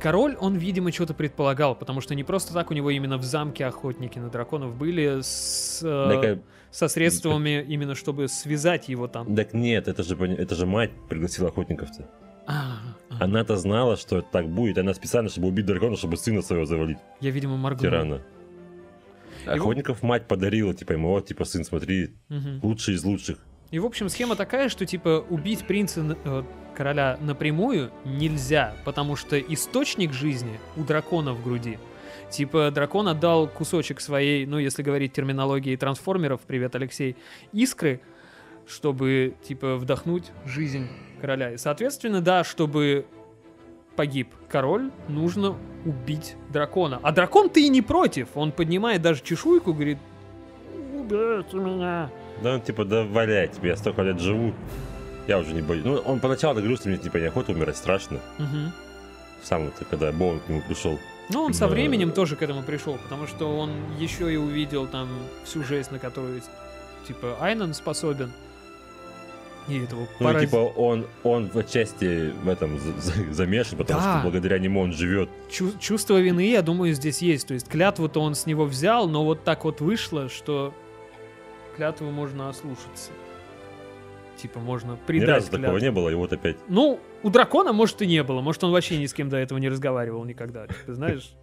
[0.02, 3.66] Король, он, видимо, что-то предполагал, потому что не просто так у него именно в замке
[3.66, 6.40] охотники на драконов были с, э, Так, а-
[6.74, 9.36] со средствами именно, чтобы связать его там.
[9.36, 12.10] так нет, это же, это же мать пригласила охотников-то.
[12.46, 12.80] А,
[13.10, 13.24] а.
[13.24, 14.78] Она-то знала, что это так будет.
[14.78, 17.82] Она специально, чтобы убить дракона, чтобы сына своего завалить, Я, видимо, моргнул.
[17.90, 18.22] тирана.
[19.46, 22.60] Охотников мать подарила, типа, ему, вот, типа, сын, смотри, Мгм.
[22.64, 23.38] лучший из лучших.
[23.72, 26.44] И, в общем, схема такая, что, типа, убить принца, э,
[26.76, 31.78] короля напрямую нельзя, потому что источник жизни у дракона в груди.
[32.34, 37.16] Типа, дракон отдал кусочек своей, ну, если говорить терминологией трансформеров, привет, Алексей,
[37.52, 38.02] искры,
[38.66, 40.88] чтобы, типа, вдохнуть жизнь
[41.22, 41.52] короля.
[41.52, 43.06] И, соответственно, да, чтобы
[43.96, 45.56] погиб король, нужно
[45.86, 47.00] убить дракона.
[47.04, 48.30] А дракон-то и не против.
[48.34, 50.00] Он поднимает даже чешуйку, говорит,
[50.92, 52.10] убейте меня.
[52.42, 54.56] Да он типа, да валяй тебе, я столько лет живу.
[55.28, 55.86] Я уже не боюсь.
[55.86, 58.18] Ну, он поначалу говорил, что мне типа неохота умирать, страшно.
[58.40, 58.72] Мгм.
[59.44, 60.98] Сам это, когда Боун к нему пришел.
[61.30, 65.08] Ну, он со временем тоже к этому пришел, потому что он еще и увидел там
[65.46, 66.42] всю жесть, на которую,
[67.08, 68.32] типа, Айнан способен.
[69.70, 74.02] И этого Ну, параз- типа, он, он в отчасти в этом за- за- замешан, потому
[74.02, 74.20] Да.
[74.20, 75.30] что благодаря нему он живет.
[75.50, 77.48] Чу- чувство вины, я думаю, здесь есть.
[77.48, 80.74] То есть клятву-то он с него взял, но вот так вот вышло, что
[81.78, 83.12] клятву можно ослушаться.
[84.38, 85.86] Типа можно Ни предать разу такого клятву.
[85.86, 86.58] не было, и вот опять.
[86.68, 88.42] Ну, у дракона, может, и не было.
[88.42, 90.68] Может, он вообще ни с кем до этого не разговаривал никогда.
[90.86, 91.34] Ты знаешь?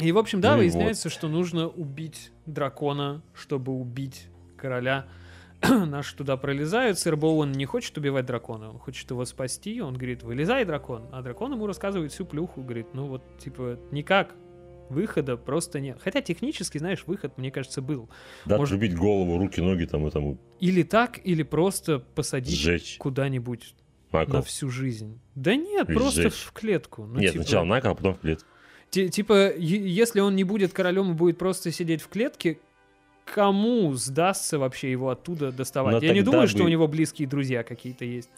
[0.00, 5.06] И, в общем, да, Ну выясняется, что нужно убить дракона, чтобы убить короля.
[5.62, 6.98] Наши туда пролезают.
[6.98, 8.70] Сэр Боуэн не хочет убивать дракона.
[8.70, 9.80] Он хочет его спасти.
[9.80, 11.08] Он говорит, вылезай, дракон.
[11.12, 12.62] А дракон ему рассказывает всю плюху.
[12.62, 14.34] Говорит, ну вот, типа, никак.
[14.92, 15.98] Выхода просто нет.
[16.02, 18.08] Хотя технически, знаешь, выход, мне кажется, был.
[18.46, 22.96] Да, Может- отрубить голову, руки, ноги там этому Или так, или просто посадить сжечь.
[22.98, 23.74] куда-нибудь
[24.12, 25.18] На на всю жизнь.
[25.34, 26.34] Да нет, Или просто сжечь.
[26.34, 27.04] в клетку.
[27.06, 28.46] Ну, Нет, типа, сначала на кол, а потом в клетку.
[28.90, 32.58] ти- типа, если он не будет королем и будет просто сидеть в клетке,
[33.24, 35.94] кому сдастся вообще его оттуда доставать?
[36.02, 38.28] Но Я не думаю, что бы- у него близкие друзья какие-то есть.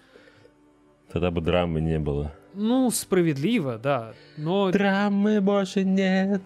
[1.12, 2.32] Тогда бы драмы не было.
[2.54, 4.14] Ну, справедливо, да.
[4.36, 6.42] Но, Драмы больше нет.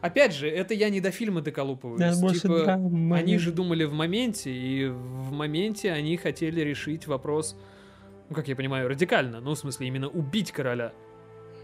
[0.00, 2.00] опять же, это я не до фильма доколупываюсь.
[2.00, 7.06] Да, больше Типа, драмы Они же думали в моменте, и в моменте они хотели решить
[7.06, 7.56] вопрос,
[8.28, 9.40] ну, как я понимаю, радикально.
[9.40, 10.92] Ну, в смысле, именно убить короля.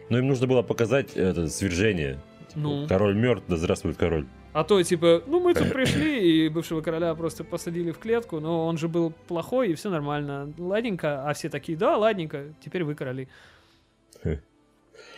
[0.09, 2.21] Но им нужно было показать это свержение.
[2.55, 2.87] Ну.
[2.87, 4.27] Король мертв, да здравствует король.
[4.53, 8.67] А то, типа, ну мы тут пришли, и бывшего короля просто посадили в клетку, но
[8.67, 10.53] он же был плохой, и все нормально.
[10.59, 13.29] Ладненько, а все такие, да, ладненько, теперь вы короли.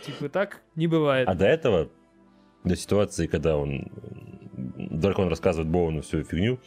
[0.05, 1.27] Типа, так не бывает.
[1.27, 1.89] А до этого,
[2.63, 3.91] до ситуации, когда он
[4.53, 6.59] дракон рассказывает Боуну всю фигню,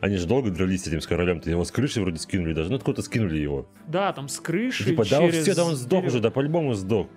[0.00, 2.70] они же долго дрались с этим с королем, то его с крыши вроде скинули даже,
[2.70, 3.68] ну откуда-то скинули его.
[3.88, 6.06] Да, там с крыши типа, да через все, да он сдох дерево.
[6.06, 7.08] уже, да по-любому сдох.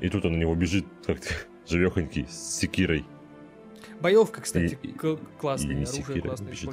[0.00, 1.28] И тут он на него бежит как-то
[1.68, 3.04] живехонький, с секирой.
[4.00, 4.92] Боевка, кстати, И-
[5.40, 6.70] классная, Или не оружие секира, классное бежит.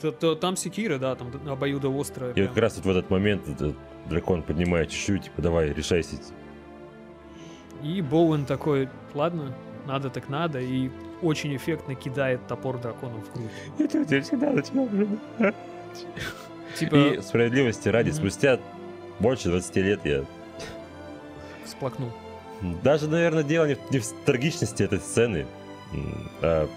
[0.00, 2.32] То- то- Там секира, да, там обоюдо острая.
[2.34, 3.74] И вот как раз вот в этот момент этот
[4.08, 6.16] дракон поднимает чешую, типа, давай, решайся.
[7.82, 9.54] И Боуэн такой, ладно,
[9.86, 10.90] надо так надо, и
[11.22, 13.50] очень эффектно кидает топор дракону в грудь.
[13.78, 15.08] У тебя всегда на тебя уже.
[16.78, 18.16] Типа, И справедливости ради, Мгм.
[18.18, 18.60] спустя
[19.18, 20.24] больше 20 лет я
[21.64, 22.10] всплакнул.
[22.82, 25.46] Даже, наверное, дело не в, не в трагичности этой сцены,
[26.42, 26.68] а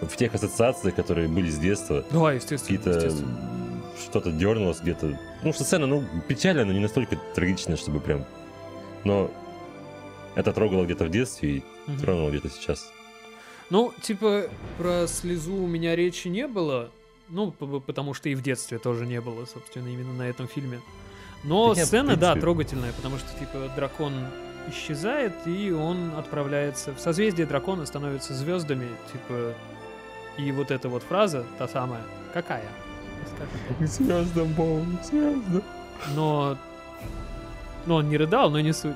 [0.00, 2.04] в тех ассоциациях, которые были с детства.
[2.10, 3.30] Естественно, Какие-то естественно.
[3.30, 5.18] м, что-то дернулось где-то.
[5.42, 8.24] Ну, что сцена, ну, печальная, но не настолько трагичная, чтобы прям.
[9.04, 9.30] Но
[10.34, 12.00] это трогало где-то в детстве и Мгм.
[12.00, 12.90] тронуло где-то сейчас.
[13.70, 14.44] Ну, типа,
[14.78, 16.90] про слезу у меня речи не было.
[17.30, 20.80] Ну, потому что и в детстве тоже не было, собственно, именно на этом фильме.
[21.44, 24.12] Но Да не, в сцена, да, трогательная, потому что, типа, дракон
[24.68, 29.54] исчезает, и он отправляется в созвездие дракона, становится звездами, типа,
[30.38, 32.68] и вот эта вот фраза, та самая, какая?
[33.80, 35.62] Звездам, Боу, звездам.
[36.14, 36.56] Но...
[37.86, 38.94] Но он не рыдал, но не суть.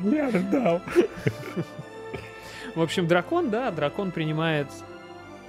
[0.00, 0.80] Я рыдал.
[2.74, 4.66] В общем, дракон, да, дракон принимает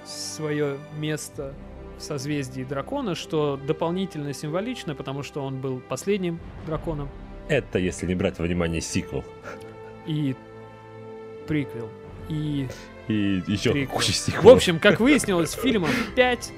[0.04, 1.54] свое место
[1.98, 7.08] в созвездии дракона, что дополнительно символично, потому что он был последним драконом
[7.48, 9.24] Это если не брать во внимание сиквел.
[10.06, 10.34] и
[11.46, 11.88] приквел.
[12.28, 12.68] И,
[13.08, 13.94] И еще Приквел.
[13.96, 14.44] куча сиквелов.
[14.44, 16.52] в общем, как выяснилось, фильмов 5.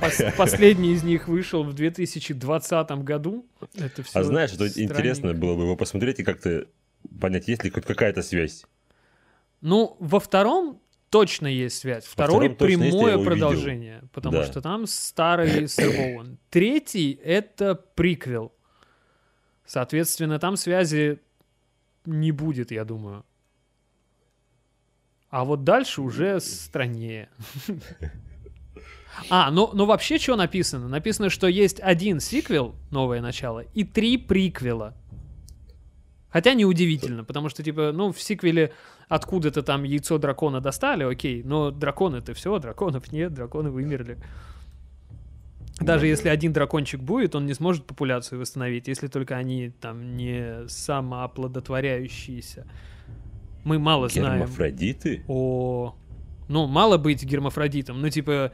[0.00, 3.46] Пос- Последний из них вышел в 2020 году.
[3.74, 6.66] Это все А знаешь, что интересно было бы его посмотреть и как-то
[7.20, 8.64] понять, есть ли хоть какая-то связь.
[9.60, 10.80] Ну, во втором
[11.10, 12.04] точно есть связь.
[12.06, 13.24] Второй втором есть, я прямое увидел.
[13.30, 14.46] продолжение, потому Да.
[14.46, 16.38] что там старый Сэр Боуэн.
[16.48, 18.52] Третий— это приквел.
[19.70, 21.20] Соответственно, там связи
[22.04, 23.24] не будет, я думаю.
[25.28, 27.28] А вот дальше уже страннее.
[29.28, 30.88] А, ну, ну вообще что написано?
[30.88, 34.96] Написано, что есть один сиквел, новое начало, и три приквела.
[36.30, 38.72] Хотя неудивительно, потому что, типа, ну, в сиквеле
[39.08, 44.18] откуда-то там яйцо дракона достали, окей, но драконы-то все, драконов нет, драконы вымерли.
[45.80, 50.68] Даже если один дракончик будет, он не сможет популяцию восстановить, если только они там не
[50.68, 52.66] самооплодотворяющиеся.
[53.64, 55.24] Мы мало знаем Гермафродиты?
[55.26, 55.94] о...
[56.48, 58.52] Ну, мало быть гермафродитом, ну, типа,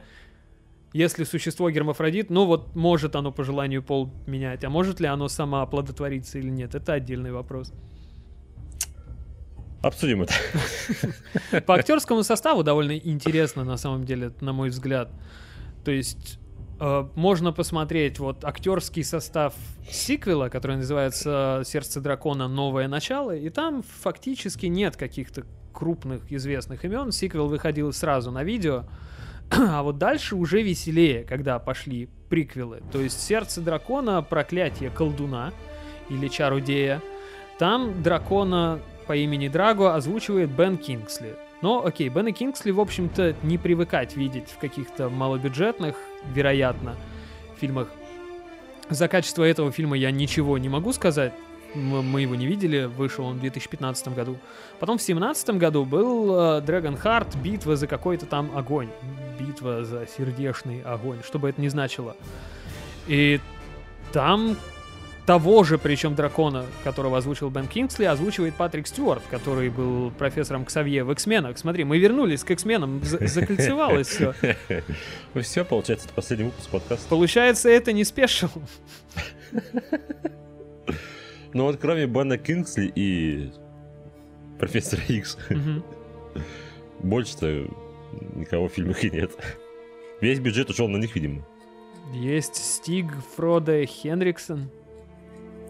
[0.93, 5.27] если существо гермафродит, ну вот может оно по желанию пол менять, а может ли оно
[5.27, 7.73] само оплодотвориться или нет, это отдельный вопрос.
[9.81, 10.33] Обсудим это.
[11.65, 15.11] По актерскому составу довольно интересно, на самом деле, на мой взгляд.
[15.83, 16.39] То есть
[16.79, 19.53] можно посмотреть вот актерский состав
[19.89, 22.47] сиквела, который называется «Сердце дракона.
[22.47, 25.43] Новое начало», и там фактически нет каких-то
[25.73, 27.11] крупных известных имен.
[27.11, 28.85] Сиквел выходил сразу на видео,
[29.49, 32.81] а вот дальше уже веселее, когда пошли приквелы.
[32.91, 34.21] То есть «Сердце дракона.
[34.21, 35.53] Проклятие колдуна»
[36.09, 37.01] или «Чародея».
[37.57, 41.35] Там дракона по имени Драго озвучивает Бен Кингсли.
[41.61, 45.95] Но, окей, Бена Кингсли, в общем-то, не привыкать видеть в каких-то малобюджетных,
[46.33, 46.95] вероятно,
[47.59, 47.89] фильмах.
[48.89, 51.33] За качество этого фильма я ничего не могу сказать.
[51.73, 54.37] Мы его не видели, вышел он в 2015 году.
[54.79, 58.89] Потом в 2017 году был э, Dragon Heart, битва за какой-то там огонь.
[59.37, 62.15] Битва за сердечный огонь, что бы это ни значило.
[63.07, 63.41] И
[64.13, 64.55] там
[65.27, 71.03] того же, причем дракона, которого озвучил Бен Кингсли, озвучивает Патрик Стюарт, который был профессором Ксавье
[71.03, 71.57] в X-менах.
[71.57, 74.33] Смотри, мы вернулись к X-менам, за- закольцевалось все.
[75.33, 77.07] Ну все, получается, это последний выпуск подкаста.
[77.09, 78.49] Получается, это не спешил.
[81.53, 83.51] Ну вот кроме Бена Кингсли и
[84.59, 85.37] Профессора Икс,
[86.99, 87.67] больше-то
[88.35, 89.31] никого в фильмах и нет.
[90.21, 91.45] Весь бюджет ушел на них, видимо.
[92.13, 94.69] Есть Стиг Фроде Хенриксон,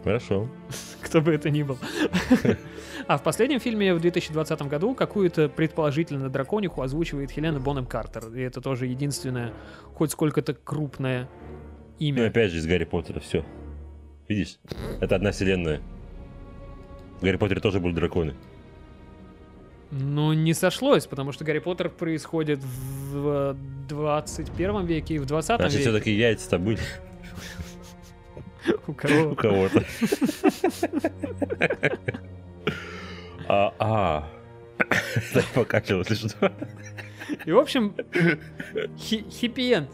[0.04, 0.48] Хорошо.
[1.02, 1.78] кто бы это ни был.
[3.08, 8.28] А в последнем фильме в 2020 году какую-то предположительно дракониху озвучивает Хелена Бонем Картер.
[8.36, 9.54] И это тоже единственное
[9.94, 11.30] хоть сколько-то крупное
[12.00, 12.28] Ну, имя.
[12.28, 13.46] опять же, из Гарри Поттера, все.
[14.28, 14.58] Видишь?
[15.00, 15.80] Это одна вселенная.
[17.20, 18.34] В Гарри Поттере тоже были драконы.
[19.92, 23.56] Ну, не сошлось, потому что Гарри Поттер происходит в
[23.88, 25.82] 21 веке и в 20 Значит, веке.
[25.90, 26.80] все-таки яйца-то были
[28.88, 29.36] У у кого?
[29.36, 29.84] кого-то.
[33.48, 34.28] А, а.
[35.34, 36.52] Так покачивалось, что?
[37.46, 37.96] И, в общем,
[38.98, 39.90] хи- хиппи-энд.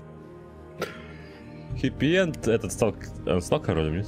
[1.78, 2.96] Хиппи-энд этот стал...
[3.26, 4.08] Он стал королем, нет?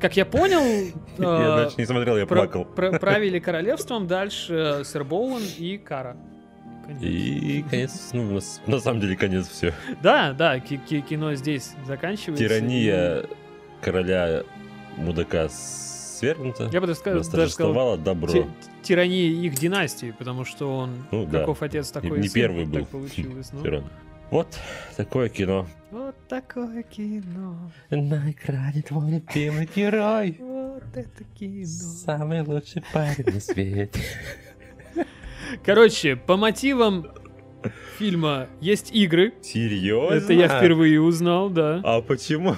[0.00, 0.60] Как я понял,
[1.18, 2.64] Я э, дальше не смотрел, я плакал.
[2.64, 6.16] правили королевством дальше э, сэр Боуэн и Кара.
[7.00, 9.72] И конец, ну, на, самом деле, конец все.
[10.02, 12.44] Да, да, ки- ки- кино здесь заканчивается.
[12.46, 13.24] Тирания
[13.84, 14.42] короля
[14.96, 16.68] мудака свергнута.
[16.72, 18.32] Я бы даже сказал, даже сказал добро.
[18.32, 18.46] ти-
[18.82, 21.40] тирания их династии, потому что он, Ну да.
[21.40, 22.86] каков отец, такой не сын, первый был.
[22.86, 23.50] получилось.
[23.52, 23.62] ну.
[23.62, 23.84] Тиран.
[24.30, 24.48] Вот
[24.96, 25.66] такое кино.
[25.90, 30.36] Вот такое кино, На экране твой любимый герой.
[30.40, 31.66] вот это кино.
[31.66, 34.00] Самый лучший парень на свете.
[35.64, 37.06] Короче, по мотивам
[37.98, 39.34] фильма есть игры.
[39.42, 40.14] Серьезно?
[40.14, 41.80] Это я впервые узнал, да.
[41.84, 42.56] А почему?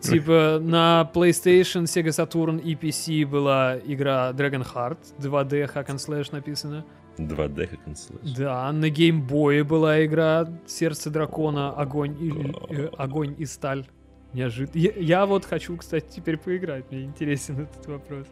[0.00, 6.28] Типа на PlayStation, Sega Saturn и PC была игра Dragon Heart, 2D Hack and Slash
[6.32, 6.84] написано.
[7.18, 8.36] 2D как он слышит.
[8.36, 12.32] Да, на Game Boy была игра Сердце дракона, огонь и,
[12.74, 13.86] э, огонь и сталь.
[14.32, 14.78] Неожиданно.
[14.78, 16.90] Я, я вот хочу, кстати, теперь поиграть.
[16.90, 18.26] Мне интересен этот вопрос.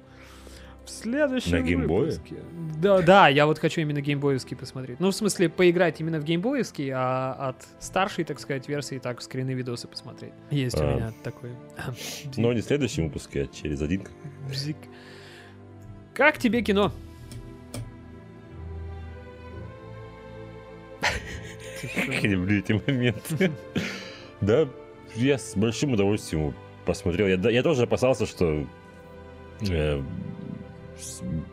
[0.87, 2.37] В следующем На выпуске.
[2.81, 5.01] Да, да, я вот хочу именно геймбоевский посмотреть.
[5.01, 9.51] Ну, в смысле, поиграть именно в геймбоевский, а от старшей, так сказать, версии так скрины
[9.51, 10.33] видосы посмотреть.
[10.51, 10.95] Есть у А.
[10.95, 11.51] меня такой.
[12.37, 14.05] Но не в следующем выпуске, а через один.
[14.49, 14.77] Бзик.
[16.15, 16.93] Как тебе кино?
[22.09, 23.51] Я люблю эти моменты.
[24.41, 24.69] Да,
[25.17, 26.55] я с большим удовольствием
[26.85, 27.27] посмотрел.
[27.27, 28.67] Я, я тоже опасался, что
[29.63, 30.03] э,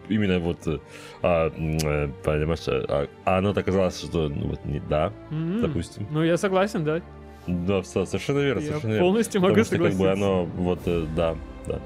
[0.10, 0.80] именно вот, э,
[1.22, 6.07] а, э, понимаешь, а, а оно оказалось, что, ну вот, не, да, М, допустим.
[6.11, 7.02] Ну, я согласен, да.
[7.48, 9.06] Да, со- совершенно верно, Я совершенно верно.
[9.07, 10.03] полностью могу Потому что, как согласиться.
[10.03, 11.36] бы, оно, вот, э, да,
[11.68, 11.80] да.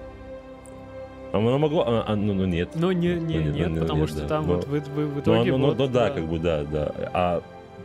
[1.34, 2.70] А Оно могло, а, а, ну, ну, нет.
[2.76, 4.28] Но не, не, Ну, нет, нет, ну, потому нет, что да.
[4.28, 6.40] там Но- вот в, в- в Ну, итоге оно- ну, вот, ну, да, как бы,
[6.40, 6.94] да, да.
[7.14, 7.42] А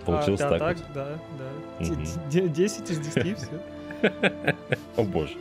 [0.07, 0.95] получилось А, да, так, так, вот.
[0.95, 1.09] да,
[1.39, 1.95] да.
[2.31, 3.49] Д- 10 из 10, все.
[4.97, 5.33] О боже.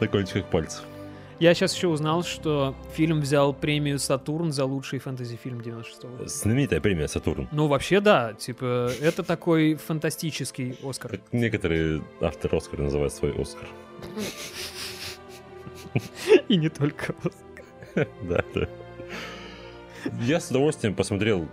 [0.00, 0.82] На кончиках пальцев.
[1.40, 6.28] Я сейчас еще узнал, что фильм взял премию «Сатурн» за лучший фэнтези-фильм 96 года.
[6.28, 7.48] Знаменитая премия «Сатурн».
[7.52, 8.32] Ну, вообще, да.
[8.34, 11.20] Типа, это такой фантастический Оскар.
[11.30, 13.68] Некоторые авторы Оскара называют свой Оскар.
[16.48, 17.44] И не только Оскар.
[18.22, 18.68] Да, да.
[20.22, 21.48] Я с удовольствием посмотрел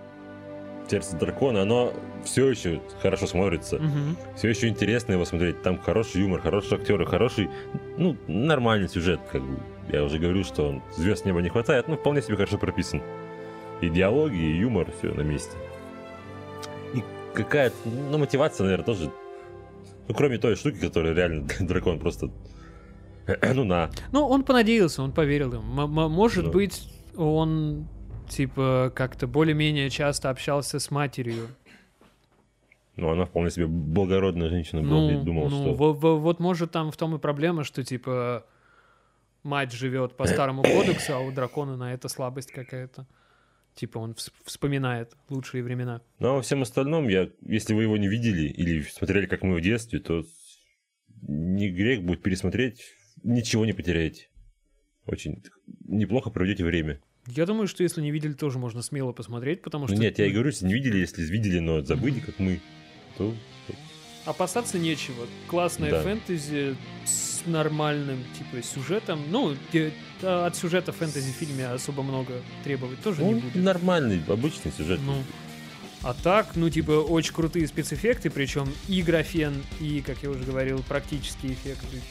[0.88, 1.62] «Сердце дракона».
[1.62, 1.94] Оно
[2.24, 3.78] все еще хорошо смотрится.
[3.78, 4.18] Мгм.
[4.36, 5.62] Все еще интересно его смотреть.
[5.62, 7.50] Там хороший юмор, хорошие актеры, хороший,
[7.98, 9.60] ну, нормальный сюжет, как бы.
[9.90, 13.02] Я уже говорю, что звезд неба не хватает, но вполне себе хорошо прописан.
[13.82, 15.56] И диалоги, и юмор, все на месте.
[16.94, 17.04] И
[17.34, 19.12] какая-то, ну, мотивация, наверное, тоже
[20.08, 22.30] Ну, кроме той штуки, которая реально дракон просто...
[23.54, 23.90] Ну, на.
[24.12, 25.80] Ну, он понадеялся, он поверил им.
[25.80, 26.52] М- м- может Да.
[26.52, 26.88] быть,
[27.18, 27.88] он,
[28.30, 31.48] типа, как-то более-менее часто общался с матерью.
[32.96, 35.12] Ну, она вполне себе благородная женщина была.
[35.12, 35.74] Ну, думал, ну, что...
[35.74, 38.46] во- вот может там в том и проблема, что, типа,
[39.46, 43.08] мать живет по старому кодексу, а у дракона на это слабость какая-то.
[43.76, 46.02] Типа он вс- вспоминает лучшие времена.
[46.20, 49.56] Ну, а во всем остальном, я, если вы его не видели или смотрели, как мы
[49.56, 50.24] в детстве, то
[51.22, 52.82] не грех будет пересмотреть,
[53.24, 54.28] ничего не потеряете.
[55.06, 55.44] Очень
[55.88, 57.00] неплохо проведете время.
[57.28, 60.02] Я думаю, что если не видели, тоже можно смело посмотреть, потому Ну, что...
[60.02, 62.62] нет, я и говорю, если не видели, если видели, но забыли, как мы,
[63.18, 63.34] то
[64.26, 65.28] Опасаться нечего.
[65.48, 66.02] Классная Да.
[66.02, 69.22] фэнтези с нормальным, типа, сюжетом.
[69.30, 69.56] Ну,
[70.22, 73.64] а от сюжета в фэнтези-фильме особо много требовать тоже не ну, будет.
[73.64, 75.00] нормальный, обычный сюжет.
[75.06, 75.24] Ну,
[76.04, 80.84] а так, ну, типа, очень крутые спецэффекты, причем и графен, и, как я уже говорил,
[80.88, 82.02] практические эффекты.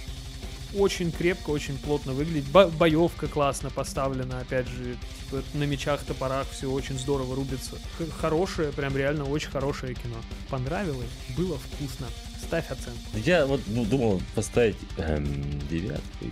[0.76, 2.46] Очень крепко, очень плотно выглядит.
[2.50, 4.96] Бо- боевка классно поставлена, опять же,
[5.30, 7.78] типа, на мечах, топорах все очень здорово рубится.
[7.96, 10.16] Х- хорошее, прям реально очень хорошее кино.
[10.50, 12.08] Понравилось, было вкусно.
[12.46, 13.00] Ставь оценку.
[13.14, 15.26] Я вот ну, думал поставить эм,
[15.68, 16.26] девятку.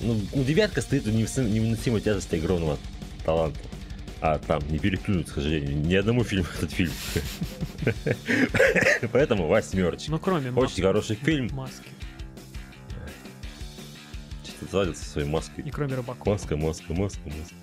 [0.00, 2.78] Ну, ну, девятка стоит у невыносимой тяжести огромного
[3.24, 3.60] таланта.
[4.20, 6.92] А там не переплюнуть, к сожалению, ни одному фильму этот фильм.
[9.12, 10.10] Поэтому восьмерочка.
[10.10, 11.50] Ну, кроме Очень хороший фильм.
[11.52, 11.88] маски.
[14.44, 15.60] Что-то залился своей маской.
[15.60, 16.32] И кроме Рыбакова.
[16.32, 17.54] Маска, маска, маска, маска.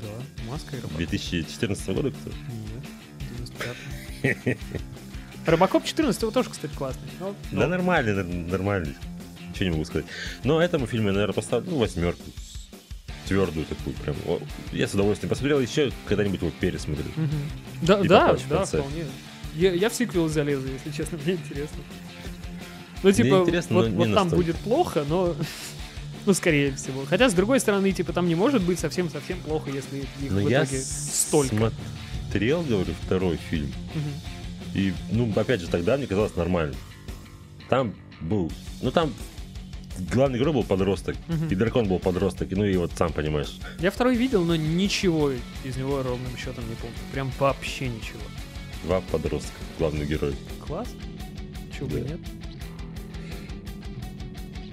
[0.00, 0.96] Да, маска и Рыбаков.
[0.96, 2.30] 2014 года кто?
[2.30, 2.84] Нет,
[4.24, 4.58] 95
[5.46, 7.08] Рыбакоп 14 тоже, кстати, классный.
[7.20, 8.94] Но- Да но- нормальный, нар- нормальный.
[9.50, 10.06] Ничего не могу сказать.
[10.42, 12.22] Но этому фильму я, наверное, поставлю ну, восьмерку.
[13.28, 14.16] Твердую такую прям.
[14.72, 17.06] Я с удовольствием посмотрел, еще когда-нибудь его пересмотрю.
[17.16, 17.30] Мгм.
[17.82, 19.04] Да, И да, в да, вполне.
[19.54, 21.78] Я, я в сиквел залезу, если честно, мне интересно.
[23.02, 24.36] Ну, типа, интересно, вот, вот там настолько.
[24.36, 25.34] будет плохо, но...
[26.26, 27.04] Ну, скорее всего.
[27.04, 30.48] Хотя, с другой стороны, типа, там не может быть совсем-совсем плохо, если их Но в
[30.48, 31.70] я итоге столько.
[32.30, 33.66] смотрел, говорю, второй фильм.
[33.94, 34.10] Мгм.
[34.74, 36.74] И, ну, опять же, тогда мне казалось нормально.
[37.68, 38.50] Там был...
[38.82, 39.12] Ну, там
[40.12, 41.16] главный герой был подросток.
[41.28, 41.48] Мгм.
[41.48, 42.50] И дракон был подросток.
[42.52, 43.56] И, ну, и вот сам понимаешь.
[43.78, 45.30] Я второй видел, но ничего
[45.64, 46.96] из него ровным счетом не помню.
[47.12, 48.20] Прям вообще ничего.
[48.84, 50.34] Два подростка, главный герой.
[50.66, 50.88] Класс.
[51.76, 52.08] Чего бы Да.
[52.08, 52.20] нет.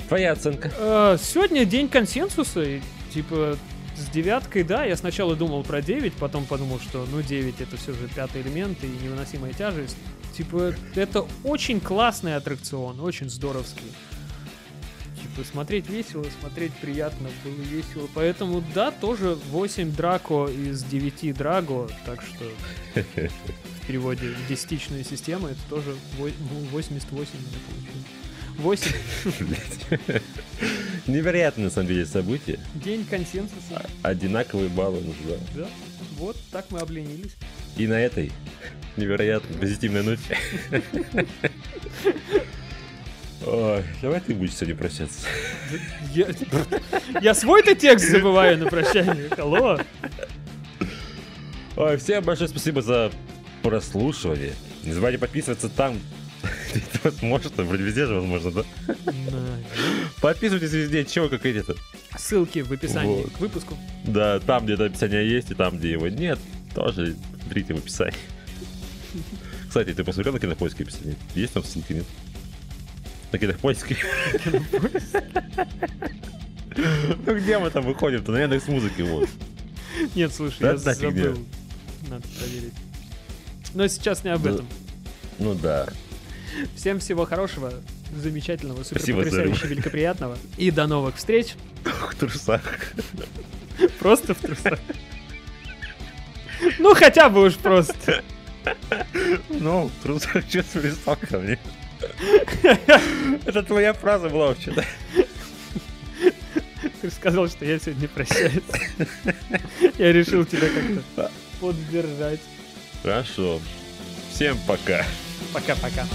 [0.08, 0.72] Твоя оценка?
[0.78, 2.82] Э, Сегодня день консенсуса, и,
[3.14, 3.58] типа,
[4.02, 7.94] с девяткой, да, я сначала думал про 9, потом подумал, что, ну, 9 это все
[7.94, 9.98] же пятый элемент и невыносимая тяжесть.
[10.36, 13.92] Типа, это очень классный аттракцион, очень здоровский.
[15.22, 18.10] Типа, смотреть весело, смотреть приятно, было весело.
[18.14, 22.46] Поэтому, да, тоже 8 Драко из 9 Драго, так что
[23.82, 28.22] в переводе в десятичную систему это тоже вой- ну, 88 у меня получилось.
[28.58, 28.92] 8
[29.48, 30.22] Блядь.
[31.08, 32.60] Невероятное, на самом деле, событие.
[32.76, 33.84] День консенсуса.
[34.04, 35.38] Одинаковые баллы нужны.
[35.56, 35.68] Да.
[36.18, 37.36] Вот так мы обленились.
[37.76, 38.32] И на этой
[38.98, 40.38] невероятно позитивной ноте.
[43.46, 45.26] Ой, давай ты будешь сегодня прощаться.
[46.14, 46.28] Я,
[47.22, 49.30] я свой-то текст забываю на прощание.
[49.38, 49.80] Алло.
[51.76, 53.12] Ой, всем большое спасибо за
[53.64, 54.54] прослушивание.
[54.84, 56.00] Не забывайте подписываться там,
[56.94, 57.64] это возможно.
[57.64, 58.64] Вроде везде же возможно, да?
[60.22, 61.76] Подписывайтесь везде, чего как эти-то.
[62.18, 63.32] Ссылки в описании Вот.
[63.32, 63.78] к выпуску.
[64.06, 66.40] Да, там, где это описание есть, и там, где его нет,
[66.76, 68.16] тоже смотрите в описании.
[69.68, 71.16] Кстати, ты посмотрел на кинопоиске описание?
[71.36, 72.06] Есть там ссылки, нет?
[73.32, 73.98] На кинопоиске?
[77.26, 78.32] Ну где мы там выходим-то?
[78.32, 79.30] На Яндекс музыки вот.
[80.16, 81.38] Нет, слушай, я забыл.
[82.10, 82.74] Надо проверить.
[83.74, 84.68] Но сейчас не об этом.
[85.40, 85.88] Ну да.
[86.76, 87.74] Всем всего хорошего,
[88.16, 90.38] замечательного, супер Спасибо, потрясающе, великоприятного.
[90.58, 91.56] И до новых встреч.
[91.84, 92.62] В трусах.
[94.00, 94.80] Просто в трусах.
[96.78, 98.24] Ну, хотя бы уж просто.
[99.50, 101.58] Ну, в трусах чувствую ко мне.
[103.46, 104.86] Это твоя фраза была вообще-то.
[107.02, 108.62] Ты сказал, что я сегодня прощаюсь.
[109.98, 112.42] Я решил тебя как-то поддержать.
[113.02, 113.60] Хорошо.
[114.32, 115.04] Всем пока.
[115.54, 116.06] Пока-пока.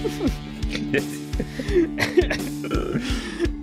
[0.00, 1.00] yeah.